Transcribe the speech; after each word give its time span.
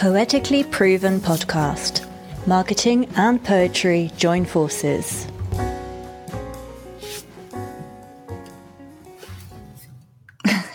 Poetically 0.00 0.64
Proven 0.64 1.20
Podcast. 1.20 2.06
Marketing 2.46 3.06
and 3.16 3.44
poetry 3.44 4.10
join 4.16 4.46
forces. 4.46 5.26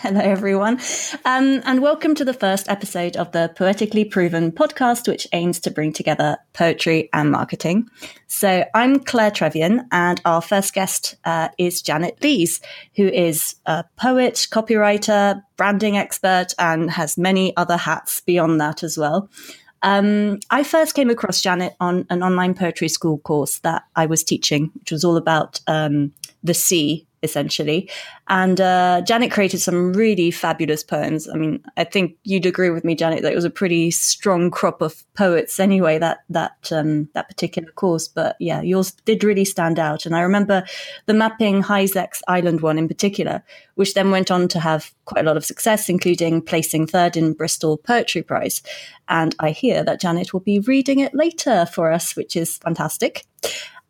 Hello, 0.06 0.20
everyone, 0.20 0.78
um, 1.24 1.62
and 1.64 1.82
welcome 1.82 2.14
to 2.14 2.24
the 2.24 2.32
first 2.32 2.68
episode 2.68 3.16
of 3.16 3.32
the 3.32 3.52
Poetically 3.56 4.04
Proven 4.04 4.52
podcast, 4.52 5.08
which 5.08 5.26
aims 5.32 5.58
to 5.58 5.70
bring 5.72 5.92
together 5.92 6.36
poetry 6.52 7.08
and 7.12 7.32
marketing. 7.32 7.88
So, 8.28 8.64
I'm 8.72 9.00
Claire 9.00 9.32
Trevien, 9.32 9.84
and 9.90 10.20
our 10.24 10.40
first 10.40 10.74
guest 10.74 11.16
uh, 11.24 11.48
is 11.58 11.82
Janet 11.82 12.22
Lees, 12.22 12.60
who 12.94 13.08
is 13.08 13.56
a 13.66 13.82
poet, 13.96 14.46
copywriter, 14.52 15.42
branding 15.56 15.96
expert, 15.96 16.54
and 16.56 16.88
has 16.88 17.18
many 17.18 17.56
other 17.56 17.76
hats 17.76 18.20
beyond 18.20 18.60
that 18.60 18.84
as 18.84 18.96
well. 18.96 19.28
Um, 19.82 20.38
I 20.50 20.62
first 20.62 20.94
came 20.94 21.10
across 21.10 21.40
Janet 21.40 21.74
on 21.80 22.06
an 22.10 22.22
online 22.22 22.54
poetry 22.54 22.88
school 22.88 23.18
course 23.18 23.58
that 23.58 23.82
I 23.96 24.06
was 24.06 24.22
teaching, 24.22 24.70
which 24.74 24.92
was 24.92 25.04
all 25.04 25.16
about 25.16 25.60
um, 25.66 26.12
the 26.44 26.54
sea 26.54 27.08
essentially. 27.26 27.90
And 28.28 28.60
uh, 28.60 29.02
Janet 29.06 29.30
created 29.30 29.60
some 29.60 29.92
really 29.92 30.30
fabulous 30.30 30.82
poems. 30.82 31.28
I 31.28 31.34
mean, 31.34 31.62
I 31.76 31.84
think 31.84 32.16
you'd 32.24 32.46
agree 32.46 32.70
with 32.70 32.84
me, 32.84 32.94
Janet, 32.94 33.22
that 33.22 33.32
it 33.32 33.36
was 33.36 33.44
a 33.44 33.50
pretty 33.50 33.90
strong 33.90 34.50
crop 34.50 34.80
of 34.80 35.04
poets 35.14 35.60
anyway. 35.60 35.98
That 35.98 36.18
that 36.30 36.72
um, 36.72 37.08
that 37.14 37.28
particular 37.28 37.70
course, 37.72 38.08
but 38.08 38.36
yeah, 38.40 38.62
yours 38.62 38.92
did 39.04 39.22
really 39.22 39.44
stand 39.44 39.78
out. 39.78 40.06
And 40.06 40.16
I 40.16 40.20
remember 40.20 40.64
the 41.04 41.14
mapping 41.14 41.62
Hyzex 41.62 42.22
Island 42.28 42.62
one 42.62 42.78
in 42.78 42.88
particular, 42.88 43.42
which 43.74 43.94
then 43.94 44.10
went 44.10 44.30
on 44.30 44.48
to 44.48 44.60
have 44.60 44.92
quite 45.04 45.24
a 45.24 45.28
lot 45.28 45.36
of 45.36 45.44
success, 45.44 45.88
including 45.88 46.40
placing 46.40 46.86
third 46.86 47.16
in 47.16 47.34
Bristol 47.34 47.76
Poetry 47.76 48.22
Prize. 48.22 48.62
And 49.08 49.34
I 49.38 49.50
hear 49.50 49.84
that 49.84 50.00
Janet 50.00 50.32
will 50.32 50.40
be 50.40 50.60
reading 50.60 51.00
it 51.00 51.14
later 51.14 51.66
for 51.66 51.92
us, 51.92 52.16
which 52.16 52.36
is 52.36 52.58
fantastic. 52.58 53.24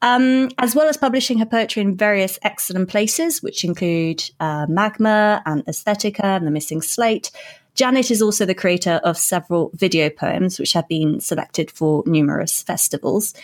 Um, 0.03 0.51
as 0.59 0.75
well 0.75 0.89
as 0.89 0.97
publishing 0.97 1.39
her 1.39 1.47
poetry 1.47 1.83
in 1.83 1.97
various 1.97 2.39
excellent 2.43 2.89
places, 2.89 3.43
which 3.43 3.65
include 3.65 4.23
uh, 4.41 4.67
Magma 4.69 5.43
and 5.47 5.65
Aesthetica 5.65 6.23
and 6.23 6.47
The 6.47 6.51
Missing 6.51 6.83
Slate. 6.83 7.31
Janet 7.75 8.11
is 8.11 8.23
also 8.23 8.45
the 8.45 8.55
creator 8.55 9.01
of 9.05 9.17
several 9.17 9.71
video 9.75 10.11
poems, 10.11 10.59
which 10.59 10.73
have 10.73 10.89
been 10.89 11.21
selected 11.21 11.71
for 11.71 12.03
numerous 12.07 12.63
festivals. 12.63 13.35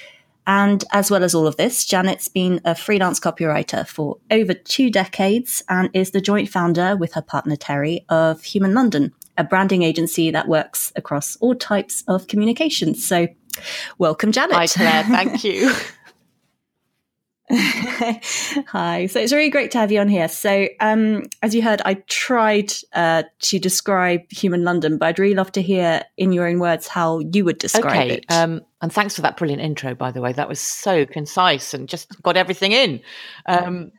And 0.46 0.84
as 0.92 1.10
well 1.10 1.22
as 1.22 1.34
all 1.34 1.46
of 1.46 1.56
this, 1.56 1.84
Janet's 1.84 2.28
been 2.28 2.60
a 2.64 2.74
freelance 2.74 3.20
copywriter 3.20 3.86
for 3.86 4.18
over 4.30 4.54
two 4.54 4.90
decades 4.90 5.62
and 5.68 5.88
is 5.92 6.10
the 6.10 6.20
joint 6.20 6.48
founder 6.48 6.96
with 6.96 7.12
her 7.12 7.22
partner 7.22 7.56
Terry 7.56 8.04
of 8.08 8.42
Human 8.42 8.74
London, 8.74 9.12
a 9.38 9.44
branding 9.44 9.82
agency 9.82 10.30
that 10.30 10.48
works 10.48 10.92
across 10.96 11.36
all 11.36 11.54
types 11.54 12.02
of 12.08 12.26
communications. 12.26 13.06
So, 13.06 13.28
welcome, 13.98 14.32
Janet. 14.32 14.56
Hi, 14.56 14.66
Claire. 14.66 15.04
Thank 15.04 15.44
you. 15.44 15.72
Hi. 18.68 19.06
So 19.06 19.20
it's 19.20 19.32
really 19.32 19.50
great 19.50 19.70
to 19.72 19.78
have 19.78 19.92
you 19.92 20.00
on 20.00 20.08
here. 20.08 20.28
So, 20.28 20.68
um, 20.80 21.24
as 21.42 21.54
you 21.54 21.60
heard, 21.60 21.82
I 21.84 21.94
tried 22.08 22.72
uh, 22.94 23.24
to 23.40 23.58
describe 23.58 24.20
Human 24.30 24.64
London, 24.64 24.96
but 24.96 25.06
I'd 25.06 25.18
really 25.18 25.34
love 25.34 25.52
to 25.52 25.62
hear 25.62 26.02
in 26.16 26.32
your 26.32 26.46
own 26.46 26.60
words 26.60 26.88
how 26.88 27.18
you 27.18 27.44
would 27.44 27.58
describe 27.58 27.84
okay, 27.84 28.14
it. 28.16 28.24
Um, 28.30 28.62
and 28.80 28.90
thanks 28.90 29.16
for 29.16 29.22
that 29.22 29.36
brilliant 29.36 29.60
intro, 29.60 29.94
by 29.94 30.10
the 30.12 30.22
way. 30.22 30.32
That 30.32 30.48
was 30.48 30.60
so 30.60 31.04
concise 31.04 31.74
and 31.74 31.88
just 31.88 32.22
got 32.22 32.38
everything 32.38 32.72
in. 32.72 33.00
Um, 33.44 33.92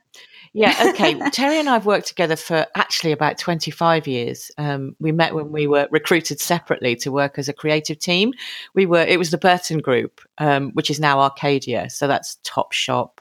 yeah, 0.54 0.90
okay. 0.90 1.18
Terry 1.30 1.58
and 1.58 1.68
I 1.68 1.74
have 1.74 1.84
worked 1.84 2.06
together 2.06 2.36
for 2.36 2.66
actually 2.76 3.10
about 3.10 3.38
25 3.38 4.06
years. 4.06 4.52
Um, 4.56 4.94
we 5.00 5.10
met 5.10 5.34
when 5.34 5.50
we 5.50 5.66
were 5.66 5.88
recruited 5.90 6.40
separately 6.40 6.94
to 6.96 7.10
work 7.10 7.38
as 7.38 7.48
a 7.48 7.52
creative 7.52 7.98
team. 7.98 8.32
We 8.72 8.86
were, 8.86 9.02
it 9.02 9.18
was 9.18 9.30
the 9.32 9.38
Burton 9.38 9.78
Group, 9.78 10.20
um, 10.38 10.70
which 10.72 10.90
is 10.90 11.00
now 11.00 11.20
Arcadia. 11.20 11.90
So 11.90 12.06
that's 12.06 12.38
Topshop, 12.44 13.18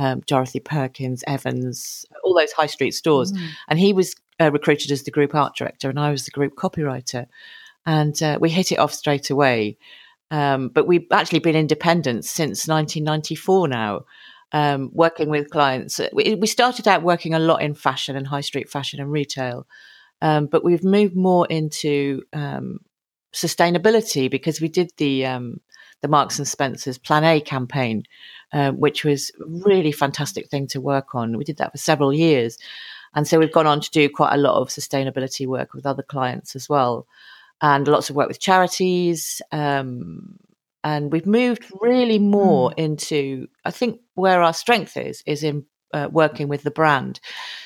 um, 0.00 0.20
Dorothy 0.20 0.60
Perkins, 0.60 1.22
Evans, 1.26 2.06
all 2.24 2.34
those 2.34 2.52
high 2.52 2.66
street 2.66 2.92
stores. 2.92 3.32
Mm. 3.32 3.48
And 3.68 3.78
he 3.78 3.92
was 3.92 4.14
uh, 4.40 4.50
recruited 4.50 4.90
as 4.90 5.02
the 5.02 5.10
group 5.10 5.34
art 5.34 5.54
director, 5.54 5.90
and 5.90 6.00
I 6.00 6.10
was 6.10 6.24
the 6.24 6.30
group 6.30 6.56
copywriter. 6.56 7.26
And 7.84 8.20
uh, 8.22 8.38
we 8.40 8.48
hit 8.48 8.72
it 8.72 8.78
off 8.78 8.94
straight 8.94 9.28
away. 9.28 9.76
Um, 10.30 10.68
but 10.68 10.86
we've 10.86 11.06
actually 11.12 11.40
been 11.40 11.56
independent 11.56 12.24
since 12.24 12.66
1994 12.66 13.68
now, 13.68 14.00
um, 14.52 14.90
working 14.92 15.28
with 15.28 15.50
clients. 15.50 16.00
We, 16.12 16.34
we, 16.36 16.46
started 16.46 16.88
out 16.88 17.02
working 17.02 17.34
a 17.34 17.40
lot 17.40 17.62
in 17.62 17.74
fashion 17.74 18.16
and 18.16 18.26
high 18.26 18.40
street 18.40 18.70
fashion 18.70 19.00
and 19.00 19.10
retail, 19.10 19.66
um, 20.22 20.46
but 20.46 20.64
we've 20.64 20.84
moved 20.84 21.16
more 21.16 21.46
into 21.48 22.22
um, 22.32 22.78
sustainability 23.34 24.30
because 24.30 24.60
we 24.60 24.68
did 24.68 24.92
the 24.98 25.26
um, 25.26 25.60
the 26.02 26.08
Marks 26.08 26.38
and 26.38 26.48
Spencers 26.48 26.98
Plan 26.98 27.24
A 27.24 27.40
campaign, 27.40 28.04
um, 28.52 28.78
which 28.78 29.04
was 29.04 29.30
a 29.40 29.44
really 29.46 29.92
fantastic 29.92 30.48
thing 30.48 30.66
to 30.68 30.80
work 30.80 31.14
on. 31.14 31.36
We 31.36 31.44
did 31.44 31.58
that 31.58 31.72
for 31.72 31.78
several 31.78 32.12
years. 32.12 32.58
And 33.14 33.26
so 33.26 33.38
we've 33.38 33.52
gone 33.52 33.66
on 33.66 33.80
to 33.80 33.90
do 33.90 34.08
quite 34.08 34.34
a 34.34 34.38
lot 34.38 34.60
of 34.60 34.68
sustainability 34.68 35.46
work 35.46 35.74
with 35.74 35.86
other 35.86 36.02
clients 36.02 36.54
as 36.54 36.68
well, 36.68 37.06
and 37.60 37.86
lots 37.88 38.08
of 38.08 38.16
work 38.16 38.28
with 38.28 38.40
charities. 38.40 39.42
Um, 39.52 40.38
and 40.82 41.12
we've 41.12 41.26
moved 41.26 41.70
really 41.80 42.18
more 42.18 42.70
mm. 42.70 42.74
into, 42.78 43.48
I 43.64 43.70
think, 43.70 44.00
where 44.14 44.42
our 44.42 44.54
strength 44.54 44.96
is, 44.96 45.22
is 45.26 45.42
in 45.42 45.66
uh, 45.92 46.08
working 46.10 46.48
with 46.48 46.62
the 46.62 46.70
brand. 46.70 47.20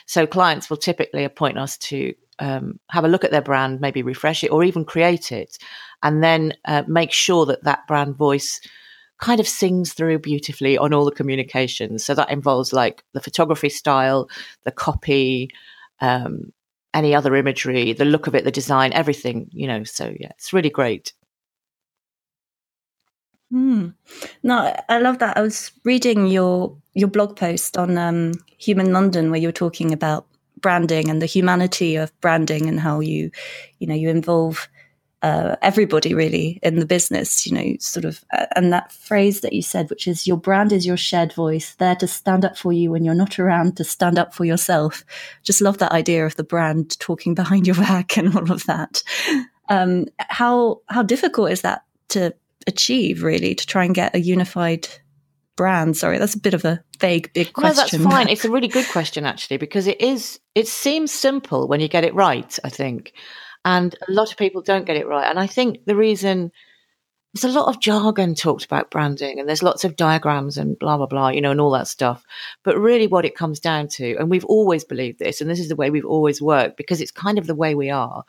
So 0.07 0.27
clients 0.27 0.71
will 0.71 0.77
typically 0.77 1.25
appoint 1.25 1.59
us 1.59 1.77
to 1.79 2.15
um, 2.39 2.81
have 2.91 3.05
a 3.05 3.09
look 3.09 3.25
at 3.25 3.31
their 3.31 3.43
brand, 3.43 3.81
maybe 3.81 4.03
refresh 4.03 4.43
it, 4.45 4.51
or 4.51 4.65
even 4.65 4.85
create 4.85 5.33
it, 5.33 5.59
and 6.03 6.23
then 6.23 6.55
uh, 6.65 6.83
make 6.87 7.13
sure 7.13 7.47
that 7.47 7.65
that 7.65 7.87
brand 7.87 8.17
voice 8.17 8.61
kind 9.21 9.41
of 9.41 9.49
sings 9.49 9.93
through 9.93 10.19
beautifully 10.19 10.77
on 10.77 10.93
all 10.93 11.05
the 11.05 11.13
communications. 11.13 12.05
So 12.05 12.15
that 12.15 12.31
involves 12.31 12.73
like 12.73 13.05
the 13.13 13.21
photography 13.21 13.69
style, 13.69 14.29
the 14.65 14.73
copy, 14.73 15.51
um, 16.01 16.53
any 16.93 17.15
other 17.15 17.35
imagery, 17.37 17.93
the 17.93 18.05
look 18.05 18.27
of 18.27 18.35
it, 18.35 18.45
the 18.45 18.51
design, 18.51 18.93
everything, 18.93 19.49
you 19.53 19.67
know. 19.67 19.85
So 19.85 20.15
yeah, 20.19 20.31
it's 20.31 20.53
really 20.53 20.71
great. 20.71 21.13
Hmm. 23.55 23.91
No, 24.43 24.75
I 24.89 24.99
love 24.99 25.21
that. 25.21 25.37
I 25.37 25.41
was 25.41 25.71
reading 25.85 26.27
your 26.27 26.77
your 26.93 27.07
blog 27.07 27.37
post 27.37 27.79
on 27.79 27.97
um, 27.97 28.33
Human 28.59 28.93
London 28.93 29.31
where 29.31 29.39
you 29.39 29.47
were 29.47 29.53
talking 29.53 29.93
about 29.93 30.27
branding 30.61 31.09
and 31.09 31.23
the 31.23 31.27
humanity 31.27 31.95
of 31.95 32.11
branding 32.21 32.69
and 32.69 32.81
how 32.81 32.99
you, 32.99 33.31
you 33.79 33.87
know, 33.87 33.95
you 33.95 34.11
involve 34.11 34.69
uh, 35.23 35.55
everybody 35.63 36.15
really 36.15 36.59
in 36.65 36.81
the 36.81 36.85
business, 36.85 37.47
you 37.47 37.55
know, 37.55 37.77
sort 37.79 38.05
of, 38.05 38.25
uh, 38.33 38.47
and 38.57 38.73
that 38.73 38.91
phrase 38.91 39.41
that 39.43 39.53
you 39.53 39.63
said, 39.63 39.89
which 39.89 40.09
is 40.09 40.27
your 40.27 40.37
brand 40.37 40.73
is 40.73 40.85
your 40.85 40.97
shared 40.97 41.33
voice, 41.33 41.77
there 41.77 41.95
to 41.95 42.09
stand 42.09 42.45
up 42.45 42.59
for 42.59 42.73
you 42.73 42.91
when 42.91 43.05
you're 43.05 43.15
not 43.15 43.39
around, 43.39 43.77
to 43.77 43.85
stand 43.85 44.19
up 44.19 44.35
for 44.35 44.45
yourself. 44.45 45.05
Just 45.45 45.61
love 45.61 45.79
that 45.79 45.93
idea 45.93 46.27
of 46.27 46.35
the 46.35 46.43
brand 46.43 46.99
talking 46.99 47.37
behind 47.37 47.69
your 47.69 47.77
back 47.77 48.17
and 48.19 48.35
all 48.35 48.51
of 48.51 48.67
that. 48.67 49.05
Um, 49.69 50.07
how 50.19 50.81
how 50.89 51.05
difficult 51.05 51.53
is 51.53 51.61
that 51.61 51.85
to 52.09 52.35
achieve, 52.67 53.23
really, 53.23 53.55
to 53.55 53.67
try 53.67 53.85
and 53.85 53.95
get 53.95 54.15
a 54.15 54.21
unified 54.21 54.89
brand? 55.57 55.97
Sorry, 55.97 56.19
that's 56.19 56.35
a 56.35 56.41
bit 56.41 56.55
of 56.55 56.65
a 56.65 56.83
vague, 56.99 57.33
big 57.33 57.53
question. 57.53 58.03
No, 58.03 58.09
that's 58.09 58.15
fine. 58.15 58.29
it's 58.29 58.45
a 58.45 58.51
really 58.51 58.69
good 58.69 58.89
question, 58.89 59.25
actually, 59.25 59.59
because 59.59 59.87
it 59.87 60.01
is. 60.01 60.41
It 60.55 60.69
seems 60.69 61.13
simple 61.13 61.69
when 61.69 61.81
you 61.81 61.89
get 61.89 62.05
it 62.05 62.15
right. 62.15 62.59
I 62.65 62.69
think, 62.69 63.13
and 63.65 63.95
a 64.09 64.13
lot 64.13 64.31
of 64.31 64.39
people 64.39 64.63
don't 64.63 64.87
get 64.87 64.97
it 64.97 65.07
right. 65.07 65.29
And 65.29 65.39
I 65.39 65.47
think 65.47 65.85
the 65.87 65.97
reason 65.97 66.53
there's 67.35 67.55
a 67.55 67.59
lot 67.59 67.69
of 67.69 67.81
jargon 67.81 68.35
talked 68.35 68.65
about 68.65 68.91
branding, 68.91 69.41
and 69.41 69.49
there's 69.49 69.63
lots 69.63 69.85
of 69.85 69.97
diagrams 69.97 70.57
and 70.57 70.79
blah 70.79 70.97
blah 70.97 71.07
blah, 71.07 71.29
you 71.29 71.41
know, 71.41 71.51
and 71.51 71.61
all 71.61 71.73
that 71.73 71.89
stuff. 71.89 72.25
But 72.63 72.79
really, 72.79 73.09
what 73.09 73.25
it 73.25 73.35
comes 73.35 73.59
down 73.59 73.89
to, 73.89 74.17
and 74.17 74.31
we've 74.31 74.45
always 74.45 74.85
believed 74.85 75.19
this, 75.19 75.41
and 75.41 75.51
this 75.51 75.59
is 75.59 75.69
the 75.69 75.77
way 75.77 75.91
we've 75.91 76.05
always 76.05 76.41
worked 76.41 76.77
because 76.77 77.01
it's 77.01 77.11
kind 77.11 77.39
of 77.39 77.47
the 77.47 77.55
way 77.55 77.75
we 77.75 77.91
are. 77.91 78.25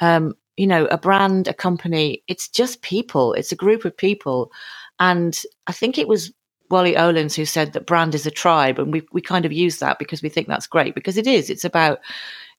Um, 0.00 0.34
you 0.56 0.66
know, 0.66 0.86
a 0.86 0.98
brand, 0.98 1.48
a 1.48 1.54
company, 1.54 2.22
it's 2.28 2.48
just 2.48 2.82
people. 2.82 3.32
It's 3.34 3.52
a 3.52 3.56
group 3.56 3.84
of 3.84 3.96
people. 3.96 4.52
And 4.98 5.38
I 5.66 5.72
think 5.72 5.96
it 5.96 6.08
was 6.08 6.32
Wally 6.70 6.94
Olins 6.94 7.34
who 7.34 7.44
said 7.44 7.72
that 7.72 7.86
brand 7.86 8.14
is 8.14 8.26
a 8.26 8.30
tribe, 8.30 8.78
and 8.78 8.92
we 8.92 9.02
we 9.12 9.20
kind 9.20 9.44
of 9.44 9.52
use 9.52 9.78
that 9.78 9.98
because 9.98 10.22
we 10.22 10.28
think 10.28 10.46
that's 10.46 10.66
great 10.66 10.94
because 10.94 11.16
it 11.16 11.26
is. 11.26 11.50
It's 11.50 11.64
about 11.64 12.00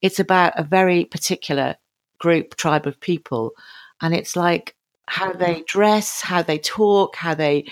it's 0.01 0.19
about 0.19 0.53
a 0.57 0.63
very 0.63 1.05
particular 1.05 1.75
group, 2.19 2.55
tribe 2.55 2.85
of 2.87 2.99
people, 2.99 3.53
and 4.01 4.13
it's 4.13 4.35
like 4.35 4.75
how 5.07 5.33
they 5.33 5.63
dress, 5.67 6.21
how 6.21 6.41
they 6.41 6.57
talk, 6.57 7.15
how 7.15 7.33
they 7.33 7.65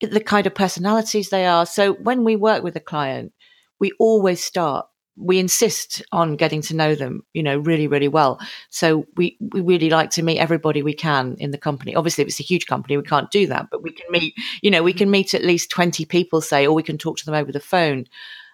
the 0.00 0.20
kind 0.20 0.46
of 0.46 0.54
personalities 0.54 1.28
they 1.28 1.46
are. 1.46 1.66
So 1.66 1.94
when 1.94 2.24
we 2.24 2.36
work 2.36 2.62
with 2.62 2.76
a 2.76 2.80
client, 2.80 3.32
we 3.80 3.92
always 3.98 4.42
start 4.42 4.86
we 5.16 5.38
insist 5.38 6.02
on 6.12 6.36
getting 6.36 6.62
to 6.62 6.74
know 6.74 6.94
them, 6.94 7.24
you 7.34 7.42
know, 7.42 7.58
really, 7.58 7.86
really 7.86 8.08
well. 8.08 8.40
So 8.70 9.06
we, 9.16 9.36
we 9.40 9.60
really 9.60 9.90
like 9.90 10.10
to 10.10 10.22
meet 10.22 10.38
everybody 10.38 10.82
we 10.82 10.94
can 10.94 11.36
in 11.38 11.50
the 11.50 11.58
company. 11.58 11.94
Obviously, 11.94 12.22
if 12.22 12.28
it's 12.28 12.40
a 12.40 12.44
huge 12.44 12.66
company, 12.66 12.96
we 12.96 13.02
can't 13.02 13.30
do 13.30 13.46
that, 13.48 13.68
but 13.70 13.82
we 13.82 13.92
can 13.92 14.10
meet, 14.10 14.34
you 14.62 14.70
know, 14.70 14.82
we 14.82 14.92
can 14.92 15.10
meet 15.10 15.34
at 15.34 15.44
least 15.44 15.70
20 15.70 16.04
people, 16.06 16.40
say, 16.40 16.66
or 16.66 16.72
we 16.72 16.82
can 16.82 16.98
talk 16.98 17.18
to 17.18 17.26
them 17.26 17.34
over 17.34 17.52
the 17.52 17.60
phone. 17.60 18.06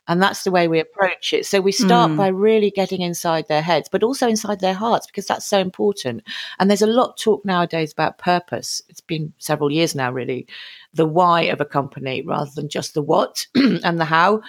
And 0.09 0.23
that's 0.23 0.45
the 0.45 0.53
way 0.53 0.69
we 0.69 0.79
approach 0.79 1.33
it. 1.33 1.47
So 1.47 1.61
we 1.61 1.73
start 1.73 2.13
mm. 2.13 2.17
by 2.17 2.29
really 2.29 2.71
getting 2.71 3.01
inside 3.01 3.49
their 3.49 3.63
heads, 3.63 3.89
but 3.89 4.05
also 4.05 4.29
inside 4.29 4.61
their 4.61 4.75
hearts, 4.75 5.07
because 5.07 5.27
that's 5.27 5.47
so 5.47 5.59
important. 5.59 6.23
And 6.59 6.71
there's 6.71 6.83
a 6.83 6.87
lot 6.87 7.17
talk 7.17 7.45
nowadays 7.45 7.93
about 7.93 8.19
purpose. 8.19 8.83
It's 8.89 9.01
been 9.01 9.33
several 9.39 9.73
years 9.73 9.97
now, 9.97 10.13
really, 10.13 10.47
the 10.95 11.07
why 11.07 11.43
of 11.43 11.61
a 11.61 11.65
company 11.65 12.23
rather 12.23 12.51
than 12.55 12.69
just 12.69 12.95
the 12.95 13.03
what 13.03 13.47
and 13.55 13.99
the 13.99 14.05
how. 14.05 14.43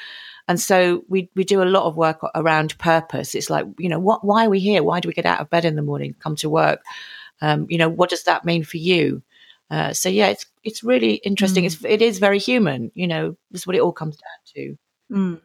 And 0.48 0.60
so 0.60 1.04
we, 1.10 1.30
we 1.36 1.44
do 1.44 1.62
a 1.62 1.66
lot 1.66 1.84
of 1.84 1.98
work 1.98 2.20
around 2.36 2.78
purpose. 2.78 3.36
It's 3.36 3.50
like, 3.50 3.66
you 3.78 3.90
know, 3.90 4.00
what, 4.00 4.24
why 4.24 4.46
are 4.46 4.50
we 4.50 4.60
here? 4.60 4.82
Why 4.82 5.00
do 5.00 5.10
we 5.10 5.14
get 5.14 5.26
out 5.26 5.42
of 5.42 5.50
bed 5.50 5.66
in 5.66 5.76
the 5.76 5.82
morning, 5.82 6.16
come 6.20 6.36
to 6.38 6.50
work? 6.50 6.82
Um, 7.42 7.68
you 7.70 7.78
know, 7.78 7.90
what 7.90 8.10
does 8.10 8.24
that 8.24 8.46
mean 8.46 8.64
for 8.64 8.78
you? 8.78 9.22
Uh, 9.70 9.94
so 9.94 10.08
yeah, 10.10 10.28
it's 10.28 10.46
it's 10.64 10.84
really 10.84 11.16
interesting. 11.16 11.64
Mm. 11.64 11.68
It's 11.68 11.84
it 11.84 12.02
is 12.02 12.20
very 12.20 12.40
human. 12.40 12.92
You 12.96 13.08
know, 13.08 13.38
that's 13.52 13.68
what 13.68 13.76
it 13.76 13.82
all 13.82 13.92
comes 13.92 14.16
down 14.16 14.54
to. 14.56 14.78
Mm. 15.12 15.42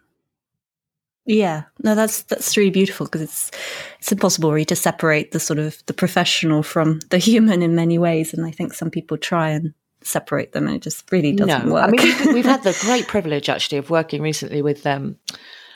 Yeah, 1.24 1.64
no, 1.82 1.94
that's 1.94 2.22
that's 2.22 2.56
really 2.56 2.70
beautiful 2.70 3.06
because 3.06 3.22
it's 3.22 3.50
it's 3.98 4.12
impossible 4.12 4.52
really 4.52 4.64
to 4.66 4.76
separate 4.76 5.32
the 5.32 5.40
sort 5.40 5.58
of 5.58 5.82
the 5.86 5.94
professional 5.94 6.62
from 6.62 7.00
the 7.10 7.18
human 7.30 7.62
in 7.62 7.74
many 7.74 7.98
ways, 7.98 8.32
and 8.32 8.46
I 8.46 8.50
think 8.50 8.74
some 8.74 8.90
people 8.90 9.16
try 9.16 9.50
and 9.50 9.74
separate 10.06 10.52
them, 10.52 10.66
and 10.66 10.76
it 10.76 10.82
just 10.82 11.10
really 11.12 11.32
doesn't 11.32 11.66
no. 11.66 11.74
work. 11.74 11.84
I 11.84 11.90
mean, 11.90 12.34
we've, 12.34 12.44
had 12.44 12.62
the 12.62 12.76
great 12.82 13.06
privilege 13.06 13.48
actually 13.48 13.78
of 13.78 13.90
working 13.90 14.22
recently 14.22 14.62
with 14.62 14.86
um, 14.86 15.16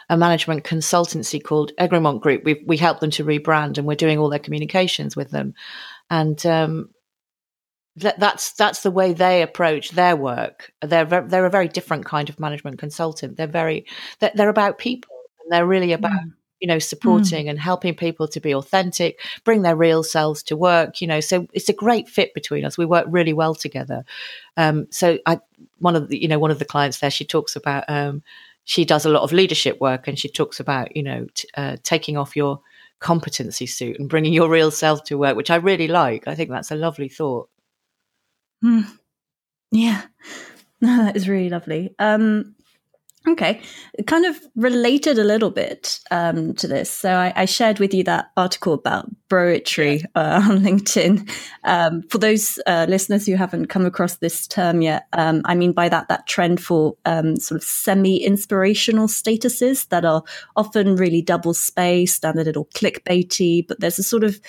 a 0.08 0.17
management 0.17 0.64
consultancy 0.64 1.43
called 1.43 1.73
Egremont 1.78 2.23
Group. 2.23 2.44
We 2.44 2.62
we 2.67 2.76
helped 2.76 3.00
them 3.00 3.11
to 3.12 3.25
rebrand, 3.25 3.78
and 3.78 3.87
we're 3.87 3.94
doing 3.94 4.19
all 4.19 4.28
their 4.28 4.38
communications 4.38 5.17
with 5.17 5.31
them, 5.31 5.55
and 6.11 6.44
um, 6.46 6.90
that, 7.96 8.19
that's 8.20 8.52
that's 8.52 8.82
the 8.82 8.90
way 8.90 9.12
they 9.12 9.43
approach 9.43 9.90
their 9.90 10.17
work. 10.17 10.73
They're 10.82 11.05
they're 11.05 11.46
a 11.46 11.50
very 11.50 11.69
different 11.69 12.05
kind 12.05 12.28
of 12.28 12.38
management 12.38 12.78
consultant. 12.78 13.37
They're 13.37 13.46
very 13.46 13.87
they're, 14.20 14.32
they're 14.34 14.49
about 14.49 14.78
people, 14.78 15.14
and 15.43 15.52
they're 15.52 15.67
really 15.67 15.93
about 15.93 16.12
mm. 16.12 16.32
You 16.61 16.69
know 16.69 16.79
supporting 16.79 17.47
mm. 17.47 17.50
and 17.50 17.58
helping 17.58 17.94
people 17.94 18.26
to 18.29 18.41
be 18.41 18.55
authentic, 18.55 19.20
bring 19.44 19.62
their 19.62 19.76
real 19.76 20.03
selves 20.03 20.43
to 20.44 20.56
work. 20.56 21.00
You 21.00 21.06
know, 21.06 21.20
so 21.20 21.47
it's 21.53 21.69
a 21.69 21.75
great 21.75 22.08
fit 22.08 22.35
between 22.35 22.64
us. 22.64 22.79
We 22.79 22.87
work 22.87 23.06
really 23.08 23.32
well 23.32 23.55
together. 23.55 24.05
Um, 24.56 24.87
so 24.91 25.19
I 25.26 25.41
one 25.79 25.97
of 25.97 26.08
the 26.08 26.20
you 26.20 26.29
know 26.29 26.38
one 26.38 26.50
of 26.50 26.58
the 26.58 26.64
clients 26.64 27.00
there, 27.00 27.11
she 27.11 27.25
talks 27.25 27.56
about 27.56 27.85
um, 27.88 28.23
she 28.64 28.85
does 28.85 29.06
a 29.06 29.11
lot 29.11 29.23
of 29.23 29.32
leadership 29.32 29.81
work, 29.81 30.08
and 30.08 30.19
she 30.19 30.29
talks 30.29 30.61
about 30.61 30.97
you 30.97 31.03
know 31.03 31.26
t- 31.35 31.49
uh, 31.56 31.76
taking 31.82 32.17
off 32.17 32.37
your 32.37 32.61
competency 32.99 33.67
suit 33.67 33.99
and 33.99 34.09
bringing 34.09 34.32
your 34.32 34.49
real 34.49 34.70
self 34.70 35.05
to 35.05 35.19
work, 35.19 35.37
which 35.37 35.50
I 35.50 35.56
really 35.56 35.88
like. 35.88 36.26
I 36.26 36.35
think 36.35 36.50
that's 36.50 36.70
a 36.70 36.76
lovely 36.76 37.09
thought. 37.09 37.49
Mm. 38.64 38.91
Yeah, 39.70 40.02
no, 40.81 41.05
that 41.05 41.17
is 41.17 41.29
really 41.29 41.50
lovely. 41.50 41.94
Um, 41.99 42.56
okay, 43.28 43.61
kind 44.06 44.25
of 44.25 44.38
related 44.55 45.19
a 45.19 45.25
little 45.25 45.50
bit 45.50 46.00
um, 46.11 46.55
to 46.55 46.69
this. 46.69 46.90
So 46.90 47.12
I, 47.12 47.32
I, 47.34 47.44
shared 47.44 47.78
with 47.78 47.93
you 47.93 48.05
that 48.05 48.31
article 48.37 48.73
about 48.73 49.08
broetry 49.28 50.05
uh, 50.14 50.43
on 50.49 50.61
LinkedIn. 50.61 51.28
Um, 51.64 52.02
for 52.02 52.19
those 52.19 52.58
uh, 52.67 52.87
listeners 52.88 53.26
who 53.26 53.34
haven't 53.34 53.67
come 53.67 53.84
across 53.84 54.17
this 54.17 54.46
term 54.46 54.81
yet, 54.81 55.06
um, 55.12 55.43
I 55.44 55.55
mean 55.55 55.73
by 55.73 55.88
that 55.88 56.08
that 56.08 56.26
trend 56.26 56.62
for 56.62 56.96
um, 57.05 57.37
sort 57.37 57.61
of 57.61 57.64
semi-inspirational 57.64 59.08
statuses 59.08 59.88
that 59.88 60.05
are 60.05 60.23
often 60.55 60.96
really 60.96 61.23
double 61.23 61.55
spaced 61.55 62.25
and 62.25 62.38
a 62.38 62.44
little 62.44 62.67
clickbaity, 62.75 63.67
but 63.67 63.81
there's 63.81 63.99
a 63.99 64.02
sort 64.02 64.25
of 64.25 64.40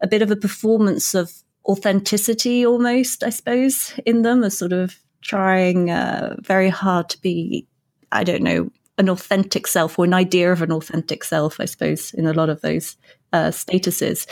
a 0.00 0.06
bit 0.06 0.22
of 0.22 0.30
a 0.30 0.36
performance 0.36 1.14
of 1.14 1.32
authenticity 1.66 2.66
almost, 2.66 3.22
I 3.22 3.30
suppose, 3.30 3.98
in 4.04 4.22
them, 4.22 4.44
as 4.44 4.58
sort 4.58 4.72
of 4.72 4.98
trying 5.22 5.90
uh, 5.90 6.36
very 6.40 6.68
hard 6.68 7.08
to 7.10 7.20
be, 7.20 7.66
I 8.12 8.24
don't 8.24 8.42
know, 8.42 8.70
an 8.98 9.08
authentic 9.08 9.66
self 9.66 9.98
or 9.98 10.04
an 10.04 10.14
idea 10.14 10.52
of 10.52 10.62
an 10.62 10.72
authentic 10.72 11.24
self, 11.24 11.58
I 11.60 11.64
suppose, 11.64 12.14
in 12.14 12.26
a 12.26 12.32
lot 12.32 12.48
of 12.48 12.60
those 12.60 12.96
uh, 13.32 13.48
statuses. 13.48 14.26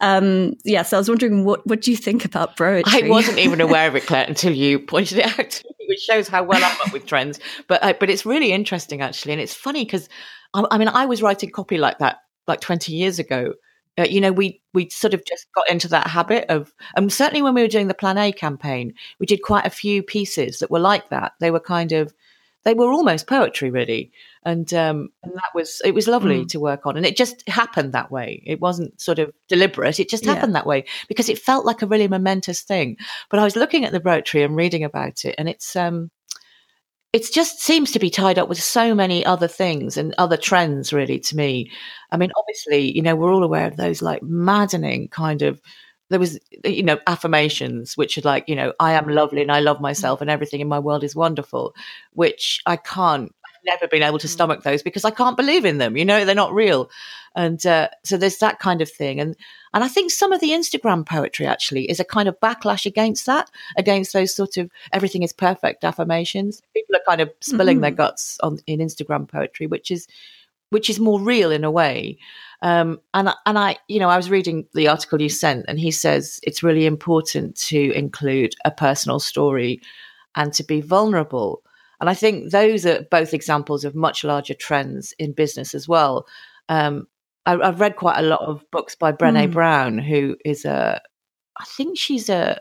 Um, 0.00 0.48
yes, 0.48 0.56
yeah, 0.64 0.82
so 0.82 0.96
I 0.96 1.00
was 1.00 1.08
wondering, 1.08 1.44
what 1.44 1.66
what 1.66 1.80
do 1.80 1.90
you 1.90 1.96
think 1.96 2.24
about 2.24 2.56
broetry? 2.56 3.04
I 3.04 3.08
wasn't 3.08 3.38
even 3.38 3.60
aware 3.66 3.88
of 3.88 3.94
it, 3.94 4.06
Claire, 4.06 4.26
until 4.26 4.52
you 4.52 4.80
pointed 4.80 5.18
it 5.18 5.38
out 5.38 5.50
to 5.50 5.64
me, 5.78 5.86
which 5.88 6.00
shows 6.00 6.28
how 6.28 6.42
well 6.42 6.62
I'm 6.62 6.80
up 6.86 6.92
with 6.92 7.06
trends. 7.06 7.38
But 7.68 7.82
uh, 7.82 7.94
but 7.98 8.10
it's 8.10 8.26
really 8.26 8.52
interesting, 8.52 9.00
actually, 9.00 9.32
and 9.32 9.40
it's 9.40 9.54
funny 9.54 9.84
because 9.84 10.08
I, 10.54 10.64
I 10.70 10.78
mean, 10.78 10.88
I 10.88 11.06
was 11.06 11.22
writing 11.22 11.50
copy 11.50 11.78
like 11.78 11.98
that 11.98 12.18
like 12.46 12.60
20 12.60 12.94
years 12.94 13.18
ago 13.18 13.52
uh, 13.98 14.04
you 14.04 14.20
know, 14.20 14.30
we 14.30 14.62
we 14.74 14.88
sort 14.90 15.12
of 15.12 15.24
just 15.24 15.46
got 15.54 15.68
into 15.68 15.88
that 15.88 16.06
habit 16.06 16.46
of, 16.48 16.72
and 16.94 17.04
um, 17.04 17.10
certainly 17.10 17.42
when 17.42 17.54
we 17.54 17.62
were 17.62 17.68
doing 17.68 17.88
the 17.88 17.94
Plan 17.94 18.16
A 18.16 18.30
campaign, 18.30 18.94
we 19.18 19.26
did 19.26 19.42
quite 19.42 19.66
a 19.66 19.70
few 19.70 20.02
pieces 20.02 20.60
that 20.60 20.70
were 20.70 20.78
like 20.78 21.08
that. 21.08 21.32
They 21.40 21.50
were 21.50 21.60
kind 21.60 21.90
of, 21.92 22.14
they 22.68 22.74
were 22.74 22.92
almost 22.92 23.26
poetry, 23.26 23.70
really, 23.70 24.12
and 24.42 24.74
um, 24.74 25.08
and 25.22 25.32
that 25.34 25.54
was 25.54 25.80
it 25.86 25.94
was 25.94 26.06
lovely 26.06 26.44
mm. 26.44 26.48
to 26.48 26.60
work 26.60 26.84
on, 26.84 26.98
and 26.98 27.06
it 27.06 27.16
just 27.16 27.48
happened 27.48 27.94
that 27.94 28.10
way. 28.10 28.42
It 28.44 28.60
wasn't 28.60 29.00
sort 29.00 29.18
of 29.18 29.32
deliberate; 29.48 29.98
it 29.98 30.10
just 30.10 30.26
happened 30.26 30.52
yeah. 30.52 30.58
that 30.58 30.66
way 30.66 30.84
because 31.08 31.30
it 31.30 31.38
felt 31.38 31.64
like 31.64 31.80
a 31.80 31.86
really 31.86 32.08
momentous 32.08 32.60
thing. 32.60 32.98
But 33.30 33.40
I 33.40 33.44
was 33.44 33.56
looking 33.56 33.86
at 33.86 33.92
the 33.92 34.00
broetry 34.00 34.44
and 34.44 34.54
reading 34.54 34.84
about 34.84 35.24
it, 35.24 35.34
and 35.38 35.48
it's 35.48 35.76
um, 35.76 36.10
it 37.14 37.26
just 37.32 37.62
seems 37.62 37.90
to 37.92 37.98
be 37.98 38.10
tied 38.10 38.38
up 38.38 38.50
with 38.50 38.62
so 38.62 38.94
many 38.94 39.24
other 39.24 39.48
things 39.48 39.96
and 39.96 40.14
other 40.18 40.36
trends, 40.36 40.92
really, 40.92 41.20
to 41.20 41.36
me. 41.36 41.70
I 42.10 42.18
mean, 42.18 42.30
obviously, 42.36 42.94
you 42.94 43.00
know, 43.00 43.16
we're 43.16 43.32
all 43.32 43.44
aware 43.44 43.66
of 43.66 43.76
those 43.78 44.02
like 44.02 44.22
maddening 44.22 45.08
kind 45.08 45.40
of, 45.40 45.58
there 46.10 46.18
was, 46.18 46.38
you 46.64 46.82
know, 46.82 46.98
affirmations, 47.06 47.96
which 47.96 48.16
are 48.18 48.22
like, 48.22 48.48
you 48.48 48.56
know, 48.56 48.72
I 48.80 48.92
am 48.92 49.08
lovely 49.08 49.42
and 49.42 49.52
I 49.52 49.60
love 49.60 49.80
myself 49.80 50.20
and 50.20 50.30
everything 50.30 50.60
in 50.60 50.68
my 50.68 50.78
world 50.78 51.04
is 51.04 51.14
wonderful, 51.14 51.74
which 52.14 52.60
I 52.66 52.76
can't, 52.76 53.34
I've 53.44 53.64
never 53.64 53.88
been 53.88 54.02
able 54.02 54.18
to 54.18 54.26
mm. 54.26 54.30
stomach 54.30 54.62
those 54.62 54.82
because 54.82 55.04
I 55.04 55.10
can't 55.10 55.36
believe 55.36 55.64
in 55.64 55.78
them. 55.78 55.96
You 55.96 56.04
know, 56.04 56.24
they're 56.24 56.34
not 56.34 56.54
real. 56.54 56.90
And 57.34 57.64
uh, 57.66 57.88
so 58.04 58.16
there's 58.16 58.38
that 58.38 58.58
kind 58.58 58.80
of 58.80 58.90
thing. 58.90 59.20
And 59.20 59.36
and 59.74 59.84
I 59.84 59.88
think 59.88 60.10
some 60.10 60.32
of 60.32 60.40
the 60.40 60.50
Instagram 60.50 61.06
poetry 61.06 61.46
actually 61.46 61.90
is 61.90 62.00
a 62.00 62.04
kind 62.04 62.28
of 62.28 62.40
backlash 62.40 62.86
against 62.86 63.26
that, 63.26 63.50
against 63.76 64.14
those 64.14 64.34
sort 64.34 64.56
of 64.56 64.70
everything 64.92 65.22
is 65.22 65.32
perfect 65.32 65.84
affirmations. 65.84 66.62
People 66.74 66.96
are 66.96 67.02
kind 67.06 67.20
of 67.20 67.30
spilling 67.40 67.76
mm-hmm. 67.76 67.82
their 67.82 67.90
guts 67.90 68.38
on 68.42 68.58
in 68.66 68.80
Instagram 68.80 69.28
poetry, 69.28 69.66
which 69.66 69.90
is 69.90 70.08
which 70.70 70.90
is 70.90 71.00
more 71.00 71.20
real 71.20 71.50
in 71.50 71.64
a 71.64 71.70
way. 71.70 72.18
Um, 72.62 73.00
and 73.14 73.30
and 73.46 73.58
I, 73.58 73.76
you 73.88 74.00
know, 74.00 74.08
I 74.08 74.16
was 74.16 74.30
reading 74.30 74.66
the 74.74 74.88
article 74.88 75.22
you 75.22 75.28
sent, 75.28 75.66
and 75.68 75.78
he 75.78 75.90
says 75.90 76.40
it's 76.42 76.62
really 76.62 76.86
important 76.86 77.56
to 77.68 77.92
include 77.92 78.54
a 78.64 78.70
personal 78.70 79.20
story 79.20 79.80
and 80.34 80.52
to 80.54 80.64
be 80.64 80.80
vulnerable. 80.80 81.62
And 82.00 82.08
I 82.08 82.14
think 82.14 82.50
those 82.50 82.86
are 82.86 83.02
both 83.10 83.34
examples 83.34 83.84
of 83.84 83.94
much 83.94 84.24
larger 84.24 84.54
trends 84.54 85.12
in 85.18 85.32
business 85.32 85.74
as 85.74 85.88
well. 85.88 86.26
Um, 86.68 87.06
I, 87.44 87.64
have 87.64 87.80
read 87.80 87.96
quite 87.96 88.18
a 88.18 88.26
lot 88.26 88.40
of 88.40 88.62
books 88.70 88.94
by 88.94 89.10
Brené 89.10 89.48
mm. 89.48 89.52
Brown, 89.52 89.98
who 89.98 90.36
is 90.44 90.64
a, 90.64 91.00
I 91.58 91.64
think 91.64 91.98
she's 91.98 92.28
a, 92.28 92.60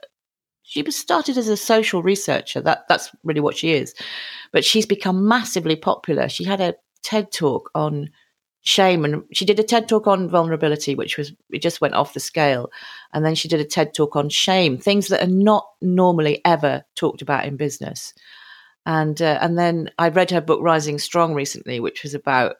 she 0.63 0.81
was 0.81 0.95
started 0.95 1.37
as 1.37 1.47
a 1.47 1.57
social 1.57 2.01
researcher. 2.01 2.61
That 2.61 2.87
that's 2.89 3.11
really 3.23 3.41
what 3.41 3.57
she 3.57 3.71
is, 3.71 3.93
but 4.51 4.65
she's 4.65 4.85
become 4.85 5.27
massively 5.27 5.75
popular. 5.75 6.29
She 6.29 6.43
had 6.43 6.59
a 6.59 6.75
TED 7.03 7.31
talk 7.31 7.69
on 7.75 8.09
shame, 8.61 9.05
and 9.05 9.23
she 9.33 9.45
did 9.45 9.59
a 9.59 9.63
TED 9.63 9.87
talk 9.87 10.07
on 10.07 10.29
vulnerability, 10.29 10.95
which 10.95 11.17
was 11.17 11.33
it 11.49 11.61
just 11.61 11.81
went 11.81 11.93
off 11.93 12.13
the 12.13 12.19
scale, 12.19 12.69
and 13.13 13.25
then 13.25 13.35
she 13.35 13.47
did 13.47 13.59
a 13.59 13.65
TED 13.65 13.93
talk 13.93 14.15
on 14.15 14.29
shame, 14.29 14.77
things 14.77 15.07
that 15.07 15.23
are 15.23 15.31
not 15.31 15.65
normally 15.81 16.41
ever 16.45 16.83
talked 16.95 17.21
about 17.21 17.45
in 17.45 17.57
business. 17.57 18.13
And 18.85 19.21
uh, 19.21 19.39
and 19.41 19.57
then 19.57 19.89
I 19.97 20.09
read 20.09 20.31
her 20.31 20.41
book 20.41 20.61
Rising 20.61 20.99
Strong 20.99 21.33
recently, 21.33 21.79
which 21.79 22.03
was 22.03 22.13
about 22.13 22.55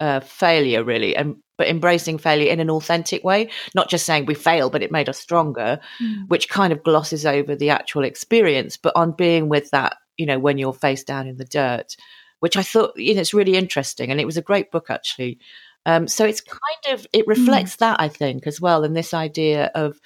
uh, 0.00 0.20
failure 0.20 0.84
really 0.84 1.16
and 1.16 1.36
but 1.56 1.68
embracing 1.68 2.18
failure 2.18 2.52
in 2.52 2.60
an 2.60 2.68
authentic 2.68 3.24
way 3.24 3.48
not 3.74 3.88
just 3.88 4.04
saying 4.04 4.26
we 4.26 4.34
failed 4.34 4.70
but 4.70 4.82
it 4.82 4.92
made 4.92 5.08
us 5.08 5.18
stronger 5.18 5.80
mm. 6.02 6.28
which 6.28 6.50
kind 6.50 6.70
of 6.70 6.84
glosses 6.84 7.24
over 7.24 7.56
the 7.56 7.70
actual 7.70 8.04
experience 8.04 8.76
but 8.76 8.94
on 8.94 9.12
being 9.12 9.48
with 9.48 9.70
that 9.70 9.96
you 10.18 10.26
know 10.26 10.38
when 10.38 10.58
you're 10.58 10.74
face 10.74 11.02
down 11.02 11.26
in 11.26 11.38
the 11.38 11.46
dirt 11.46 11.96
which 12.40 12.56
i 12.56 12.62
thought 12.62 12.92
you 12.96 13.14
know 13.14 13.20
it's 13.20 13.34
really 13.34 13.56
interesting 13.56 14.10
and 14.10 14.20
it 14.20 14.26
was 14.26 14.36
a 14.36 14.42
great 14.42 14.70
book 14.70 14.90
actually. 14.90 15.38
Um, 15.84 16.08
so 16.08 16.24
it's 16.24 16.40
kind 16.40 16.98
of 16.98 17.06
it 17.12 17.28
reflects 17.28 17.76
mm. 17.76 17.78
that 17.78 18.00
i 18.00 18.08
think 18.08 18.48
as 18.48 18.60
well 18.60 18.82
and 18.82 18.96
this 18.96 19.14
idea 19.14 19.70
of 19.74 20.00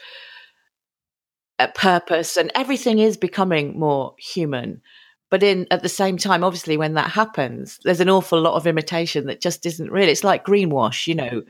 a 1.58 1.68
purpose 1.68 2.36
and 2.36 2.52
everything 2.54 2.98
is 2.98 3.16
becoming 3.16 3.78
more 3.78 4.14
human 4.18 4.82
but 5.30 5.42
in 5.42 5.66
at 5.70 5.82
the 5.82 5.88
same 5.88 6.18
time 6.18 6.44
obviously 6.44 6.76
when 6.76 6.94
that 6.94 7.10
happens 7.10 7.78
there's 7.84 8.00
an 8.00 8.10
awful 8.10 8.40
lot 8.40 8.54
of 8.54 8.66
imitation 8.66 9.26
that 9.26 9.40
just 9.40 9.64
isn't 9.64 9.90
real. 9.90 10.08
It's 10.08 10.24
like 10.24 10.44
greenwash 10.44 11.06
you 11.06 11.14
know? 11.14 11.42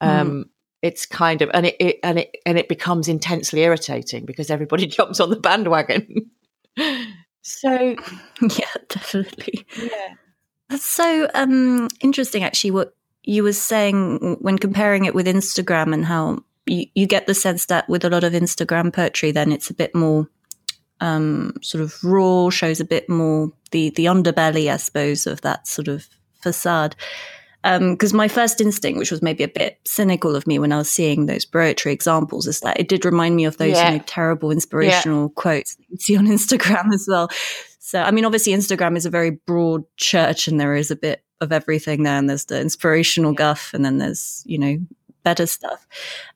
Um, 0.00 0.30
mm. 0.30 0.44
it's 0.82 1.06
kind 1.06 1.40
of 1.40 1.50
and 1.54 1.66
it, 1.66 1.76
it, 1.78 1.98
and 2.02 2.18
it 2.18 2.36
and 2.44 2.58
it 2.58 2.68
becomes 2.68 3.08
intensely 3.08 3.60
irritating 3.60 4.26
because 4.26 4.50
everybody 4.50 4.86
jumps 4.98 5.20
on 5.20 5.30
the 5.30 5.36
bandwagon 5.36 6.30
so 7.42 7.70
yeah 8.42 8.74
definitely. 8.88 9.66
yeah. 9.80 10.14
That's 10.68 10.86
so 10.86 11.28
um, 11.34 11.88
interesting 12.00 12.44
actually 12.44 12.70
what 12.70 12.94
you 13.24 13.42
were 13.42 13.52
saying 13.52 14.38
when 14.40 14.58
comparing 14.58 15.04
it 15.04 15.14
with 15.14 15.26
instagram 15.26 15.92
and 15.94 16.04
how 16.04 16.42
you, 16.66 16.86
you 16.94 17.06
get 17.06 17.26
the 17.26 17.34
sense 17.34 17.66
that 17.66 17.88
with 17.88 18.04
a 18.04 18.10
lot 18.10 18.24
of 18.24 18.32
instagram 18.32 18.92
poetry 18.92 19.30
then 19.30 19.52
it's 19.52 19.70
a 19.70 19.74
bit 19.74 19.94
more 19.94 20.28
um, 21.02 21.54
sort 21.62 21.82
of 21.82 22.02
raw, 22.04 22.48
shows 22.48 22.80
a 22.80 22.84
bit 22.84 23.08
more 23.08 23.52
the 23.72 23.90
the 23.90 24.06
underbelly, 24.06 24.72
I 24.72 24.76
suppose, 24.76 25.26
of 25.26 25.40
that 25.42 25.66
sort 25.66 25.88
of 25.88 26.08
facade 26.40 26.96
because 27.62 28.12
um, 28.12 28.16
my 28.16 28.26
first 28.26 28.60
instinct, 28.60 28.98
which 28.98 29.12
was 29.12 29.22
maybe 29.22 29.44
a 29.44 29.48
bit 29.48 29.78
cynical 29.84 30.34
of 30.34 30.46
me 30.46 30.58
when 30.58 30.72
I 30.72 30.78
was 30.78 30.90
seeing 30.90 31.26
those 31.26 31.44
poetry 31.44 31.92
examples, 31.92 32.46
is 32.48 32.60
that 32.60 32.80
it 32.80 32.88
did 32.88 33.04
remind 33.04 33.36
me 33.36 33.44
of 33.44 33.56
those 33.56 33.76
yeah. 33.76 33.92
you 33.92 33.98
know, 33.98 34.04
terrible 34.06 34.50
inspirational 34.50 35.24
yeah. 35.24 35.40
quotes 35.40 35.76
you 35.88 35.96
see 35.96 36.16
on 36.16 36.26
Instagram 36.38 36.92
as 36.92 37.06
well. 37.08 37.28
So, 37.78 38.02
I 38.02 38.10
mean, 38.10 38.24
obviously, 38.24 38.52
Instagram 38.52 38.96
is 38.96 39.06
a 39.06 39.10
very 39.10 39.30
broad 39.30 39.84
church, 39.96 40.48
and 40.48 40.58
there 40.58 40.74
is 40.74 40.90
a 40.90 40.96
bit 40.96 41.22
of 41.40 41.52
everything 41.52 42.02
there. 42.02 42.16
And 42.16 42.28
there's 42.28 42.46
the 42.46 42.60
inspirational 42.60 43.32
guff, 43.32 43.72
and 43.74 43.84
then 43.84 43.98
there's 43.98 44.42
you 44.46 44.58
know 44.58 44.78
better 45.22 45.46
stuff. 45.46 45.86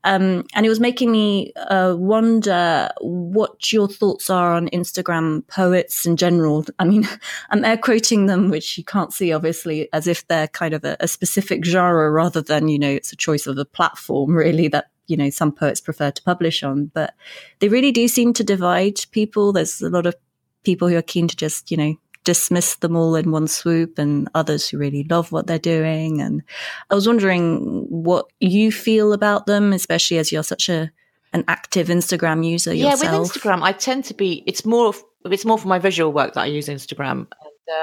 Um, 0.04 0.44
and 0.54 0.66
it 0.66 0.68
was 0.68 0.80
making 0.80 1.10
me 1.10 1.52
uh, 1.56 1.94
wonder 1.96 2.90
what 3.00 3.72
your 3.72 3.88
thoughts 3.88 4.30
are 4.30 4.54
on 4.54 4.68
Instagram 4.68 5.46
poets 5.48 6.06
in 6.06 6.16
general. 6.16 6.64
I 6.78 6.84
mean, 6.84 7.08
I'm 7.50 7.64
air 7.64 7.78
quoting 7.78 8.26
them, 8.26 8.50
which 8.50 8.78
you 8.78 8.84
can't 8.84 9.12
see 9.12 9.32
obviously, 9.32 9.88
as 9.92 10.06
if 10.06 10.26
they're 10.28 10.48
kind 10.48 10.74
of 10.74 10.84
a, 10.84 10.96
a 11.00 11.08
specific 11.08 11.64
genre 11.64 12.10
rather 12.10 12.42
than, 12.42 12.68
you 12.68 12.78
know, 12.78 12.90
it's 12.90 13.12
a 13.12 13.16
choice 13.16 13.46
of 13.46 13.58
a 13.58 13.64
platform 13.64 14.34
really 14.34 14.68
that 14.68 14.90
you 15.06 15.16
know 15.16 15.30
some 15.30 15.52
poets 15.52 15.80
prefer 15.80 16.10
to 16.10 16.22
publish 16.22 16.64
on 16.64 16.86
but 16.86 17.14
they 17.60 17.68
really 17.68 17.92
do 17.92 18.08
seem 18.08 18.32
to 18.32 18.42
divide 18.42 18.98
people 19.12 19.52
there's 19.52 19.80
a 19.80 19.88
lot 19.88 20.04
of 20.04 20.16
people 20.64 20.88
who 20.88 20.96
are 20.96 21.02
keen 21.02 21.28
to 21.28 21.36
just 21.36 21.70
you 21.70 21.76
know 21.76 21.94
dismiss 22.26 22.74
them 22.74 22.94
all 22.94 23.14
in 23.14 23.30
one 23.30 23.48
swoop 23.48 23.98
and 23.98 24.28
others 24.34 24.68
who 24.68 24.76
really 24.76 25.04
love 25.04 25.32
what 25.32 25.46
they're 25.46 25.58
doing. 25.58 26.20
And 26.20 26.42
I 26.90 26.94
was 26.94 27.06
wondering 27.06 27.86
what 27.88 28.26
you 28.40 28.70
feel 28.70 29.14
about 29.14 29.46
them, 29.46 29.72
especially 29.72 30.18
as 30.18 30.30
you're 30.30 30.42
such 30.42 30.68
a 30.68 30.90
an 31.32 31.44
active 31.48 31.88
Instagram 31.88 32.46
user 32.46 32.74
yourself. 32.74 33.02
Yeah, 33.02 33.18
with 33.18 33.30
Instagram, 33.30 33.62
I 33.62 33.72
tend 33.72 34.04
to 34.06 34.14
be. 34.14 34.42
It's 34.46 34.66
more. 34.66 34.92
It's 35.24 35.44
more 35.44 35.58
for 35.58 35.68
my 35.68 35.78
visual 35.78 36.12
work 36.12 36.34
that 36.34 36.42
I 36.42 36.46
use 36.46 36.68
Instagram. 36.68 37.26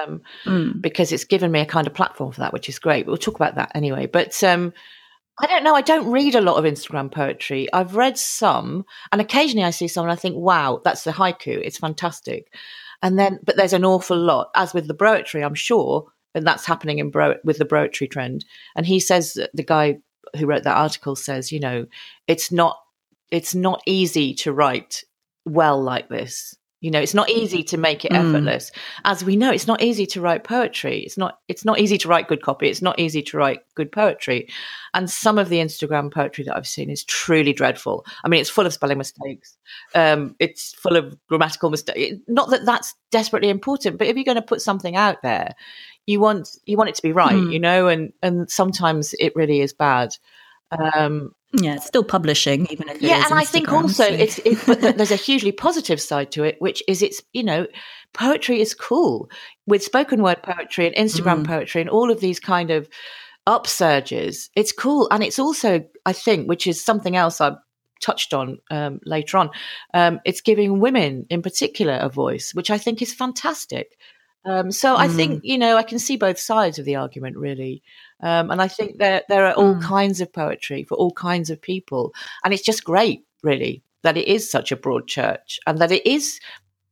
And, 0.05 0.09
um, 0.09 0.21
mm. 0.45 0.81
Because 0.81 1.11
it's 1.11 1.25
given 1.25 1.51
me 1.51 1.59
a 1.59 1.65
kind 1.65 1.87
of 1.87 1.93
platform 1.93 2.31
for 2.31 2.39
that, 2.39 2.53
which 2.53 2.69
is 2.69 2.79
great. 2.79 3.05
We'll 3.05 3.17
talk 3.17 3.35
about 3.35 3.55
that 3.55 3.71
anyway. 3.75 4.05
But 4.05 4.41
um, 4.43 4.73
I 5.39 5.47
don't 5.47 5.63
know. 5.63 5.75
I 5.75 5.81
don't 5.81 6.09
read 6.11 6.35
a 6.35 6.41
lot 6.41 6.57
of 6.57 6.65
Instagram 6.65 7.11
poetry. 7.11 7.67
I've 7.73 7.95
read 7.95 8.17
some, 8.17 8.85
and 9.11 9.19
occasionally 9.19 9.65
I 9.65 9.71
see 9.71 9.87
some 9.87 10.05
and 10.05 10.11
I 10.11 10.15
think, 10.15 10.37
wow, 10.37 10.81
that's 10.83 11.03
the 11.03 11.11
haiku. 11.11 11.59
It's 11.61 11.77
fantastic. 11.77 12.53
And 13.03 13.19
then, 13.19 13.39
but 13.43 13.57
there's 13.57 13.73
an 13.73 13.85
awful 13.85 14.17
lot, 14.17 14.49
as 14.55 14.73
with 14.73 14.87
the 14.87 14.95
broetry, 14.95 15.45
I'm 15.45 15.53
sure, 15.53 16.05
and 16.33 16.47
that's 16.47 16.65
happening 16.65 16.97
in 16.97 17.11
bro- 17.11 17.35
with 17.43 17.59
the 17.59 17.65
broetry 17.65 18.09
trend. 18.09 18.45
And 18.75 18.85
he 18.85 18.99
says, 18.99 19.37
the 19.53 19.63
guy 19.63 19.99
who 20.37 20.47
wrote 20.47 20.63
that 20.63 20.77
article 20.77 21.15
says, 21.15 21.51
you 21.51 21.59
know, 21.59 21.85
it's 22.27 22.51
not, 22.51 22.79
it's 23.29 23.53
not 23.53 23.83
easy 23.85 24.33
to 24.35 24.53
write 24.53 25.03
well 25.45 25.79
like 25.83 26.09
this. 26.09 26.55
You 26.83 26.91
know, 26.91 26.99
it's 26.99 27.13
not 27.13 27.29
easy 27.29 27.63
to 27.63 27.77
make 27.77 28.03
it 28.03 28.11
mm. 28.11 28.17
effortless. 28.17 28.69
Mm. 28.69 28.79
As 29.05 29.23
we 29.23 29.37
know, 29.37 29.51
it's 29.51 29.67
not 29.67 29.81
easy 29.81 30.05
to 30.07 30.19
write 30.19 30.43
poetry. 30.43 30.99
It's 30.99 31.17
not 31.17 31.39
it's 31.47 31.63
not 31.63 31.79
easy 31.79 31.97
to 31.99 32.09
write 32.09 32.27
good 32.27 32.41
copy. 32.41 32.67
It's 32.67 32.81
not 32.81 32.99
easy 32.99 33.21
to 33.21 33.37
write 33.37 33.61
good 33.73 33.89
poetry. 33.89 34.49
And 34.93 35.09
some 35.09 35.37
of 35.37 35.47
the 35.47 35.59
Instagram 35.59 36.13
poetry 36.13 36.43
that 36.43 36.57
I've 36.57 36.67
seen 36.67 36.89
is 36.89 37.05
truly 37.05 37.53
dreadful. 37.53 38.05
I 38.25 38.27
mean, 38.27 38.41
it's 38.41 38.49
full 38.49 38.65
of 38.65 38.73
spelling 38.73 38.97
mistakes. 38.97 39.57
Um, 39.95 40.35
it's 40.39 40.73
full 40.73 40.97
of 40.97 41.17
grammatical 41.29 41.69
mistakes. 41.69 42.17
Not 42.27 42.49
that 42.49 42.65
that's 42.65 42.93
desperately 43.11 43.49
important, 43.49 43.97
but 43.97 44.07
if 44.07 44.17
you're 44.17 44.25
going 44.25 44.35
to 44.35 44.41
put 44.41 44.61
something 44.61 44.97
out 44.97 45.21
there, 45.21 45.55
you 46.05 46.19
want 46.19 46.49
you 46.65 46.75
want 46.75 46.89
it 46.89 46.95
to 46.95 47.01
be 47.01 47.13
right, 47.13 47.33
mm. 47.33 47.53
you 47.53 47.61
know, 47.61 47.87
and 47.87 48.11
and 48.21 48.51
sometimes 48.51 49.15
it 49.19 49.33
really 49.37 49.61
is 49.61 49.71
bad. 49.71 50.17
Um, 50.69 51.33
yeah, 51.53 51.75
it's 51.75 51.85
still 51.85 52.03
publishing, 52.03 52.67
even 52.71 52.89
if 52.89 53.01
yeah. 53.01 53.23
and 53.25 53.33
I 53.33 53.43
think 53.43 53.71
also 53.71 54.03
so. 54.03 54.09
it's 54.09 54.39
it, 54.39 54.97
there's 54.97 55.11
a 55.11 55.15
hugely 55.15 55.51
positive 55.67 56.01
side 56.01 56.31
to 56.31 56.43
it, 56.43 56.55
which 56.59 56.81
is 56.87 57.01
it's 57.01 57.21
you 57.31 57.43
know 57.43 57.67
poetry 58.13 58.59
is 58.59 58.73
cool 58.73 59.29
with 59.67 59.83
spoken 59.83 60.23
word 60.23 60.41
poetry 60.41 60.87
and 60.87 60.95
Instagram 60.95 61.43
mm. 61.43 61.47
poetry 61.47 61.81
and 61.81 61.89
all 61.89 62.11
of 62.11 62.19
these 62.19 62.39
kind 62.39 62.71
of 62.71 62.89
upsurges. 63.47 64.49
It's 64.55 64.71
cool, 64.71 65.07
and 65.11 65.23
it's 65.23 65.39
also 65.39 65.85
I 66.05 66.13
think, 66.13 66.49
which 66.49 66.65
is 66.65 66.83
something 66.83 67.15
else 67.15 67.39
I 67.39 67.55
touched 68.01 68.33
on 68.33 68.57
um, 68.71 68.99
later 69.05 69.37
on. 69.37 69.51
Um, 69.93 70.19
it's 70.25 70.41
giving 70.41 70.79
women 70.79 71.25
in 71.29 71.41
particular 71.41 71.93
a 71.93 72.09
voice, 72.09 72.53
which 72.53 72.71
I 72.71 72.77
think 72.77 73.01
is 73.01 73.13
fantastic. 73.13 73.97
Um, 74.45 74.71
so 74.71 74.95
mm. 74.95 74.99
I 74.99 75.07
think 75.07 75.41
you 75.43 75.57
know 75.57 75.77
I 75.77 75.83
can 75.83 75.99
see 75.99 76.17
both 76.17 76.39
sides 76.39 76.79
of 76.79 76.85
the 76.85 76.95
argument 76.95 77.37
really. 77.37 77.81
Um, 78.21 78.51
and 78.51 78.61
I 78.61 78.67
think 78.67 78.97
there 78.97 79.21
there 79.29 79.45
are 79.45 79.53
all 79.53 79.75
mm. 79.75 79.81
kinds 79.81 80.21
of 80.21 80.31
poetry 80.31 80.83
for 80.83 80.95
all 80.95 81.11
kinds 81.11 81.49
of 81.49 81.61
people, 81.61 82.13
and 82.43 82.53
it's 82.53 82.63
just 82.63 82.83
great, 82.83 83.25
really, 83.41 83.83
that 84.03 84.17
it 84.17 84.27
is 84.27 84.49
such 84.49 84.71
a 84.71 84.77
broad 84.77 85.07
church 85.07 85.59
and 85.67 85.79
that 85.79 85.91
it 85.91 86.05
is, 86.07 86.39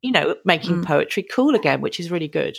you 0.01 0.12
know, 0.12 0.36
making 0.43 0.81
mm. 0.81 0.86
poetry 0.86 1.24
cool 1.24 1.55
again, 1.55 1.81
which 1.81 2.00
is 2.00 2.12
really 2.12 2.27
good. 2.27 2.58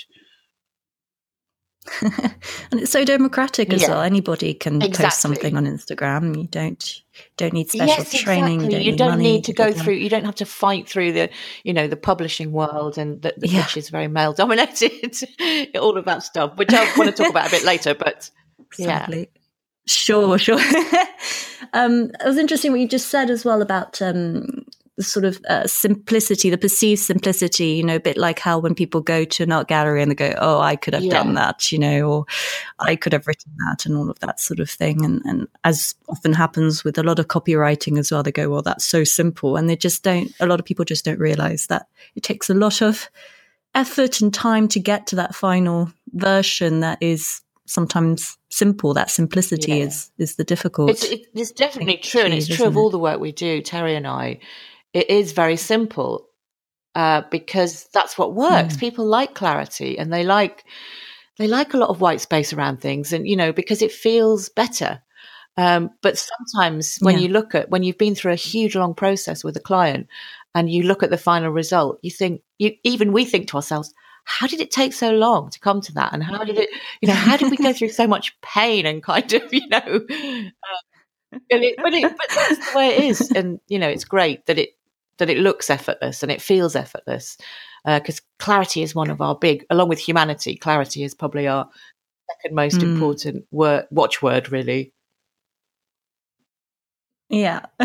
and 2.00 2.80
it's 2.80 2.92
so 2.92 3.04
democratic 3.04 3.72
as 3.72 3.82
yeah. 3.82 3.88
well. 3.88 4.02
Anybody 4.02 4.54
can 4.54 4.76
exactly. 4.76 5.04
post 5.04 5.20
something 5.20 5.56
on 5.56 5.64
Instagram. 5.66 6.36
You 6.36 6.46
don't 6.46 7.02
don't 7.36 7.52
need 7.52 7.68
special 7.68 7.86
yes, 7.86 8.20
training. 8.20 8.60
Exactly. 8.60 8.84
You 8.84 8.96
don't, 8.96 9.08
you 9.08 9.10
don't 9.10 9.18
need 9.18 9.44
to 9.44 9.52
go 9.52 9.72
through. 9.72 9.94
You 9.94 10.08
don't 10.08 10.24
have 10.24 10.36
to 10.36 10.46
fight 10.46 10.88
through 10.88 11.12
the 11.12 11.30
you 11.64 11.72
know 11.72 11.88
the 11.88 11.96
publishing 11.96 12.52
world 12.52 12.98
and 12.98 13.20
the, 13.22 13.34
the 13.36 13.48
yeah. 13.48 13.62
which 13.62 13.76
is 13.76 13.88
very 13.88 14.08
male 14.08 14.32
dominated. 14.32 15.16
all 15.76 15.98
of 15.98 16.04
that 16.04 16.22
stuff, 16.22 16.56
which 16.56 16.72
I 16.72 16.84
want 16.96 17.14
to 17.14 17.22
talk 17.22 17.30
about 17.30 17.48
a 17.48 17.50
bit 17.50 17.64
later. 17.64 17.94
But 17.94 18.30
Sadly. 18.72 19.30
Yeah. 19.34 19.38
Sure, 19.84 20.38
sure. 20.38 20.60
um, 21.72 22.12
it 22.20 22.24
was 22.24 22.38
interesting 22.38 22.70
what 22.70 22.78
you 22.78 22.86
just 22.86 23.08
said 23.08 23.30
as 23.30 23.44
well 23.44 23.60
about 23.60 24.00
um, 24.00 24.64
the 24.96 25.02
sort 25.02 25.24
of 25.24 25.40
uh, 25.48 25.66
simplicity, 25.66 26.50
the 26.50 26.58
perceived 26.58 27.00
simplicity, 27.00 27.68
you 27.68 27.82
know, 27.82 27.96
a 27.96 28.00
bit 28.00 28.18
like 28.18 28.38
how 28.38 28.58
when 28.58 28.74
people 28.74 29.00
go 29.00 29.24
to 29.24 29.42
an 29.42 29.52
art 29.52 29.68
gallery 29.68 30.02
and 30.02 30.10
they 30.10 30.14
go, 30.14 30.34
oh, 30.38 30.60
I 30.60 30.76
could 30.76 30.92
have 30.92 31.02
yeah. 31.02 31.14
done 31.14 31.34
that, 31.34 31.72
you 31.72 31.78
know, 31.78 32.10
or 32.10 32.26
I 32.78 32.96
could 32.96 33.14
have 33.14 33.26
written 33.26 33.52
that 33.68 33.86
and 33.86 33.96
all 33.96 34.10
of 34.10 34.18
that 34.20 34.38
sort 34.38 34.60
of 34.60 34.68
thing. 34.68 35.02
And, 35.02 35.22
and 35.24 35.48
as 35.64 35.94
often 36.08 36.34
happens 36.34 36.84
with 36.84 36.98
a 36.98 37.02
lot 37.02 37.18
of 37.18 37.28
copywriting 37.28 37.98
as 37.98 38.12
well, 38.12 38.22
they 38.22 38.32
go, 38.32 38.50
well, 38.50 38.62
that's 38.62 38.84
so 38.84 39.02
simple. 39.02 39.56
And 39.56 39.68
they 39.68 39.76
just 39.76 40.02
don't, 40.02 40.30
a 40.40 40.46
lot 40.46 40.60
of 40.60 40.66
people 40.66 40.84
just 40.84 41.06
don't 41.06 41.18
realize 41.18 41.68
that 41.68 41.86
it 42.14 42.22
takes 42.22 42.50
a 42.50 42.54
lot 42.54 42.82
of 42.82 43.10
effort 43.74 44.20
and 44.20 44.34
time 44.34 44.68
to 44.68 44.78
get 44.78 45.06
to 45.06 45.16
that 45.16 45.34
final 45.34 45.90
version 46.12 46.80
that 46.80 46.98
is 47.00 47.40
sometimes 47.64 48.36
simple. 48.50 48.92
That 48.92 49.10
simplicity 49.10 49.72
yeah. 49.72 49.84
is 49.84 50.10
is 50.18 50.36
the 50.36 50.44
difficult. 50.44 50.90
It's, 50.90 51.06
it's 51.34 51.52
definitely 51.52 51.96
true, 51.96 52.20
and 52.20 52.34
it's 52.34 52.48
true 52.48 52.66
of 52.66 52.76
all 52.76 52.90
the 52.90 52.98
work 52.98 53.20
we 53.20 53.32
do, 53.32 53.62
Terry 53.62 53.96
and 53.96 54.06
I. 54.06 54.40
It 54.92 55.10
is 55.10 55.32
very 55.32 55.56
simple 55.56 56.28
uh, 56.94 57.22
because 57.30 57.88
that's 57.94 58.18
what 58.18 58.34
works. 58.34 58.76
Mm. 58.76 58.80
People 58.80 59.06
like 59.06 59.34
clarity, 59.34 59.98
and 59.98 60.12
they 60.12 60.24
like 60.24 60.64
they 61.38 61.46
like 61.46 61.74
a 61.74 61.78
lot 61.78 61.90
of 61.90 62.00
white 62.00 62.20
space 62.20 62.52
around 62.52 62.80
things, 62.80 63.12
and 63.12 63.26
you 63.26 63.36
know 63.36 63.52
because 63.52 63.82
it 63.82 63.92
feels 63.92 64.48
better. 64.48 65.02
Um, 65.56 65.90
but 66.00 66.16
sometimes 66.18 66.96
when 67.00 67.16
yeah. 67.16 67.22
you 67.22 67.28
look 67.28 67.54
at 67.54 67.70
when 67.70 67.82
you've 67.82 67.98
been 67.98 68.14
through 68.14 68.32
a 68.32 68.36
huge 68.36 68.74
long 68.74 68.94
process 68.94 69.44
with 69.44 69.56
a 69.56 69.60
client 69.60 70.06
and 70.54 70.70
you 70.70 70.82
look 70.82 71.02
at 71.02 71.10
the 71.10 71.18
final 71.18 71.50
result, 71.50 71.98
you 72.02 72.10
think 72.10 72.42
you 72.58 72.72
even 72.84 73.12
we 73.12 73.24
think 73.24 73.48
to 73.48 73.56
ourselves, 73.56 73.92
how 74.24 74.46
did 74.46 74.60
it 74.60 74.70
take 74.70 74.92
so 74.92 75.10
long 75.10 75.50
to 75.50 75.60
come 75.60 75.80
to 75.82 75.92
that? 75.94 76.12
And 76.12 76.22
how 76.22 76.44
did 76.44 76.58
it, 76.58 76.70
you 77.00 77.08
know, 77.08 77.14
how 77.14 77.36
did 77.36 77.50
we 77.50 77.56
go 77.56 77.72
through 77.74 77.90
so 77.90 78.06
much 78.06 78.40
pain 78.40 78.86
and 78.86 79.02
kind 79.02 79.32
of, 79.32 79.52
you 79.52 79.68
know, 79.68 79.78
uh, 79.78 81.38
it, 81.50 81.76
but, 81.82 81.92
it, 81.92 82.02
but 82.02 82.26
that's 82.34 82.72
the 82.72 82.78
way 82.78 82.88
it 82.88 83.04
is. 83.04 83.30
And, 83.32 83.60
you 83.68 83.78
know, 83.78 83.88
it's 83.88 84.04
great 84.04 84.46
that 84.46 84.58
it, 84.58 84.70
that 85.22 85.30
it 85.30 85.38
looks 85.38 85.70
effortless 85.70 86.22
and 86.22 86.32
it 86.32 86.42
feels 86.42 86.74
effortless 86.74 87.38
because 87.84 88.18
uh, 88.18 88.22
clarity 88.38 88.82
is 88.82 88.94
one 88.94 89.08
of 89.08 89.20
our 89.20 89.36
big, 89.36 89.64
along 89.70 89.88
with 89.88 90.00
humanity, 90.00 90.56
clarity 90.56 91.04
is 91.04 91.14
probably 91.14 91.46
our 91.46 91.68
second 92.32 92.56
most 92.56 92.78
mm. 92.78 92.82
important 92.82 93.44
word, 93.52 93.86
watchword, 93.90 94.50
really. 94.50 94.92
Yeah. 97.28 97.60